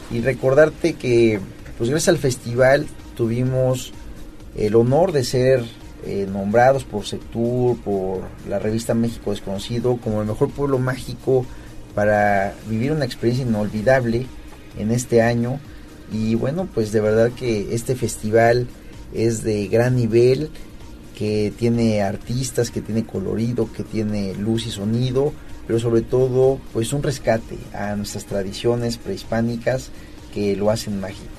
[0.09, 1.41] Y recordarte que,
[1.77, 2.87] pues gracias al festival
[3.17, 3.91] tuvimos
[4.55, 5.65] el honor de ser
[6.05, 11.45] eh, nombrados por Sectur, por la revista México Desconocido, como el mejor pueblo mágico
[11.95, 14.27] para vivir una experiencia inolvidable
[14.77, 15.59] en este año.
[16.11, 18.67] Y bueno, pues de verdad que este festival
[19.13, 20.51] es de gran nivel,
[21.17, 25.33] que tiene artistas, que tiene colorido, que tiene luz y sonido,
[25.65, 29.89] pero sobre todo pues un rescate a nuestras tradiciones prehispánicas
[30.31, 31.36] que lo hacen mágico.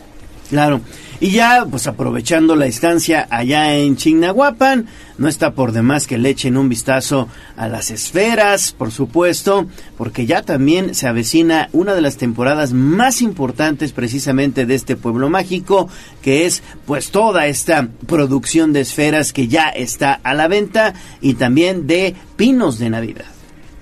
[0.51, 0.81] Claro.
[1.21, 4.87] Y ya, pues aprovechando la estancia allá en Chignahuapan,
[5.19, 9.67] no está por demás que le echen un vistazo a las esferas, por supuesto,
[9.97, 15.29] porque ya también se avecina una de las temporadas más importantes precisamente de este pueblo
[15.29, 15.89] mágico,
[16.23, 21.35] que es pues toda esta producción de esferas que ya está a la venta y
[21.35, 23.27] también de pinos de Navidad.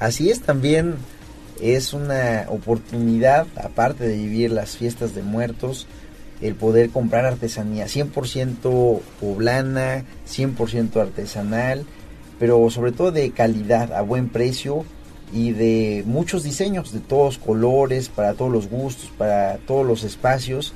[0.00, 0.94] Así es, también
[1.60, 5.86] es una oportunidad, aparte de vivir las fiestas de muertos,
[6.40, 11.84] el poder comprar artesanía 100% poblana, 100% artesanal,
[12.38, 14.84] pero sobre todo de calidad, a buen precio
[15.32, 20.72] y de muchos diseños, de todos colores, para todos los gustos, para todos los espacios.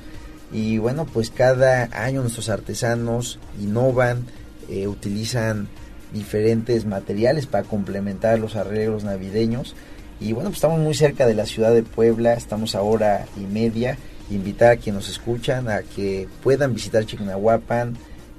[0.53, 4.25] Y bueno, pues cada año nuestros artesanos innovan,
[4.69, 5.69] eh, utilizan
[6.13, 9.77] diferentes materiales para complementar los arreglos navideños.
[10.19, 13.41] Y bueno, pues estamos muy cerca de la ciudad de Puebla, estamos a hora y
[13.41, 13.97] media
[14.35, 17.97] invitar a quienes nos escuchan a que puedan visitar Chignahuapan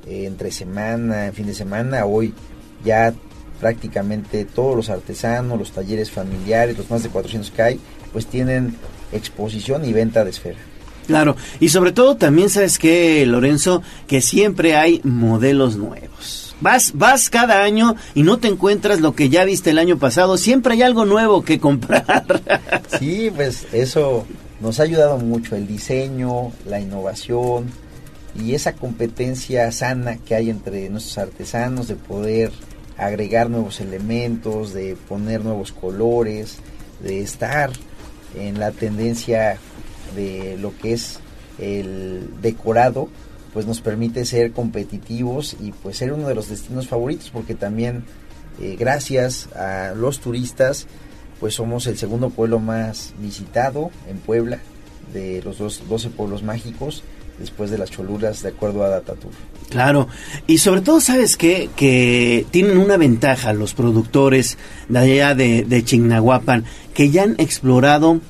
[0.07, 2.05] eh, entre semana, en fin de semana.
[2.05, 2.33] Hoy
[2.83, 3.13] ya
[3.59, 7.79] prácticamente todos los artesanos, los talleres familiares, los más de 400 que hay,
[8.11, 8.75] pues tienen
[9.11, 10.57] exposición y venta de esfera.
[11.07, 16.55] Claro, y sobre todo también sabes que, Lorenzo, que siempre hay modelos nuevos.
[16.61, 20.37] Vas, vas cada año y no te encuentras lo que ya viste el año pasado.
[20.37, 22.41] Siempre hay algo nuevo que comprar.
[22.99, 24.27] Sí, pues eso
[24.61, 27.65] nos ha ayudado mucho, el diseño, la innovación
[28.35, 32.51] y esa competencia sana que hay entre nuestros artesanos de poder
[32.97, 36.57] agregar nuevos elementos, de poner nuevos colores,
[37.01, 37.71] de estar
[38.35, 39.57] en la tendencia
[40.15, 41.19] de lo que es
[41.57, 43.09] el decorado,
[43.53, 48.05] pues nos permite ser competitivos y pues ser uno de los destinos favoritos porque también
[48.61, 50.87] eh, gracias a los turistas
[51.41, 54.59] pues somos el segundo pueblo más visitado en Puebla
[55.11, 57.03] de los dos, 12 pueblos mágicos
[57.39, 59.31] después de las Cholulas de acuerdo a Datatur.
[59.69, 60.07] Claro,
[60.45, 61.69] y sobre todo, ¿sabes qué?
[61.75, 68.21] Que tienen una ventaja los productores de allá de, de Chignahuapan, que ya han explorado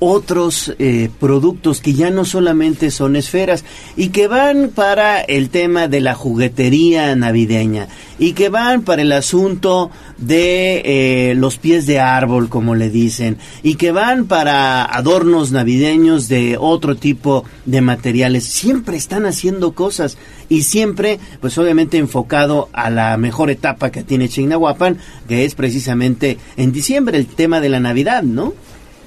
[0.00, 3.64] otros eh, productos que ya no solamente son esferas
[3.96, 7.88] y que van para el tema de la juguetería navideña
[8.18, 10.82] y que van para el asunto de
[11.30, 16.56] eh, los pies de árbol como le dicen y que van para adornos navideños de
[16.58, 20.16] otro tipo de materiales siempre están haciendo cosas
[20.48, 24.98] y siempre pues obviamente enfocado a la mejor etapa que tiene Chignahuapan
[25.28, 28.54] que es precisamente en diciembre el tema de la Navidad ¿no?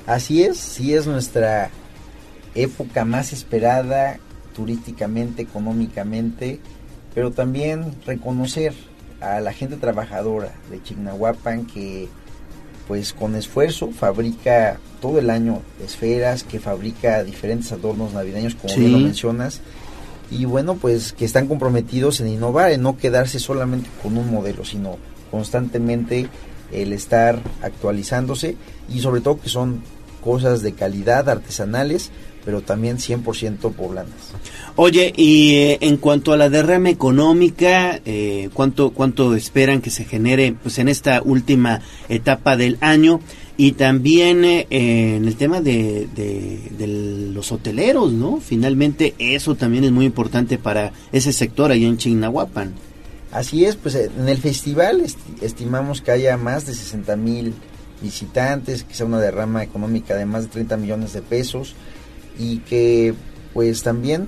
[0.06, 1.70] Así es, sí es nuestra
[2.56, 4.18] época más esperada
[4.56, 6.60] turísticamente, económicamente,
[7.14, 8.74] pero también reconocer
[9.22, 12.10] a la gente trabajadora de Chignahuapan que
[12.88, 18.92] pues con esfuerzo fabrica todo el año esferas, que fabrica diferentes adornos navideños como bien
[18.92, 19.62] lo mencionas.
[20.30, 24.66] Y bueno pues que están comprometidos en innovar, en no quedarse solamente con un modelo,
[24.66, 24.98] sino
[25.30, 26.28] constantemente
[26.72, 28.56] el estar actualizándose
[28.94, 29.82] y sobre todo que son
[30.24, 32.12] cosas de calidad, artesanales,
[32.46, 34.14] pero también 100% poblanas.
[34.76, 40.06] Oye, y eh, en cuanto a la derrama económica, eh, ¿cuánto, ¿cuánto esperan que se
[40.06, 43.20] genere pues, en esta última etapa del año?
[43.58, 46.88] Y también eh, en el tema de, de,
[47.32, 48.40] los hoteleros, ¿no?
[48.40, 52.74] Finalmente eso también es muy importante para ese sector allá en Chignahuapan.
[53.32, 55.04] Así es, pues en el festival
[55.42, 57.54] estimamos que haya más de 60 mil
[58.02, 61.76] visitantes, que sea una derrama económica de más de 30 millones de pesos
[62.38, 63.14] y que
[63.54, 64.28] pues también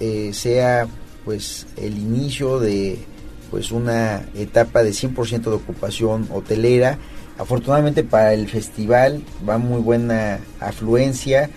[0.00, 0.86] eh, sea
[1.24, 2.98] pues el inicio de
[3.50, 6.98] pues una etapa de 100% de ocupación hotelera.
[7.38, 11.48] Afortunadamente para el festival va muy buena afluencia.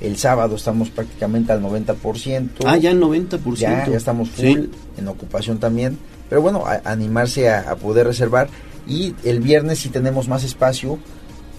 [0.00, 2.48] El sábado estamos prácticamente al 90%.
[2.64, 3.56] Ah, ya el 90%.
[3.56, 5.98] Ya, ya estamos full en ocupación también.
[6.30, 8.48] Pero bueno, animarse a poder reservar
[8.88, 10.98] y el viernes sí tenemos más espacio,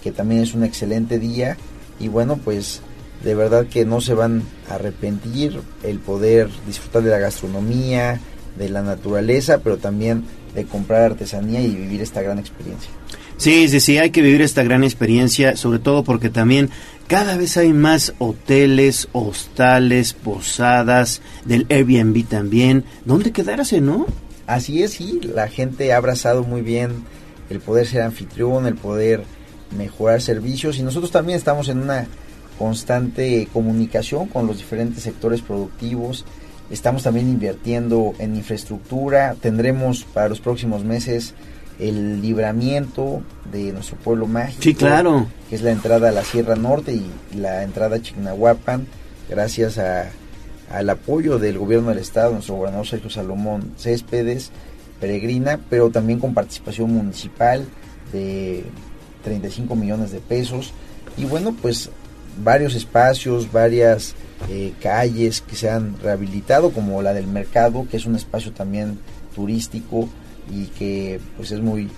[0.02, 1.56] que también es un excelente día.
[2.00, 2.82] Y bueno, pues
[3.22, 8.20] de verdad que no se van a arrepentir el poder disfrutar de la gastronomía,
[8.58, 10.24] de la naturaleza, pero también
[10.54, 12.90] de comprar artesanía y vivir esta gran experiencia.
[13.38, 16.70] Sí, sí, sí, hay que vivir esta gran experiencia, sobre todo porque también
[17.06, 22.84] cada vez hay más hoteles, hostales, posadas, del Airbnb también.
[23.04, 24.06] ¿Dónde quedarse, no?
[24.46, 27.04] Así es, sí, la gente ha abrazado muy bien
[27.50, 29.24] el poder ser anfitrión, el poder
[29.76, 32.06] mejorar servicios y nosotros también estamos en una
[32.58, 36.24] constante comunicación con los diferentes sectores productivos.
[36.70, 39.36] Estamos también invirtiendo en infraestructura.
[39.40, 41.34] Tendremos para los próximos meses
[41.78, 44.62] el libramiento de nuestro pueblo mágico.
[44.62, 45.26] Sí, claro.
[45.48, 48.86] Que es la entrada a la Sierra Norte y la entrada a Chignahuapan,
[49.28, 50.10] gracias a
[50.72, 54.50] al apoyo del gobierno del estado, nuestro gobernador Sergio Salomón Céspedes,
[55.00, 57.66] peregrina, pero también con participación municipal
[58.12, 58.64] de
[59.24, 60.72] 35 millones de pesos.
[61.16, 61.90] Y bueno, pues
[62.42, 64.14] varios espacios, varias
[64.48, 68.98] eh, calles que se han rehabilitado, como la del mercado, que es un espacio también
[69.34, 70.08] turístico
[70.50, 71.90] y que pues es muy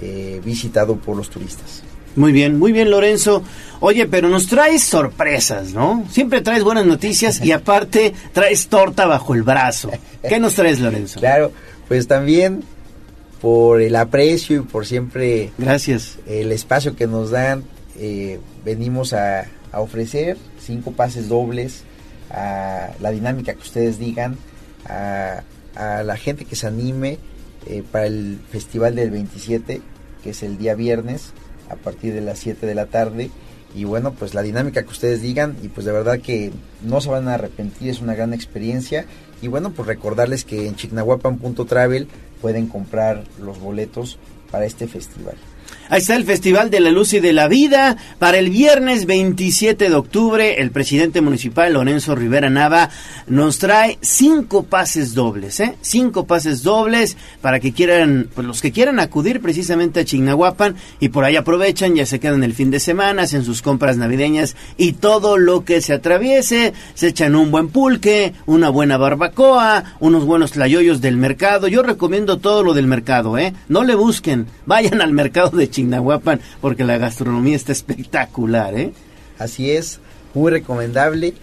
[0.00, 1.82] eh, visitado por los turistas.
[2.16, 3.42] Muy bien, muy bien Lorenzo.
[3.80, 6.04] Oye, pero nos traes sorpresas, ¿no?
[6.10, 9.90] Siempre traes buenas noticias y aparte traes torta bajo el brazo.
[10.28, 11.20] ¿Qué nos traes Lorenzo?
[11.20, 11.52] Claro,
[11.88, 12.62] pues también
[13.40, 15.50] por el aprecio y por siempre...
[15.58, 16.18] Gracias.
[16.26, 17.64] El espacio que nos dan,
[17.98, 21.84] eh, venimos a, ofrecer cinco pases dobles
[22.30, 24.36] a la dinámica que ustedes digan,
[24.86, 25.42] a,
[26.04, 27.18] la gente que se anime
[27.66, 29.80] eh, para el festival del 27,
[30.22, 31.32] que es el día viernes
[31.72, 33.30] a partir de las 7 de la tarde.
[33.74, 37.08] Y bueno, pues la dinámica que ustedes digan y pues de verdad que no se
[37.08, 39.06] van a arrepentir, es una gran experiencia.
[39.40, 42.06] Y bueno, pues recordarles que en chignahuapan.travel
[42.40, 44.18] pueden comprar los boletos
[44.50, 45.36] para este festival.
[45.92, 47.98] Ahí está el Festival de la Luz y de la Vida.
[48.18, 52.88] Para el viernes 27 de octubre, el presidente municipal Lorenzo Rivera Nava
[53.26, 55.76] nos trae cinco pases dobles, ¿eh?
[55.82, 61.10] Cinco pases dobles para que quieran, pues los que quieran acudir precisamente a Chignahuapan y
[61.10, 64.94] por ahí aprovechan, ya se quedan el fin de semana, hacen sus compras navideñas y
[64.94, 70.52] todo lo que se atraviese, se echan un buen pulque, una buena barbacoa, unos buenos
[70.52, 71.68] tlayoyos del mercado.
[71.68, 73.52] Yo recomiendo todo lo del mercado, ¿eh?
[73.68, 75.81] No le busquen, vayan al mercado de Chignahuapan
[76.60, 78.92] porque la gastronomía está espectacular, ¿eh?
[79.38, 80.00] Así es,
[80.34, 81.34] muy recomendable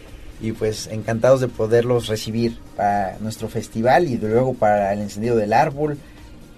[0.42, 5.54] y pues encantados de poderlos recibir para nuestro festival y luego para el encendido del
[5.54, 5.98] árbol,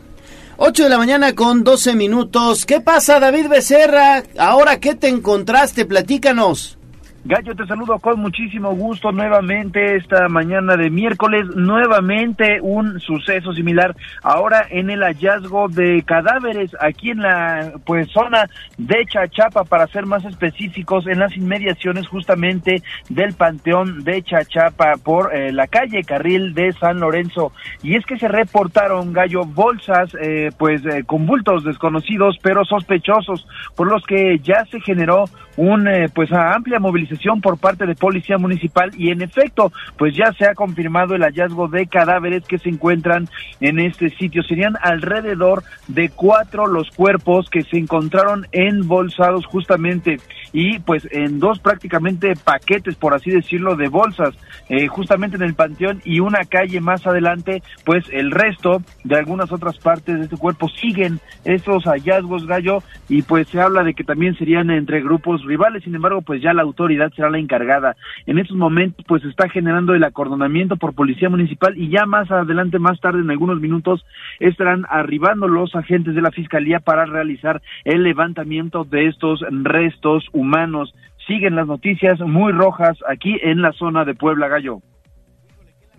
[0.56, 2.66] 8 de la mañana con 12 minutos.
[2.66, 4.24] ¿Qué pasa David Becerra?
[4.36, 5.86] Ahora, ¿qué te encontraste?
[5.86, 6.76] Platícanos.
[7.22, 13.94] Gallo, te saludo con muchísimo gusto nuevamente esta mañana de miércoles, nuevamente un suceso similar
[14.22, 18.48] ahora en el hallazgo de cadáveres aquí en la pues zona
[18.78, 25.34] de Chachapa para ser más específicos en las inmediaciones justamente del Panteón de Chachapa por
[25.34, 27.52] eh, la calle Carril de San Lorenzo.
[27.82, 33.46] Y es que se reportaron Gallo bolsas eh, pues eh, con bultos desconocidos pero sospechosos
[33.76, 35.26] por los que ya se generó
[35.60, 40.46] un pues amplia movilización por parte de Policía Municipal y en efecto, pues ya se
[40.46, 43.28] ha confirmado el hallazgo de cadáveres que se encuentran
[43.60, 44.42] en este sitio.
[44.42, 50.16] Serían alrededor de cuatro los cuerpos que se encontraron embolsados justamente
[50.52, 54.34] y pues en dos prácticamente paquetes, por así decirlo, de bolsas,
[54.70, 59.52] eh, justamente en el panteón y una calle más adelante, pues el resto de algunas
[59.52, 64.04] otras partes de este cuerpo siguen estos hallazgos, Gallo, y pues se habla de que
[64.04, 67.96] también serían entre grupos rivales, sin embargo, pues ya la autoridad será la encargada.
[68.26, 72.78] En estos momentos, pues está generando el acordonamiento por policía municipal y ya más adelante,
[72.78, 74.06] más tarde, en algunos minutos,
[74.38, 80.94] estarán arribando los agentes de la fiscalía para realizar el levantamiento de estos restos humanos.
[81.26, 84.80] Siguen las noticias muy rojas aquí en la zona de Puebla Gallo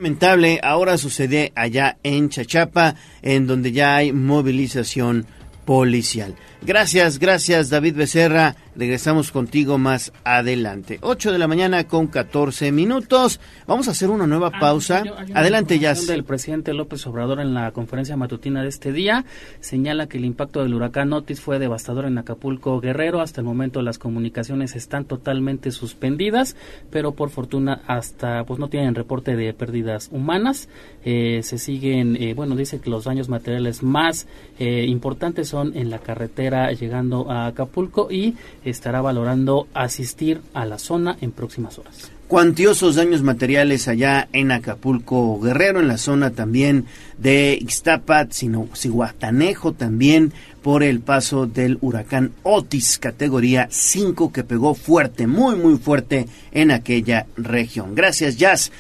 [0.02, 5.28] lamentable ahora sucede allá en Chachapa, en donde ya hay movilización
[5.64, 6.36] policial.
[6.64, 8.56] Gracias, gracias David Becerra.
[8.76, 10.98] Regresamos contigo más adelante.
[11.02, 13.40] 8 de la mañana con 14 minutos.
[13.68, 15.04] Vamos a hacer una nueva Ah, pausa.
[15.34, 15.94] adelante, ya.
[15.94, 19.26] del presidente López Obrador en la conferencia matutina de este día
[19.60, 23.20] señala que el impacto del huracán Otis fue devastador en Acapulco Guerrero.
[23.20, 26.56] Hasta el momento las comunicaciones están totalmente suspendidas,
[26.90, 30.70] pero por fortuna hasta pues no tienen reporte de pérdidas humanas.
[31.04, 34.28] Eh, se siguen, eh, bueno, dice que los daños materiales más
[34.60, 40.78] eh, importantes son en la carretera llegando a Acapulco y estará valorando asistir a la
[40.78, 42.12] zona en próximas horas.
[42.28, 46.86] cuantiosos daños materiales allá en Acapulco Guerrero, en la zona también
[47.18, 50.32] de Ixtapat, sino Cihuatanejo también
[50.62, 56.72] por el paso del huracán Otis categoría 5 que pegó fuerte, muy muy fuerte en
[56.72, 57.96] aquella región.
[57.96, 58.72] Gracias Jazz.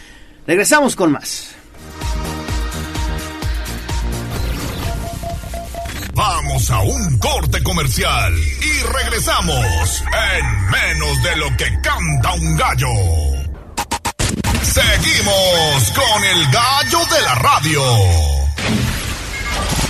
[0.48, 1.56] Regresamos con más.
[6.22, 12.93] Vamos a un corte comercial y regresamos en menos de lo que canta un gallo.
[14.61, 17.81] Seguimos con el gallo de la radio.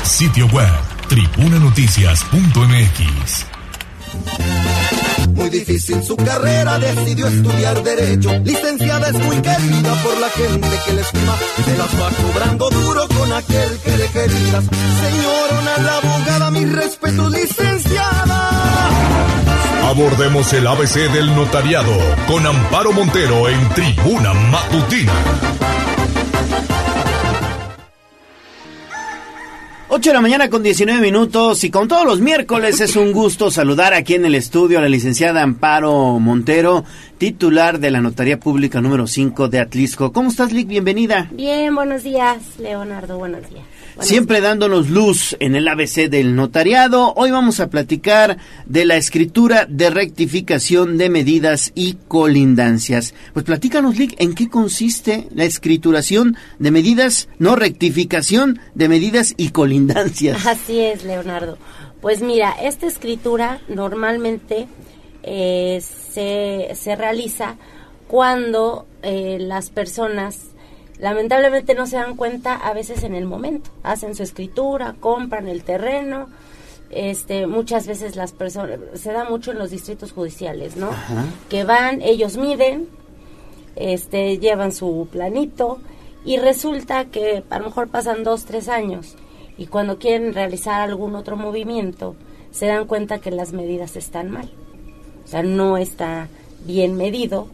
[0.03, 0.72] Sitio web
[1.10, 3.52] tribunanoticias.mx.
[5.41, 8.32] Muy difícil su carrera, decidió estudiar Derecho.
[8.44, 11.36] Licenciada es muy querida por la gente que le estima.
[11.66, 14.64] Se las va cobrando duro con aquel que le querías.
[15.02, 15.99] Señorona la
[16.66, 18.50] mi respeto, licenciada.
[19.90, 21.92] Abordemos el ABC del notariado
[22.28, 25.14] con Amparo Montero en Tribuna Matutina.
[29.94, 33.52] 8 de la mañana con 19 minutos y con todos los miércoles es un gusto
[33.52, 36.86] saludar aquí en el estudio a la licenciada Amparo Montero,
[37.18, 40.14] titular de la Notaría Pública número 5 de Atlisco.
[40.14, 40.68] ¿Cómo estás, Lick?
[40.68, 41.28] Bienvenida.
[41.32, 43.66] Bien, buenos días, Leonardo, buenos días.
[44.00, 47.14] Siempre dándonos luz en el ABC del notariado.
[47.16, 53.14] Hoy vamos a platicar de la escritura de rectificación de medidas y colindancias.
[53.34, 59.50] Pues platícanos, Lick, en qué consiste la escrituración de medidas, no rectificación de medidas y
[59.50, 60.46] colindancias.
[60.46, 61.58] Así es, Leonardo.
[62.02, 64.68] Pues mira, esta escritura normalmente
[65.24, 67.58] eh, se, se realiza
[68.08, 70.51] cuando eh, las personas
[71.02, 73.72] lamentablemente no se dan cuenta a veces en el momento.
[73.84, 76.28] Hacen su escritura, compran el terreno.
[76.91, 80.91] Este, muchas veces las personas, se da mucho en los distritos judiciales, ¿no?
[81.49, 82.88] Que van, ellos miden,
[83.76, 85.80] este, llevan su planito
[86.23, 89.15] y resulta que a lo mejor pasan dos, tres años
[89.57, 92.15] y cuando quieren realizar algún otro movimiento
[92.52, 94.52] se dan cuenta que las medidas están mal.
[95.23, 96.28] O sea, no está
[96.65, 97.48] bien medido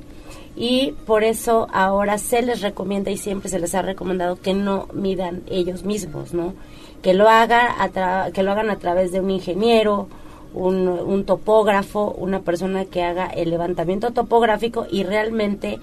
[0.58, 4.88] y por eso ahora se les recomienda y siempre se les ha recomendado que no
[4.92, 6.56] midan ellos mismos, ¿no?
[7.04, 10.08] Que lo hagan a que lo hagan a través de un ingeniero,
[10.56, 15.80] un, un, topógrafo, una persona que haga el levantamiento topográfico y realmente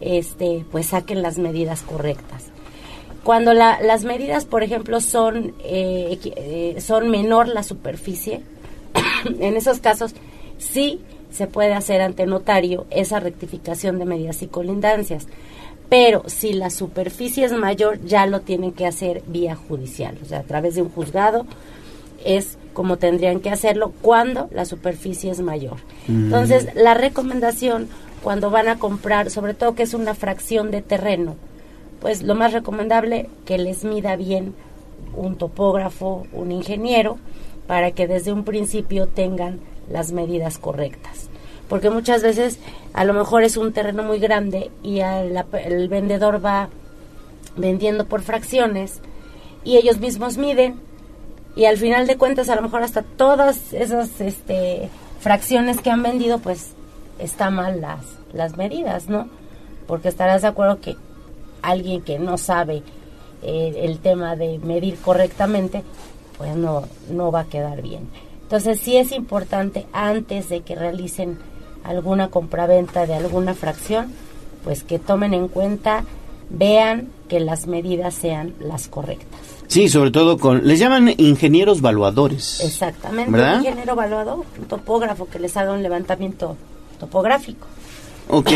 [0.00, 2.50] este pues saquen las medidas correctas.
[3.24, 8.42] Cuando la, las medidas, por ejemplo, son eh, eh, son menor la superficie,
[9.40, 10.14] en esos casos
[10.58, 11.00] sí
[11.30, 15.26] se puede hacer ante notario esa rectificación de medidas y colindancias.
[15.88, 20.40] Pero si la superficie es mayor, ya lo tienen que hacer vía judicial, o sea,
[20.40, 21.46] a través de un juzgado
[22.24, 25.76] es como tendrían que hacerlo cuando la superficie es mayor.
[26.08, 26.24] Mm.
[26.24, 27.88] Entonces, la recomendación
[28.22, 31.36] cuando van a comprar, sobre todo que es una fracción de terreno,
[32.00, 34.54] pues lo más recomendable que les mida bien
[35.16, 37.18] un topógrafo, un ingeniero,
[37.66, 41.28] para que desde un principio tengan las medidas correctas.
[41.68, 42.58] Porque muchas veces
[42.94, 46.68] a lo mejor es un terreno muy grande y el vendedor va
[47.56, 49.00] vendiendo por fracciones
[49.64, 50.80] y ellos mismos miden
[51.56, 54.88] y al final de cuentas a lo mejor hasta todas esas este,
[55.20, 56.72] fracciones que han vendido pues
[57.18, 58.00] está mal las,
[58.32, 59.28] las medidas, ¿no?
[59.86, 60.96] Porque estarás de acuerdo que
[61.62, 62.82] alguien que no sabe
[63.42, 65.82] eh, el tema de medir correctamente
[66.36, 68.08] pues no, no va a quedar bien.
[68.48, 71.36] Entonces sí es importante antes de que realicen
[71.84, 74.10] alguna compraventa de alguna fracción,
[74.64, 76.04] pues que tomen en cuenta,
[76.48, 79.38] vean que las medidas sean las correctas.
[79.66, 82.62] Sí, sobre todo con, les llaman ingenieros valuadores.
[82.64, 86.56] Exactamente, un ingeniero evaluador, un topógrafo que les haga un levantamiento
[86.98, 87.66] topográfico.
[88.28, 88.50] Ok,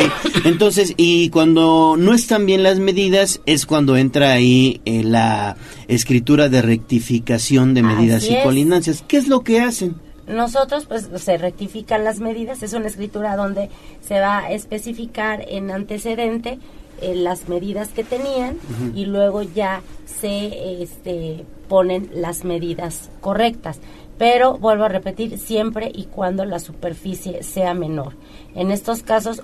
[0.44, 5.56] entonces, y cuando no están bien las medidas, es cuando entra ahí eh, la
[5.88, 9.02] escritura de rectificación de medidas y colindancias.
[9.08, 9.96] ¿Qué es lo que hacen?
[10.26, 13.70] Nosotros, pues, se rectifican las medidas, es una escritura donde
[14.06, 16.58] se va a especificar en antecedente
[17.00, 18.58] eh, las medidas que tenían
[18.94, 23.80] y luego ya se este, ponen las medidas correctas
[24.22, 28.12] pero vuelvo a repetir, siempre y cuando la superficie sea menor.
[28.54, 29.40] En estos casos,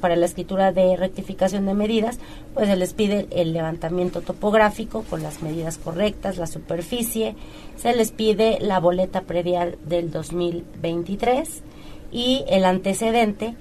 [0.00, 2.18] para la escritura de rectificación de medidas,
[2.54, 7.34] pues se les pide el levantamiento topográfico con las medidas correctas, la superficie,
[7.76, 11.62] se les pide la boleta predial del 2023
[12.12, 13.54] y el antecedente,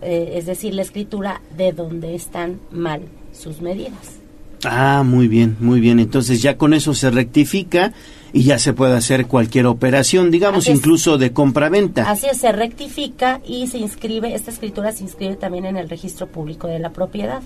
[0.00, 3.02] eh, es decir, la escritura de donde están mal
[3.32, 4.18] sus medidas.
[4.64, 5.98] Ah, muy bien, muy bien.
[5.98, 7.92] Entonces ya con eso se rectifica
[8.32, 12.10] y ya se puede hacer cualquier operación, digamos, incluso de compra-venta.
[12.10, 16.26] Así es, se rectifica y se inscribe, esta escritura se inscribe también en el registro
[16.26, 17.42] público de la propiedad.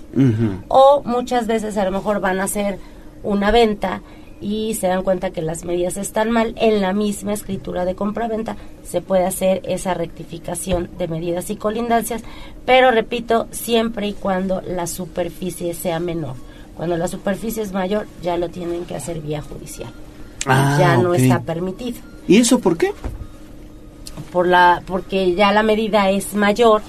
[0.67, 2.79] O muchas veces a lo mejor van a hacer
[3.23, 4.01] una venta
[4.39, 8.55] y se dan cuenta que las medidas están mal, en la misma escritura de compra-venta
[8.83, 12.21] se puede hacer esa rectificación de medidas y colindancias,
[12.65, 16.35] pero repito, siempre y cuando la superficie sea menor.
[16.75, 19.91] Cuando la superficie es mayor, ya lo tienen que hacer vía judicial.
[20.47, 21.99] Ah, ya no está permitido.
[22.27, 22.91] ¿Y eso por qué?
[24.31, 26.81] Por la, porque ya la medida es mayor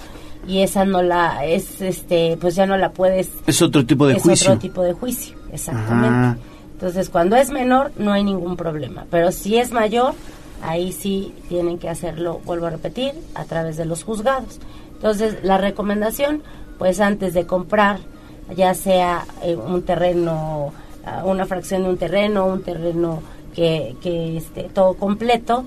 [0.48, 4.14] y esa no la es este pues ya no la puedes es otro tipo de
[4.14, 6.36] juicio es otro tipo de juicio exactamente ah.
[6.72, 10.14] entonces cuando es menor no hay ningún problema pero si es mayor
[10.62, 14.58] ahí sí tienen que hacerlo vuelvo a repetir a través de los juzgados
[14.94, 16.42] entonces la recomendación
[16.78, 18.00] pues antes de comprar
[18.56, 20.72] ya sea eh, un terreno
[21.24, 23.22] una fracción de un terreno un terreno
[23.58, 25.64] que, que esté todo completo,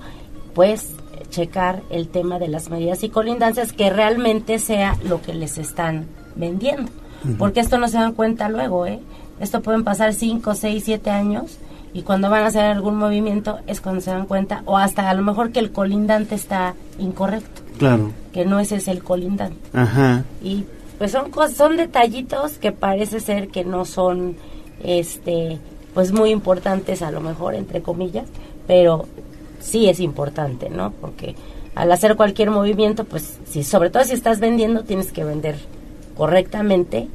[0.54, 0.94] pues
[1.28, 6.06] checar el tema de las medidas y colindancias que realmente sea lo que les están
[6.34, 6.90] vendiendo.
[7.38, 8.98] Porque esto no se dan cuenta luego, ¿eh?
[9.40, 11.58] Esto pueden pasar 5, 6, 7 años
[11.92, 15.14] y cuando van a hacer algún movimiento es cuando se dan cuenta o hasta a
[15.14, 17.60] lo mejor que el colindante está incorrecto.
[17.78, 18.10] Claro.
[18.32, 19.58] Que no ese es el colindante.
[19.74, 20.24] Ajá.
[20.42, 20.64] Y
[20.96, 24.36] pues son cosas, son detallitos que parece ser que no son
[24.82, 25.58] este
[25.94, 28.26] pues muy importantes a lo mejor entre comillas,
[28.66, 29.06] pero
[29.60, 30.92] sí es importante, ¿no?
[31.00, 31.34] Porque
[31.74, 35.56] al hacer cualquier movimiento, pues si sobre todo si estás vendiendo tienes que vender
[36.16, 37.08] correctamente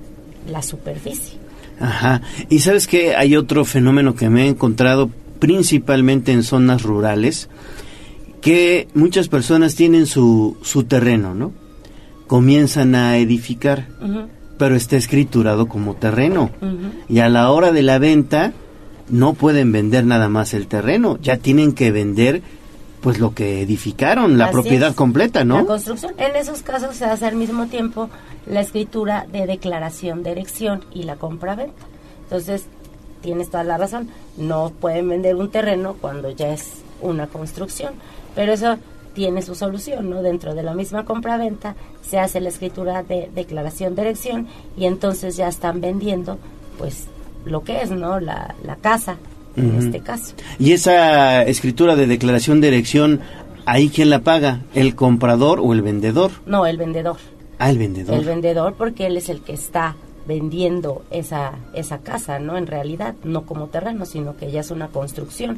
[0.50, 1.38] la superficie.
[1.80, 2.22] Ajá.
[2.50, 5.10] Y sabes que hay otro fenómeno que me he encontrado
[5.40, 7.50] principalmente en zonas rurales,
[8.42, 11.54] que muchas personas tienen su, su terreno, ¿no?
[12.26, 13.88] Comienzan a edificar,
[14.58, 16.50] pero está escriturado como terreno.
[17.08, 18.54] Y a la hora de la venta,
[19.10, 22.42] no pueden vender nada más el terreno, ya tienen que vender
[23.02, 24.96] pues lo que edificaron, la Así propiedad es.
[24.96, 25.66] completa, La ¿no?
[25.66, 26.14] construcción.
[26.18, 28.10] En esos casos se hace al mismo tiempo
[28.48, 31.86] la escritura de declaración de erección y la compra-venta.
[32.24, 32.66] Entonces,
[33.22, 34.10] tienes toda la razón.
[34.36, 37.94] No pueden vender un terreno cuando ya es una construcción.
[38.36, 38.78] Pero eso
[39.14, 40.22] tiene su solución, ¿no?
[40.22, 45.38] Dentro de la misma compra-venta se hace la escritura de declaración de erección y entonces
[45.38, 46.40] ya están vendiendo,
[46.78, 47.06] pues,
[47.50, 48.20] lo que es, ¿no?
[48.20, 49.18] La, la casa,
[49.56, 50.36] en este caso.
[50.60, 53.22] Y esa escritura de declaración de erección,
[53.66, 54.62] ¿ahí quién la paga?
[54.74, 56.32] ¿El comprador o el vendedor?
[56.46, 57.18] No, el vendedor.
[57.60, 58.16] Ah, el vendedor.
[58.16, 59.96] El vendedor porque él es el que está
[60.28, 62.58] vendiendo esa, esa casa, ¿no?
[62.58, 65.58] En realidad, no como terreno, sino que ya es una construcción.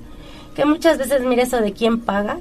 [0.56, 2.40] Que muchas veces, mira eso de quién paga,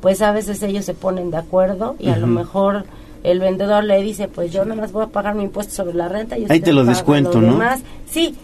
[0.00, 2.84] pues a veces ellos se ponen de acuerdo y a lo mejor
[3.24, 6.08] el vendedor le dice, pues yo nada más voy a pagar mi impuesto sobre la
[6.08, 7.52] renta y Ahí te lo descuento, ¿no?
[7.52, 7.80] demás".
[8.06, 8.34] Sí,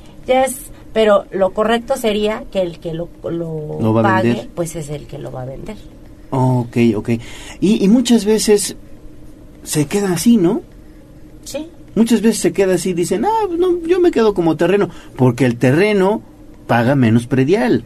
[0.93, 4.49] pero lo correcto sería que el que lo, lo, Lo va a pague, vender.
[4.55, 5.77] pues es el que lo va a vender.
[6.31, 7.09] Oh, ok, ok.
[7.61, 8.77] Y, y muchas veces
[9.63, 10.63] se queda así, ¿no?
[11.45, 11.69] Sí.
[11.95, 15.57] Muchas veces se queda así, dicen, ah, no, yo me quedo como terreno, porque el
[15.57, 16.23] terreno
[16.67, 17.85] paga menos predial.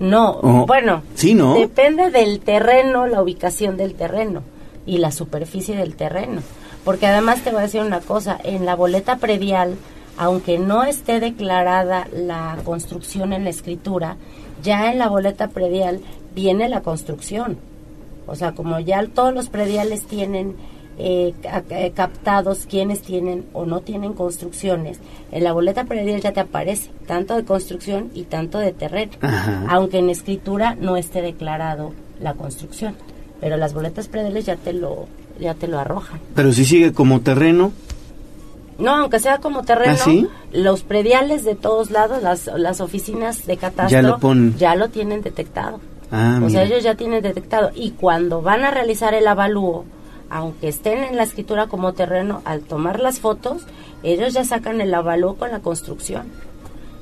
[0.00, 1.54] No, Oh, bueno, sí, ¿no?
[1.54, 4.42] depende del terreno, la ubicación del terreno
[4.86, 6.40] y la superficie del terreno.
[6.84, 9.76] Porque además te voy a decir una cosa, en la boleta predial,
[10.16, 14.16] aunque no esté declarada la construcción en la escritura,
[14.62, 16.00] ya en la boleta predial
[16.34, 17.58] viene la construcción.
[18.26, 20.56] O sea, como ya todos los prediales tienen
[20.98, 21.34] eh,
[21.70, 25.00] eh, captados quienes tienen o no tienen construcciones,
[25.32, 29.66] en la boleta predial ya te aparece tanto de construcción y tanto de terreno, Ajá.
[29.68, 32.94] aunque en escritura no esté declarado la construcción,
[33.40, 35.06] pero las boletas prediales ya te lo
[35.40, 36.20] ya te lo arrojan.
[36.34, 37.72] Pero si sigue como terreno,
[38.78, 40.28] No, aunque sea como terreno, ¿Ah, sí?
[40.52, 44.56] los prediales de todos lados, las, las oficinas de catastro, Ya lo ponen.
[44.58, 45.78] ya lo tienen detectado.
[46.10, 47.70] ah, o sea, ellos ya tienen detectado.
[47.74, 49.84] Y cuando van a realizar el avalúo,
[50.30, 53.62] aunque estén en la escritura como terreno, al tomar las fotos,
[54.02, 56.24] ellos ya sacan el avalúo con la construcción.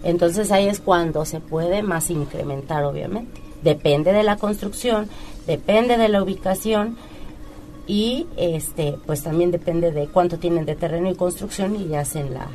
[0.03, 3.41] Entonces ahí es cuando se puede más incrementar, obviamente.
[3.63, 5.09] Depende de la construcción,
[5.47, 6.97] depende de la ubicación
[7.91, 12.47] y este pues también depende de cuánto tienen de terreno y construcción y hacen la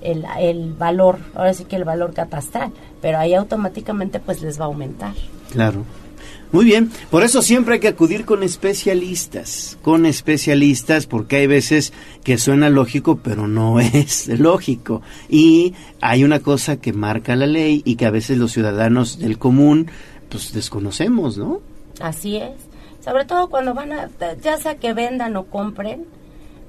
[0.00, 2.70] el, el valor, ahora sí que el valor catastral,
[3.02, 5.12] pero ahí automáticamente pues les va a aumentar.
[5.50, 5.84] Claro.
[6.52, 11.92] Muy bien, por eso siempre hay que acudir con especialistas, con especialistas, porque hay veces
[12.22, 15.02] que suena lógico, pero no es lógico.
[15.28, 19.36] Y hay una cosa que marca la ley y que a veces los ciudadanos del
[19.36, 19.90] común,
[20.28, 21.60] pues desconocemos, ¿no?
[22.00, 22.69] Así es.
[23.00, 24.10] Sobre todo cuando van a,
[24.42, 26.06] ya sea que vendan o compren,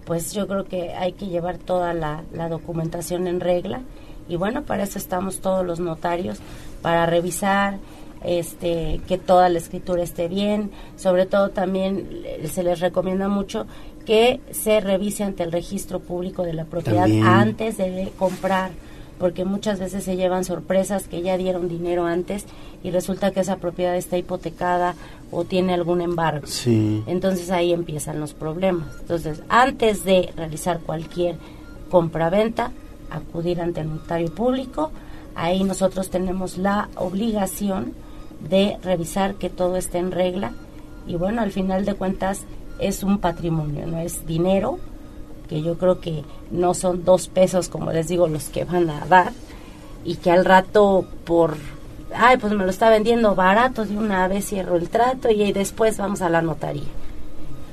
[0.05, 3.81] pues yo creo que hay que llevar toda la, la documentación en regla.
[4.27, 6.39] Y bueno, para eso estamos todos los notarios,
[6.81, 7.77] para revisar
[8.23, 10.71] este que toda la escritura esté bien.
[10.95, 13.65] Sobre todo también eh, se les recomienda mucho
[14.05, 17.25] que se revise ante el registro público de la propiedad También.
[17.25, 18.71] antes de comprar
[19.21, 22.45] porque muchas veces se llevan sorpresas que ya dieron dinero antes
[22.83, 24.95] y resulta que esa propiedad está hipotecada
[25.29, 26.47] o tiene algún embargo.
[26.47, 27.03] Sí.
[27.05, 28.87] Entonces ahí empiezan los problemas.
[28.99, 31.35] Entonces, antes de realizar cualquier
[31.91, 32.71] compra-venta,
[33.11, 34.91] acudir ante el notario público.
[35.35, 37.93] Ahí nosotros tenemos la obligación
[38.49, 40.53] de revisar que todo esté en regla.
[41.05, 42.45] Y bueno, al final de cuentas
[42.79, 44.79] es un patrimonio, no es dinero,
[45.51, 49.05] que yo creo que no son dos pesos, como les digo, los que van a
[49.05, 49.33] dar.
[50.05, 51.57] Y que al rato por
[52.15, 55.97] ay, pues me lo está vendiendo barato, de una vez cierro el trato y después
[55.97, 56.83] vamos a la notaría.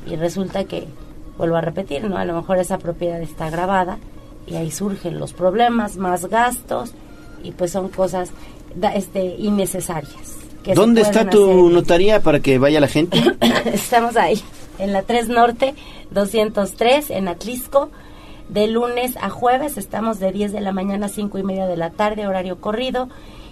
[0.07, 0.89] Y resulta que,
[1.37, 2.17] vuelvo a repetir, ¿no?
[2.17, 3.99] A lo mejor esa propiedad está grabada
[4.47, 6.93] y ahí surgen los problemas, más gastos
[7.45, 8.31] y pues son cosas
[8.95, 10.37] este, innecesarias.
[10.65, 11.73] que ¿Dónde está tu hacer.
[11.73, 13.23] notaría para que vaya la gente?
[13.73, 14.41] Estamos ahí,
[14.79, 15.75] en la 3 Norte,
[16.11, 17.91] 203, en Atlisco.
[18.49, 21.77] De lunes a jueves estamos de 10 de la mañana a 5 y media de
[21.77, 23.09] la tarde, horario corrido.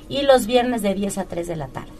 [0.08, 1.90] y los viernes de 10 a 3 de la tarde.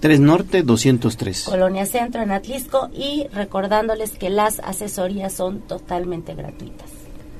[0.00, 1.44] 3 Norte 203.
[1.44, 6.90] Colonia Centro en Atlisco y recordándoles que las asesorías son totalmente gratuitas.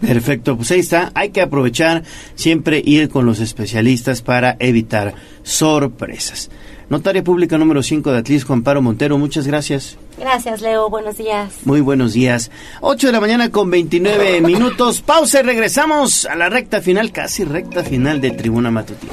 [0.01, 1.13] Perfecto, pues ahí está.
[1.15, 2.05] Hay que aprovechar
[2.35, 6.51] siempre ir con los especialistas para evitar sorpresas.
[6.89, 9.97] Notaria Pública número 5 de Atlisco, Amparo Montero, muchas gracias.
[10.19, 10.89] Gracias, Leo.
[10.91, 11.53] Buenos días.
[11.65, 12.51] Muy buenos días.
[12.81, 15.01] 8 de la mañana con 29 minutos.
[15.01, 19.13] Pausa y regresamos a la recta final, casi recta final de Tribuna Matutina.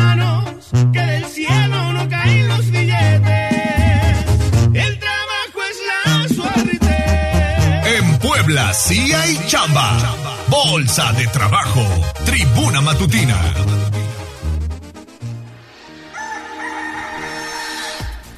[8.51, 9.97] Puebla sí hay chamba.
[10.49, 11.79] Bolsa de trabajo.
[12.25, 13.37] Tribuna matutina.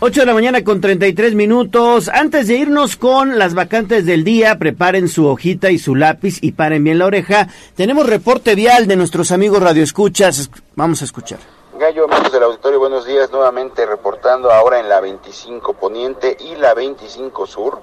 [0.02, 2.10] 8 de la mañana con 33 minutos.
[2.10, 6.52] Antes de irnos con las vacantes del día, preparen su hojita y su lápiz y
[6.52, 7.48] paren bien la oreja.
[7.76, 10.52] Tenemos reporte vial de nuestros amigos radioescuchas.
[10.76, 11.40] Vamos a escuchar.
[11.80, 13.32] Gallo, amigos del auditorio, buenos días.
[13.32, 17.82] Nuevamente reportando ahora en la 25 Poniente y la 25 Sur.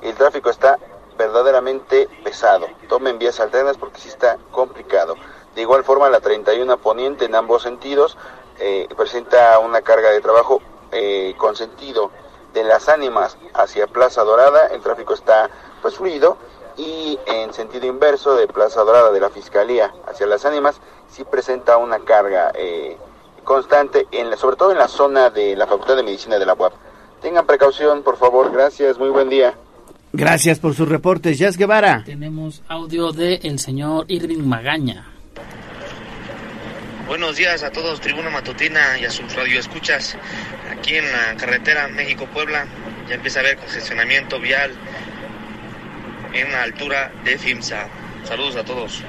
[0.00, 0.78] El tráfico está
[1.16, 2.66] verdaderamente pesado.
[2.88, 5.14] Tomen vías alternas porque sí está complicado.
[5.54, 8.16] De igual forma, la 31 Poniente en ambos sentidos
[8.58, 10.60] eh, presenta una carga de trabajo
[10.92, 12.10] eh, con sentido
[12.52, 14.66] de las ánimas hacia Plaza Dorada.
[14.68, 15.50] El tráfico está
[15.82, 16.36] pues fluido
[16.76, 21.78] y en sentido inverso de Plaza Dorada de la Fiscalía hacia las ánimas sí presenta
[21.78, 22.98] una carga eh,
[23.44, 26.54] constante, en la- sobre todo en la zona de la Facultad de Medicina de la
[26.54, 26.72] UAP.
[27.22, 28.50] Tengan precaución, por favor.
[28.52, 28.98] Gracias.
[28.98, 29.54] Muy buen día.
[30.12, 31.38] Gracias por sus reportes.
[31.38, 32.02] Jazz Guevara.
[32.04, 35.06] Tenemos audio del el señor Irving Magaña.
[37.06, 40.16] Buenos días a todos, Tribuna Matutina y a sus radioescuchas.
[40.70, 42.66] Aquí en la carretera México-Puebla
[43.08, 44.72] ya empieza a haber congestionamiento vial
[46.32, 47.86] en la altura de FIMSA.
[48.24, 49.02] Saludos a todos.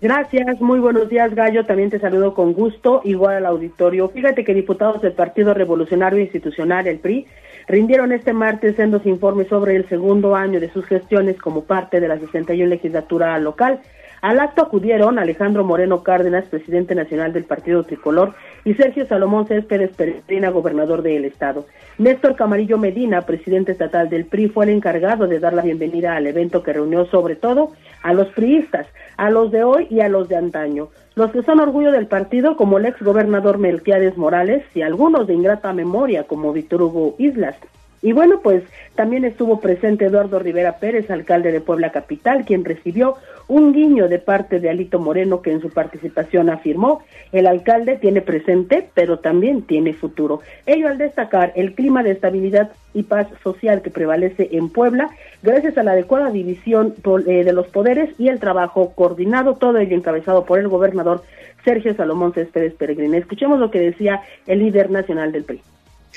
[0.01, 4.07] Gracias, muy buenos días Gallo, también te saludo con gusto, igual al auditorio.
[4.09, 7.26] Fíjate que diputados del Partido Revolucionario Institucional, el PRI,
[7.68, 12.07] rindieron este martes sendos informes sobre el segundo año de sus gestiones como parte de
[12.07, 13.81] la 61 legislatura local.
[14.22, 18.34] Al acto acudieron Alejandro Moreno Cárdenas, presidente nacional del Partido Tricolor,
[18.65, 21.65] y Sergio Salomón Céspedes Peregrina, gobernador del estado.
[21.99, 26.26] Néstor Camarillo Medina, presidente estatal del PRI, fue el encargado de dar la bienvenida al
[26.26, 27.72] evento que reunió sobre todo
[28.02, 28.88] a los priistas,
[29.18, 30.89] a los de hoy y a los de antaño.
[31.15, 35.35] Los que son orgullo del partido, como el ex gobernador Melquiades Morales, y algunos de
[35.35, 37.56] ingrata memoria, como Víctor Hugo Islas.
[38.01, 38.63] Y bueno, pues
[38.95, 43.15] también estuvo presente Eduardo Rivera Pérez, alcalde de Puebla Capital, quien recibió
[43.47, 47.01] un guiño de parte de Alito Moreno, que en su participación afirmó,
[47.31, 50.41] el alcalde tiene presente, pero también tiene futuro.
[50.65, 55.09] Ello al destacar el clima de estabilidad y paz social que prevalece en Puebla,
[55.43, 56.95] gracias a la adecuada división
[57.27, 61.23] eh, de los poderes y el trabajo coordinado, todo ello encabezado por el gobernador
[61.63, 63.17] Sergio Salomón Céspedes Peregrina.
[63.17, 65.61] Escuchemos lo que decía el líder nacional del PRI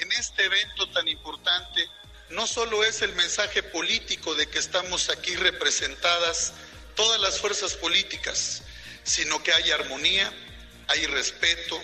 [0.00, 1.88] en este evento tan importante
[2.30, 6.52] no solo es el mensaje político de que estamos aquí representadas
[6.94, 8.62] todas las fuerzas políticas,
[9.02, 10.32] sino que hay armonía,
[10.88, 11.80] hay respeto,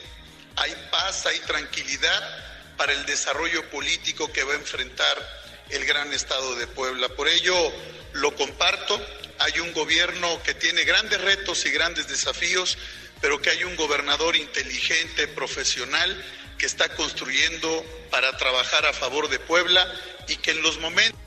[0.56, 6.54] hay paz, hay tranquilidad para el desarrollo político que va a enfrentar el gran estado
[6.56, 7.08] de Puebla.
[7.08, 7.72] Por ello
[8.12, 9.04] lo comparto,
[9.38, 12.78] hay un gobierno que tiene grandes retos y grandes desafíos,
[13.20, 16.24] pero que hay un gobernador inteligente, profesional,
[16.58, 17.68] que está construyendo
[18.10, 19.80] para trabajar a favor de Puebla
[20.28, 21.20] y que en los momentos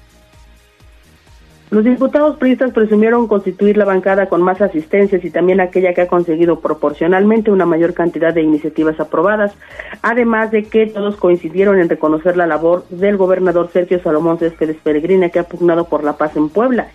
[1.72, 6.08] los diputados priistas presumieron constituir la bancada con más asistencias y también aquella que ha
[6.08, 9.54] conseguido proporcionalmente una mayor cantidad de iniciativas aprobadas,
[10.02, 15.30] además de que todos coincidieron en reconocer la labor del gobernador Sergio Salomón Céspedes Peregrina
[15.30, 16.88] que ha pugnado por la paz en Puebla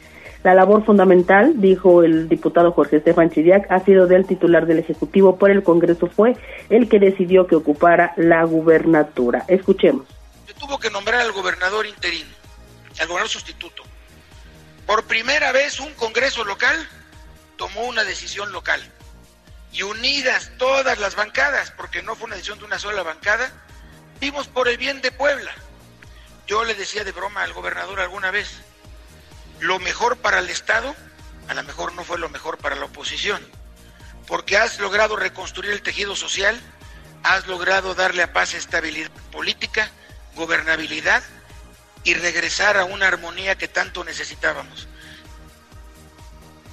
[0.45, 5.39] la labor fundamental, dijo el diputado Jorge Estefan Chiriac, ha sido del titular del Ejecutivo
[5.39, 6.37] por el Congreso fue
[6.69, 9.47] el que decidió que ocupara la gubernatura.
[9.49, 10.07] Escuchemos.
[10.47, 12.29] Se tuvo que nombrar al gobernador interino,
[13.01, 13.85] al gobernador sustituto.
[14.87, 16.77] Por primera vez un Congreso local
[17.57, 18.83] tomó una decisión local.
[19.73, 23.51] Y unidas todas las bancadas, porque no fue una decisión de una sola bancada,
[24.21, 25.53] vimos por el bien de Puebla.
[26.47, 28.61] Yo le decía de broma al gobernador alguna vez,
[29.65, 30.95] lo mejor para el Estado,
[31.49, 33.41] a lo mejor no fue lo mejor para la oposición,
[34.27, 36.61] porque has logrado reconstruir el tejido social,
[37.23, 39.91] has logrado darle a paz estabilidad política,
[40.35, 41.23] gobernabilidad
[42.05, 44.87] y regresar a una armonía que tanto necesitábamos.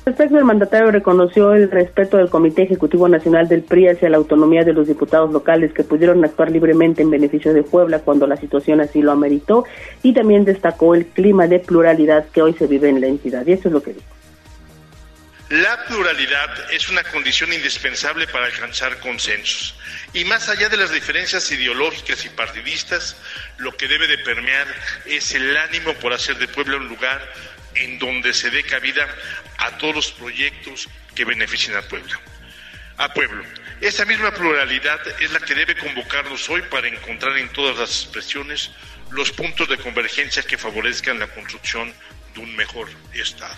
[0.03, 4.73] El mandatario reconoció el respeto del Comité Ejecutivo Nacional del PRI hacia la autonomía de
[4.73, 9.03] los diputados locales que pudieron actuar libremente en beneficio de Puebla cuando la situación así
[9.03, 9.63] lo ameritó
[10.01, 13.45] y también destacó el clima de pluralidad que hoy se vive en la entidad.
[13.45, 14.07] Y eso es lo que dijo.
[15.49, 19.77] La pluralidad es una condición indispensable para alcanzar consensos.
[20.13, 23.17] Y más allá de las diferencias ideológicas y partidistas,
[23.59, 24.65] lo que debe de permear
[25.05, 27.21] es el ánimo por hacer de Puebla un lugar
[27.75, 29.07] en donde se dé cabida
[29.57, 32.19] a todos los proyectos que beneficien a Puebla.
[32.97, 33.43] A Pueblo.
[33.79, 38.71] Esa misma pluralidad es la que debe convocarnos hoy para encontrar en todas las expresiones
[39.11, 41.93] los puntos de convergencia que favorezcan la construcción
[42.33, 43.55] de un mejor Estado.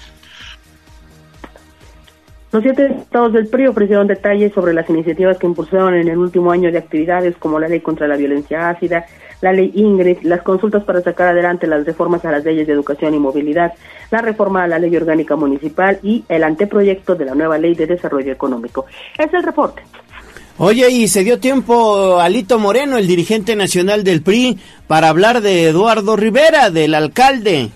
[2.53, 6.51] Los siete estados del PRI ofrecieron detalles sobre las iniciativas que impulsaron en el último
[6.51, 9.07] año de actividades como la ley contra la violencia ácida,
[9.43, 13.13] la ley Ingrid, las consultas para sacar adelante las reformas a las leyes de educación
[13.13, 13.73] y movilidad,
[14.09, 17.85] la reforma a la ley orgánica municipal y el anteproyecto de la nueva ley de
[17.85, 18.85] desarrollo económico.
[19.19, 19.81] Es el reporte.
[20.57, 24.57] Oye, y se dio tiempo Alito Moreno, el dirigente nacional del PRI,
[24.87, 27.69] para hablar de Eduardo Rivera, del alcalde.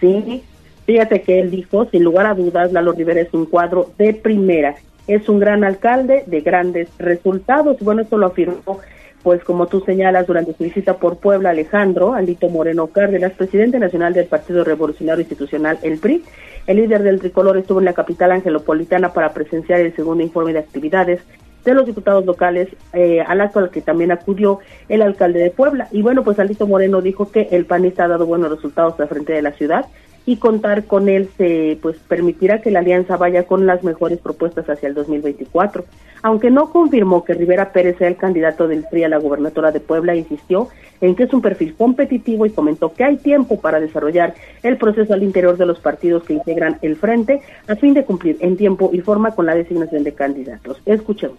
[0.00, 0.42] Sí,
[0.86, 4.74] fíjate que él dijo, sin lugar a dudas, Lalo Rivera es un cuadro de primera.
[5.06, 7.76] Es un gran alcalde de grandes resultados.
[7.80, 8.80] Bueno, esto lo afirmó
[9.24, 14.12] pues como tú señalas, durante su visita por Puebla, Alejandro Alito Moreno Cárdenas, presidente nacional
[14.12, 16.22] del Partido Revolucionario Institucional, el PRI,
[16.66, 20.58] el líder del tricolor estuvo en la capital angelopolitana para presenciar el segundo informe de
[20.58, 21.22] actividades
[21.64, 24.58] de los diputados locales, eh, al acto al que también acudió
[24.90, 25.88] el alcalde de Puebla.
[25.90, 29.32] Y bueno, pues Alito Moreno dijo que el panista ha dado buenos resultados al frente
[29.32, 29.86] de la ciudad
[30.26, 34.68] y contar con él se pues permitirá que la alianza vaya con las mejores propuestas
[34.68, 35.84] hacia el 2024.
[36.22, 39.80] Aunque no confirmó que Rivera Pérez sea el candidato del PRI a la gobernatura de
[39.80, 40.68] Puebla, insistió
[41.02, 45.12] en que es un perfil competitivo y comentó que hay tiempo para desarrollar el proceso
[45.12, 48.90] al interior de los partidos que integran el frente a fin de cumplir en tiempo
[48.92, 50.80] y forma con la designación de candidatos.
[50.86, 51.38] Escuchemos.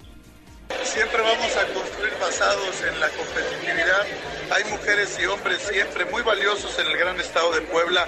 [0.84, 4.06] Siempre vamos a construir basados en la competitividad.
[4.52, 8.06] Hay mujeres y hombres siempre muy valiosos en el gran estado de Puebla,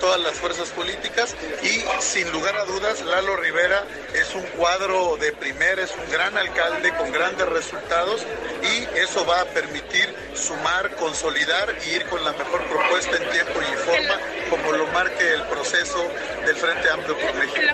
[0.00, 3.84] todas las fuerzas políticas y sin lugar a dudas Lalo Rivera
[4.14, 8.24] es un cuadro de primera, es un gran alcalde con grandes resultados
[8.62, 13.60] y eso va a permitir sumar, consolidar y ir con la mejor propuesta en tiempo
[13.60, 14.18] y forma
[14.50, 16.04] como lo marque el proceso
[16.44, 17.16] del Frente Amplio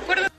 [0.06, 0.33] por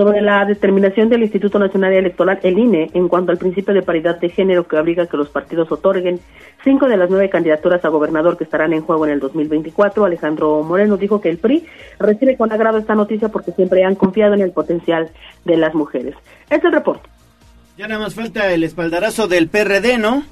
[0.00, 4.18] sobre la determinación del Instituto Nacional Electoral, el INE, en cuanto al principio de paridad
[4.18, 6.20] de género que obliga a que los partidos otorguen
[6.64, 10.06] cinco de las nueve candidaturas a gobernador que estarán en juego en el 2024.
[10.06, 11.66] Alejandro Moreno dijo que el PRI
[11.98, 15.10] recibe con agrado esta noticia porque siempre han confiado en el potencial
[15.44, 16.14] de las mujeres.
[16.48, 17.06] Es el reporte.
[17.76, 20.22] Ya nada más falta el espaldarazo del PRD, ¿no?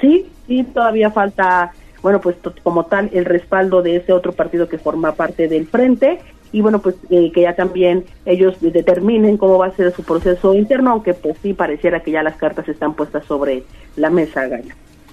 [0.00, 4.78] Sí, sí, todavía falta, bueno, pues como tal, el respaldo de ese otro partido que
[4.78, 6.20] forma parte del frente
[6.54, 10.54] y bueno, pues eh, que ya también ellos determinen cómo va a ser su proceso
[10.54, 13.64] interno, aunque pues sí pareciera que ya las cartas están puestas sobre
[13.96, 14.48] la mesa.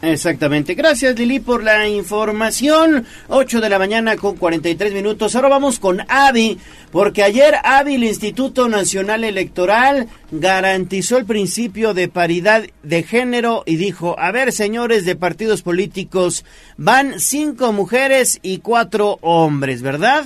[0.03, 0.75] Exactamente.
[0.75, 3.07] Gracias Lili por la información.
[3.27, 5.35] 8 de la mañana con 43 minutos.
[5.35, 6.59] Ahora vamos con AVI,
[6.91, 13.77] porque ayer AVI, el Instituto Nacional Electoral, garantizó el principio de paridad de género y
[13.77, 16.45] dijo, a ver señores de partidos políticos,
[16.77, 20.25] van cinco mujeres y cuatro hombres, ¿verdad?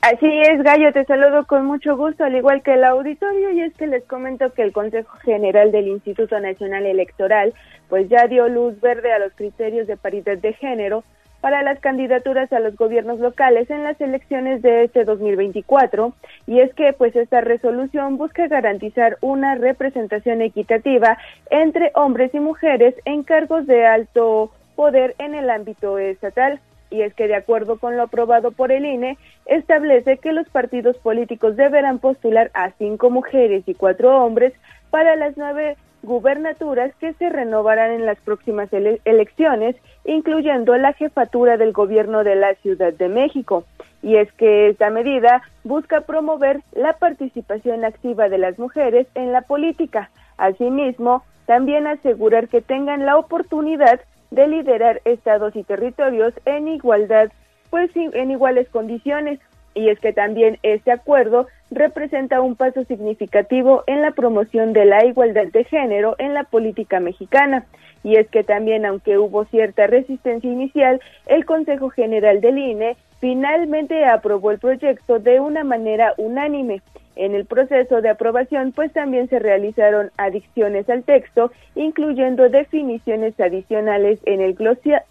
[0.00, 3.74] Así es, Gallo, te saludo con mucho gusto, al igual que el auditorio, y es
[3.74, 7.52] que les comento que el Consejo General del Instituto Nacional Electoral
[7.88, 11.02] pues ya dio luz verde a los criterios de paridad de género
[11.40, 16.12] para las candidaturas a los gobiernos locales en las elecciones de este 2024
[16.46, 21.18] y es que pues esta resolución busca garantizar una representación equitativa
[21.50, 27.14] entre hombres y mujeres en cargos de alto poder en el ámbito estatal y es
[27.14, 31.98] que de acuerdo con lo aprobado por el INE, establece que los partidos políticos deberán
[31.98, 34.52] postular a cinco mujeres y cuatro hombres
[34.90, 41.72] para las nueve gubernaturas que se renovarán en las próximas elecciones, incluyendo la jefatura del
[41.72, 43.64] gobierno de la Ciudad de México.
[44.02, 49.42] Y es que esta medida busca promover la participación activa de las mujeres en la
[49.42, 50.10] política.
[50.36, 54.00] Asimismo, también asegurar que tengan la oportunidad
[54.30, 57.30] de liderar estados y territorios en igualdad,
[57.70, 59.40] pues en iguales condiciones.
[59.74, 65.04] Y es que también este acuerdo representa un paso significativo en la promoción de la
[65.04, 67.66] igualdad de género en la política mexicana.
[68.02, 74.04] Y es que también, aunque hubo cierta resistencia inicial, el Consejo General del INE finalmente
[74.06, 76.82] aprobó el proyecto de una manera unánime.
[77.16, 84.20] En el proceso de aprobación, pues también se realizaron adicciones al texto, incluyendo definiciones adicionales
[84.24, 84.54] en el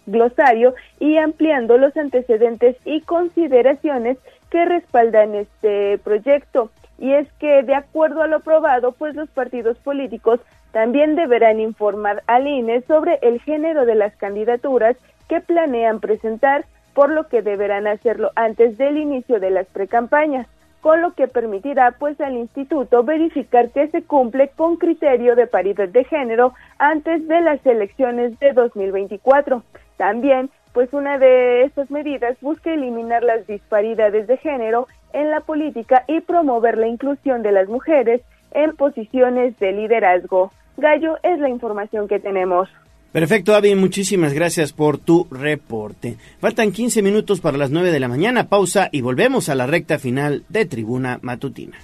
[0.06, 4.16] glosario y ampliando los antecedentes y consideraciones
[4.50, 6.70] que respaldan este proyecto.
[6.98, 10.40] Y es que, de acuerdo a lo aprobado, pues los partidos políticos
[10.72, 14.96] también deberán informar al INE sobre el género de las candidaturas
[15.28, 16.64] que planean presentar,
[16.98, 20.48] por lo que deberán hacerlo antes del inicio de las precampañas
[20.80, 25.88] con lo que permitirá pues al instituto verificar que se cumple con criterio de paridad
[25.88, 29.62] de género antes de las elecciones de 2024.
[29.96, 36.02] También pues una de estas medidas busca eliminar las disparidades de género en la política
[36.08, 40.50] y promover la inclusión de las mujeres en posiciones de liderazgo.
[40.76, 42.68] Gallo es la información que tenemos.
[43.12, 46.16] Perfecto, Avi, muchísimas gracias por tu reporte.
[46.40, 49.98] Faltan 15 minutos para las 9 de la mañana, pausa y volvemos a la recta
[49.98, 51.78] final de Tribuna Matutina.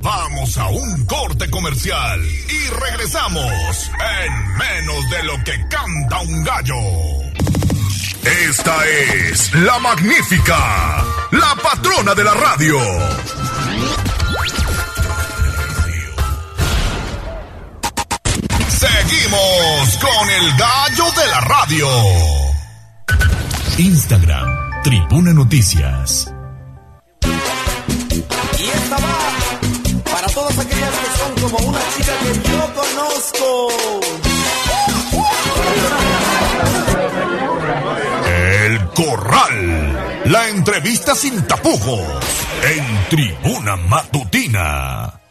[0.00, 3.90] Vamos a un corte comercial y regresamos
[4.24, 6.74] en menos de lo que canta un gallo.
[8.48, 8.76] Esta
[9.28, 12.78] es la magnífica, la patrona de la radio.
[18.82, 21.86] Seguimos con el gallo de la radio.
[23.78, 26.34] Instagram, Tribuna Noticias.
[28.58, 33.68] Y esta va para todas aquellas que corazón como una chica que yo conozco.
[38.26, 40.22] El Corral.
[40.24, 42.00] La entrevista sin tapujos.
[42.64, 45.21] En Tribuna Matutina.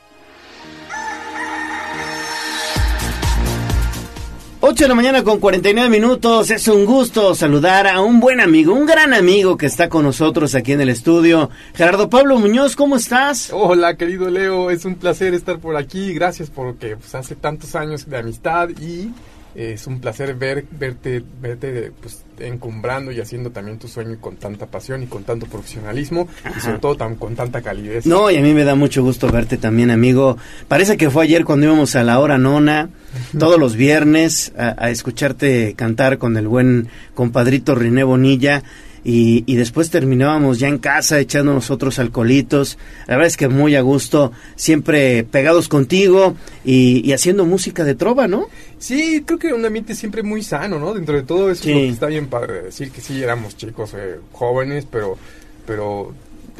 [4.64, 6.52] 8 de la mañana con 49 minutos.
[6.52, 10.54] Es un gusto saludar a un buen amigo, un gran amigo que está con nosotros
[10.54, 11.50] aquí en el estudio.
[11.74, 13.50] Gerardo Pablo Muñoz, ¿cómo estás?
[13.52, 14.70] Hola, querido Leo.
[14.70, 16.14] Es un placer estar por aquí.
[16.14, 19.10] Gracias porque pues, hace tantos años de amistad y
[19.56, 24.36] eh, es un placer ver verte verte pues encumbrando y haciendo también tu sueño con
[24.36, 28.06] tanta pasión y con tanto profesionalismo y sobre todo tan, con tanta calidez.
[28.06, 30.38] No, y a mí me da mucho gusto verte también, amigo.
[30.68, 32.90] Parece que fue ayer cuando íbamos a la hora nona,
[33.38, 38.64] todos los viernes, a, a escucharte cantar con el buen compadrito René Bonilla.
[39.04, 42.78] Y, y después terminábamos ya en casa echando nosotros alcoholitos.
[43.08, 47.96] La verdad es que muy a gusto, siempre pegados contigo y, y haciendo música de
[47.96, 48.48] trova, ¿no?
[48.78, 50.94] Sí, creo que un ambiente siempre muy sano, ¿no?
[50.94, 51.70] Dentro de todo eso Sí.
[51.74, 55.18] lo que está bien padre decir que sí éramos chicos eh, jóvenes, pero
[55.66, 56.14] pero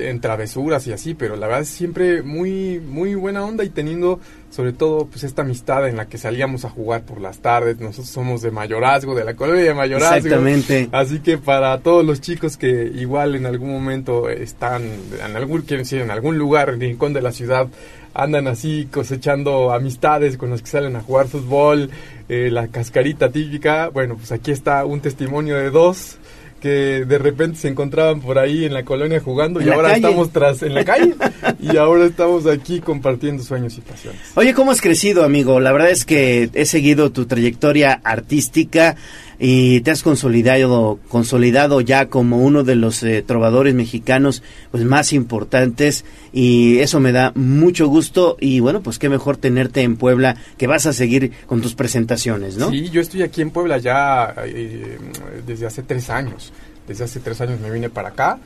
[0.10, 4.20] en travesuras y así, pero la verdad es siempre muy muy buena onda y teniendo
[4.50, 8.10] sobre todo pues esta amistad en la que salíamos a jugar por las tardes, nosotros
[8.10, 10.18] somos de mayorazgo, de la colonia de mayorazgo.
[10.18, 10.90] Exactamente.
[10.92, 15.84] Así que para todos los chicos que igual en algún momento están en algún quiero
[15.84, 17.68] decir en algún lugar, rincón de la ciudad
[18.14, 21.90] andan así cosechando amistades con los que salen a jugar fútbol,
[22.28, 23.90] eh, la cascarita típica.
[23.90, 26.18] Bueno, pues aquí está un testimonio de dos
[26.62, 29.96] que de repente se encontraban por ahí en la colonia jugando y ahora calle.
[29.96, 31.16] estamos tras en la calle
[31.60, 34.22] y ahora estamos aquí compartiendo sueños y pasiones.
[34.36, 35.60] Oye, ¿cómo has crecido, amigo?
[35.60, 38.96] La verdad es que he seguido tu trayectoria artística
[39.44, 45.14] y te has consolidado, consolidado ya como uno de los eh, trovadores mexicanos pues más
[45.14, 50.38] importantes y eso me da mucho gusto y bueno, pues qué mejor tenerte en Puebla
[50.58, 52.70] que vas a seguir con tus presentaciones, ¿no?
[52.70, 55.00] Sí, yo estoy aquí en Puebla ya eh,
[55.48, 56.54] desde hace tres años.
[56.88, 58.38] Desde hace tres años me vine para acá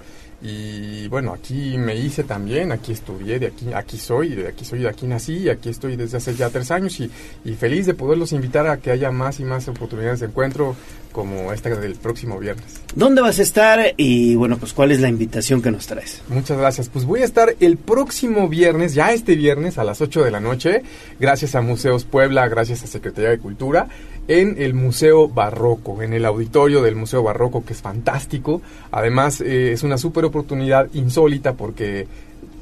[0.47, 4.80] y bueno, aquí me hice también, aquí estudié, de aquí, aquí soy, de aquí soy,
[4.81, 7.09] de aquí nací aquí estoy desde hace ya tres años y,
[7.43, 10.76] y feliz de poderlos invitar a que haya más y más oportunidades de encuentro
[11.15, 12.81] como esta del próximo viernes.
[12.93, 16.21] ¿Dónde vas a estar y bueno, pues cuál es la invitación que nos traes?
[16.27, 16.89] Muchas gracias.
[16.89, 20.41] Pues voy a estar el próximo viernes, ya este viernes a las 8 de la
[20.41, 20.83] noche,
[21.17, 23.87] gracias a Museos Puebla, gracias a Secretaría de Cultura,
[24.27, 28.61] en el Museo Barroco, en el auditorio del Museo Barroco, que es fantástico.
[28.91, 32.07] Además, eh, es una súper oportunidad insólita porque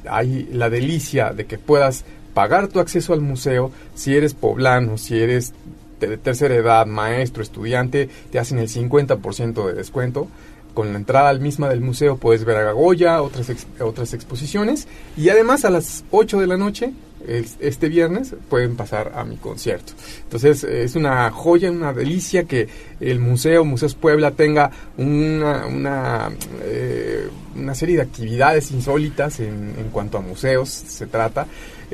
[0.08, 2.04] hay la delicia de que puedas
[2.34, 5.54] pagar tu acceso al museo si eres poblano, si eres
[6.00, 10.28] de tercera edad, maestro, estudiante, te hacen el 50% de descuento.
[10.74, 13.50] Con la entrada al misma del museo puedes ver a Goya, otras,
[13.80, 16.92] otras exposiciones y además a las 8 de la noche,
[17.28, 19.92] es- este viernes, pueden pasar a mi concierto.
[20.24, 22.66] Entonces es una joya, una delicia que
[23.00, 26.30] el museo, Museos Puebla, tenga una, una,
[26.64, 31.46] eh, una serie de actividades insólitas en cuanto a museos se trata.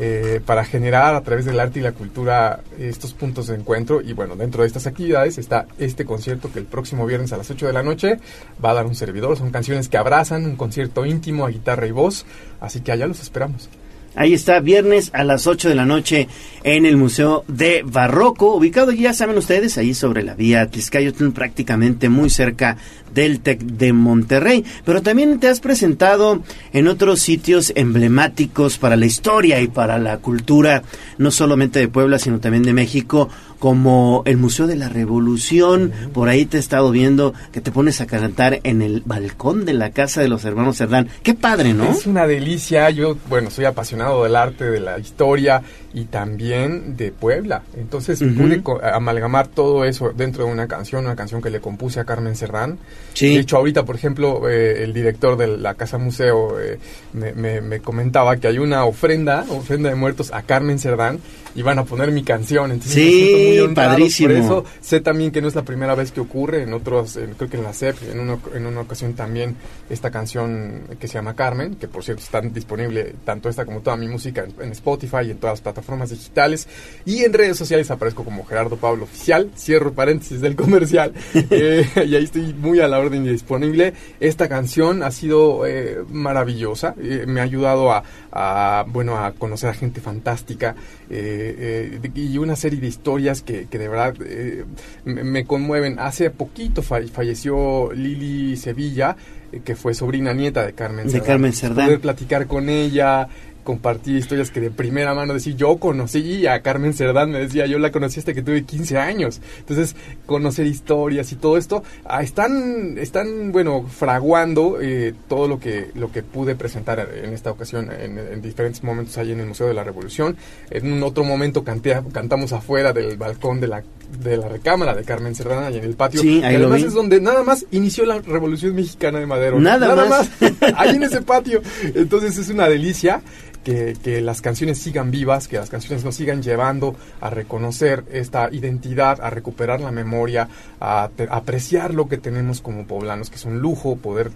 [0.03, 4.01] Eh, para generar a través del arte y la cultura estos puntos de encuentro.
[4.01, 7.51] Y bueno, dentro de estas actividades está este concierto que el próximo viernes a las
[7.51, 8.19] 8 de la noche
[8.65, 11.91] va a dar un servidor, son canciones que abrazan, un concierto íntimo a guitarra y
[11.91, 12.25] voz,
[12.61, 13.69] así que allá los esperamos.
[14.17, 16.27] Ahí está, viernes a las 8 de la noche
[16.65, 22.09] en el Museo de Barroco, ubicado, ya saben ustedes, ahí sobre la vía Tizcayotl, prácticamente
[22.09, 22.77] muy cerca
[23.15, 24.65] del TEC de Monterrey.
[24.85, 26.43] Pero también te has presentado
[26.73, 30.83] en otros sitios emblemáticos para la historia y para la cultura,
[31.19, 33.29] no solamente de Puebla, sino también de México,
[33.61, 35.93] como el Museo de la Revolución.
[36.13, 39.75] Por ahí te he estado viendo que te pones a cantar en el balcón de
[39.75, 41.09] la casa de los hermanos Cerdán.
[41.23, 41.85] Qué padre, ¿no?
[41.85, 42.91] Es una delicia.
[42.91, 45.63] Yo, bueno, soy apasionado del arte, de la historia
[45.93, 47.63] y también de Puebla.
[47.77, 48.35] Entonces Ujú.
[48.35, 52.05] pude co- amalgamar todo eso dentro de una canción, una canción que le compuse a
[52.05, 52.79] Carmen Serrán.
[53.15, 53.35] Sí.
[53.35, 56.79] De hecho, ahorita, por ejemplo, eh, el director de la Casa Museo eh,
[57.13, 61.19] me, me- me comentaba que hay una ofrenda, ofrenda de muertos a Carmen Cerdán
[61.55, 62.71] y van a poner mi canción.
[62.71, 64.29] Entonces, Sí, me muy padrísimo.
[64.29, 67.35] Por eso sé también que no es la primera vez que ocurre, en otros, en-
[67.35, 69.57] creo que en la CEP, en una, en una ocasión también
[69.89, 73.97] esta canción que se llama Carmen, que por cierto está disponible tanto esta como toda
[73.97, 76.69] mi música en, en Spotify y en todas las plataformas digitales
[77.05, 82.15] y en redes sociales aparezco como Gerardo Pablo Oficial, cierro paréntesis del comercial eh, y
[82.15, 83.93] ahí estoy muy a la orden y disponible.
[84.21, 89.71] Esta canción ha sido eh, maravillosa, eh, me ha ayudado a, a, bueno, a conocer
[89.71, 90.75] a gente fantástica
[91.09, 94.65] eh, eh, y una serie de historias que, que de verdad eh,
[95.05, 95.99] me, me conmueven.
[95.99, 99.17] Hace poquito fa- falleció Lili Sevilla,
[99.53, 101.27] eh, que fue sobrina nieta de Carmen De Cerdán.
[101.27, 101.87] Carmen Cerdán.
[101.87, 103.29] Poder platicar con ella,
[103.65, 107.79] compartir historias que de primera mano decir, yo conocí a Carmen Cerdán, me decía, yo
[107.79, 109.41] la conocí hasta que tuve 15 años.
[109.59, 115.91] Entonces, conocer historias y todo esto, ah, están, están, bueno, fraguando eh, todo lo que,
[115.95, 119.69] lo que pude presentar en esta ocasión, en, en diferentes momentos ahí en el Museo
[119.69, 120.37] de la Revolución.
[120.71, 123.83] En un otro momento canté, cantamos afuera del balcón de la
[124.23, 126.21] de la recámara de Carmen Cerdán y en el patio.
[126.21, 129.59] Sí, ahí que lo además es donde nada más inició la Revolución Mexicana de Madero.
[129.61, 130.31] Nada más.
[130.77, 131.63] ahí en ese patio.
[131.95, 133.23] Entonces es una delicia
[133.65, 138.49] que, que las canciones sigan vivas, que las canciones nos sigan llevando a reconocer esta
[138.53, 140.49] identidad, a recuperar la memoria,
[140.81, 144.31] a te- a apreciar lo que tenemos como poblanos, que es un lujo poder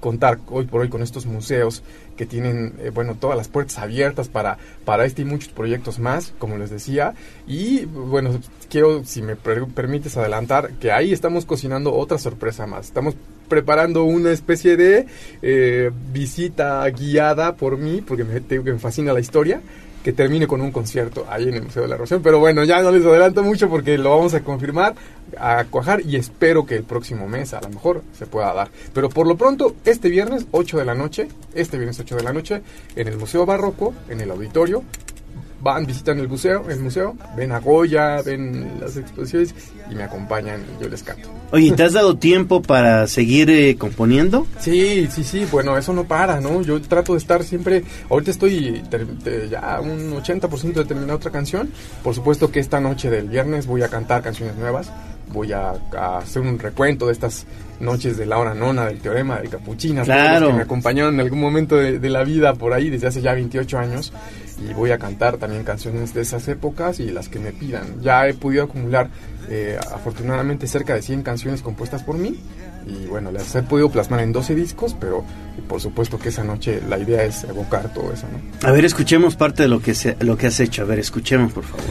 [0.00, 1.82] contar hoy por hoy con estos museos
[2.18, 6.34] que tienen, eh, bueno, todas las puertas abiertas para, para este y muchos proyectos más,
[6.38, 7.14] como les decía.
[7.46, 8.38] Y, bueno,
[8.68, 12.86] quiero, si me per- permites adelantar, que ahí estamos cocinando otra sorpresa más.
[12.86, 13.14] Estamos
[13.48, 15.06] preparando una especie de
[15.40, 19.62] eh, visita guiada por mí, porque me, te me fascina la historia,
[20.08, 22.22] que termine con un concierto ahí en el Museo de la Revolución.
[22.22, 24.94] Pero bueno, ya no les adelanto mucho porque lo vamos a confirmar,
[25.36, 28.70] a cuajar y espero que el próximo mes a lo mejor se pueda dar.
[28.94, 32.32] Pero por lo pronto, este viernes 8 de la noche, este viernes 8 de la
[32.32, 32.62] noche,
[32.96, 34.82] en el Museo Barroco, en el auditorio,
[35.60, 39.54] van, visitan el museo, el museo, ven a Goya, ven las exposiciones
[39.90, 41.28] y me acompañan y yo les canto.
[41.50, 44.46] Oye, ¿te has dado tiempo para seguir eh, componiendo?
[44.60, 46.62] Sí, sí, sí, bueno, eso no para, ¿no?
[46.62, 51.30] Yo trato de estar siempre, ahorita estoy ter- te- ya un 80% de terminar otra
[51.30, 51.70] canción.
[52.04, 54.90] Por supuesto que esta noche del viernes voy a cantar canciones nuevas,
[55.32, 57.46] voy a, a hacer un recuento de estas
[57.80, 60.48] noches de la hora nona, del teorema, de Capuchina, Claro.
[60.48, 63.34] que me acompañaron en algún momento de, de la vida por ahí desde hace ya
[63.34, 64.12] 28 años
[64.62, 68.00] y voy a cantar también canciones de esas épocas y las que me pidan.
[68.02, 69.08] Ya he podido acumular
[69.48, 72.40] eh, afortunadamente cerca de 100 canciones compuestas por mí
[72.86, 75.24] y bueno, las he podido plasmar en 12 discos, pero
[75.68, 78.68] por supuesto que esa noche la idea es evocar todo eso, ¿no?
[78.68, 80.82] A ver, escuchemos parte de lo que, se- lo que has hecho.
[80.82, 81.84] A ver, escuchemos, por favor.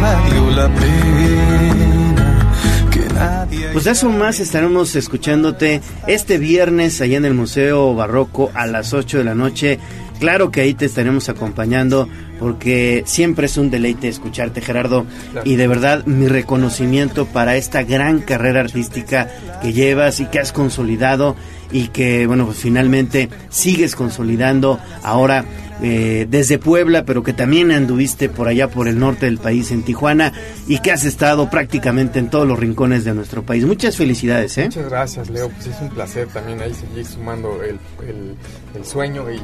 [0.00, 2.50] Valió la pena
[2.92, 8.52] que nadie Pues de eso más estaremos escuchándote este viernes allá en el Museo Barroco
[8.54, 9.80] a las 8 de la noche.
[10.20, 15.04] Claro que ahí te estaremos acompañando porque siempre es un deleite escucharte Gerardo
[15.44, 19.28] y de verdad mi reconocimiento para esta gran carrera artística
[19.60, 21.34] que llevas y que has consolidado
[21.72, 25.44] y que bueno pues finalmente sigues consolidando ahora
[25.82, 29.82] eh, desde Puebla, pero que también anduviste por allá por el norte del país, en
[29.82, 30.32] Tijuana,
[30.66, 33.64] y que has estado prácticamente en todos los rincones de nuestro país.
[33.64, 34.64] Muchas felicidades, ¿eh?
[34.64, 35.48] Muchas gracias, Leo.
[35.50, 37.78] Pues es un placer también ahí seguir sumando el,
[38.08, 38.34] el-
[38.72, 39.34] el sueño y,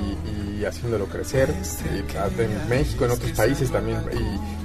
[0.61, 1.49] y haciéndolo crecer
[1.93, 1.99] y,
[2.43, 3.99] en México, en otros países también.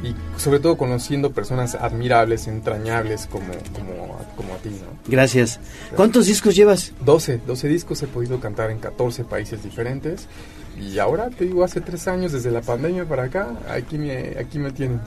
[0.03, 4.99] Y, y sobre todo conociendo personas admirables, entrañables como, como, como a ti, ¿no?
[5.07, 5.59] Gracias.
[5.95, 6.91] ¿Cuántos discos llevas?
[7.05, 10.27] 12, 12 discos he podido cantar en 14 países diferentes.
[10.81, 14.57] Y ahora, te digo, hace tres años, desde la pandemia para acá, aquí me, aquí
[14.57, 14.99] me tienen.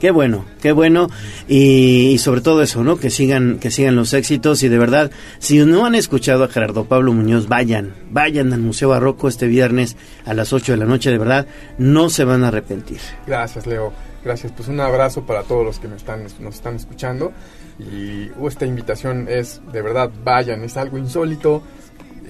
[0.00, 1.10] Qué bueno, qué bueno
[1.46, 2.96] y, y sobre todo eso, ¿no?
[2.96, 5.10] Que sigan, que sigan los éxitos y de verdad,
[5.40, 9.98] si no han escuchado a Gerardo Pablo Muñoz, vayan, vayan al Museo Barroco este viernes
[10.24, 12.98] a las 8 de la noche, de verdad, no se van a arrepentir.
[13.26, 13.92] Gracias, Leo.
[14.24, 14.52] Gracias.
[14.52, 17.32] Pues un abrazo para todos los que me están, nos están escuchando.
[17.78, 20.62] Y uh, esta invitación es, de verdad, vayan.
[20.62, 21.62] Es algo insólito.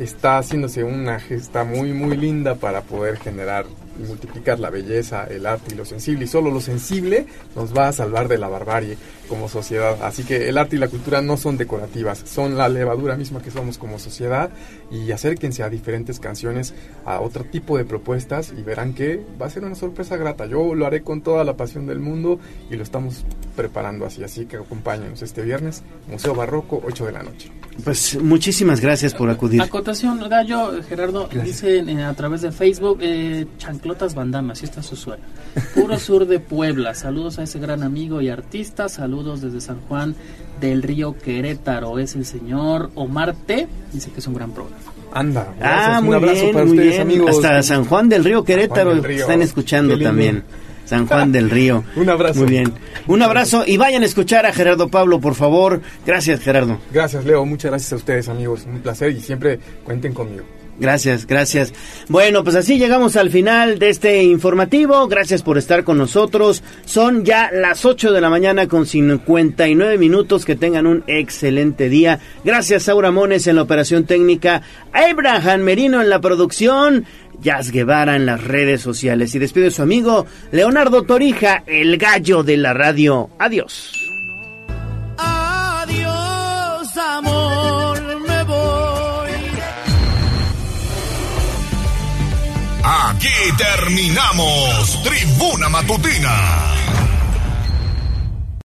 [0.01, 3.67] Está haciéndose una gesta muy, muy linda para poder generar
[3.99, 6.25] y multiplicar la belleza, el arte y lo sensible.
[6.25, 8.97] Y solo lo sensible nos va a salvar de la barbarie
[9.29, 10.03] como sociedad.
[10.03, 13.51] Así que el arte y la cultura no son decorativas, son la levadura misma que
[13.51, 14.49] somos como sociedad.
[14.91, 16.73] Y acérquense a diferentes canciones,
[17.05, 20.47] a otro tipo de propuestas y verán que va a ser una sorpresa grata.
[20.47, 24.25] Yo lo haré con toda la pasión del mundo y lo estamos preparando así.
[24.25, 27.60] Así que acompáñenos este viernes, Museo Barroco, 8 de la noche.
[27.85, 29.61] Pues muchísimas gracias por acudir.
[29.63, 34.97] Acotación, Gallo, Gerardo, dicen eh, a través de Facebook, eh, Chanclotas Bandama, así está su
[34.97, 35.23] suena.
[35.75, 40.15] Puro sur de Puebla, saludos a ese gran amigo y artista, saludos desde San Juan
[40.61, 44.77] del Río Querétaro, es el señor Omar T, dice que es un gran programa.
[45.13, 47.03] Anda, Ah, un muy abrazo bien, para muy ustedes, bien.
[47.03, 47.31] amigos.
[47.37, 49.21] Hasta San Juan del Río Querétaro del Río.
[49.23, 50.45] están escuchando también.
[50.91, 51.85] San Juan del Río.
[51.95, 52.41] Un abrazo.
[52.41, 52.73] Muy bien.
[53.07, 55.81] Un abrazo y vayan a escuchar a Gerardo Pablo, por favor.
[56.05, 56.81] Gracias, Gerardo.
[56.93, 57.47] Gracias, Leo.
[57.47, 58.67] Muchas gracias a ustedes, amigos.
[58.67, 60.45] Un placer y siempre cuenten conmigo.
[60.81, 61.75] Gracias, gracias.
[62.09, 65.07] Bueno, pues así llegamos al final de este informativo.
[65.09, 66.63] Gracias por estar con nosotros.
[66.87, 70.47] Son ya las 8 de la mañana con 59 minutos.
[70.47, 72.19] Que tengan un excelente día.
[72.45, 74.63] Gracias, Saura Mones en la operación técnica.
[74.93, 77.05] Abraham Merino en la producción.
[77.41, 79.35] Jazz Guevara en las redes sociales.
[79.35, 83.31] Y despide su amigo Leonardo Torija, el gallo de la radio.
[83.39, 83.93] Adiós.
[85.19, 89.31] Adiós, amor, me voy.
[92.83, 93.29] Aquí
[93.59, 96.80] terminamos Tribuna Matutina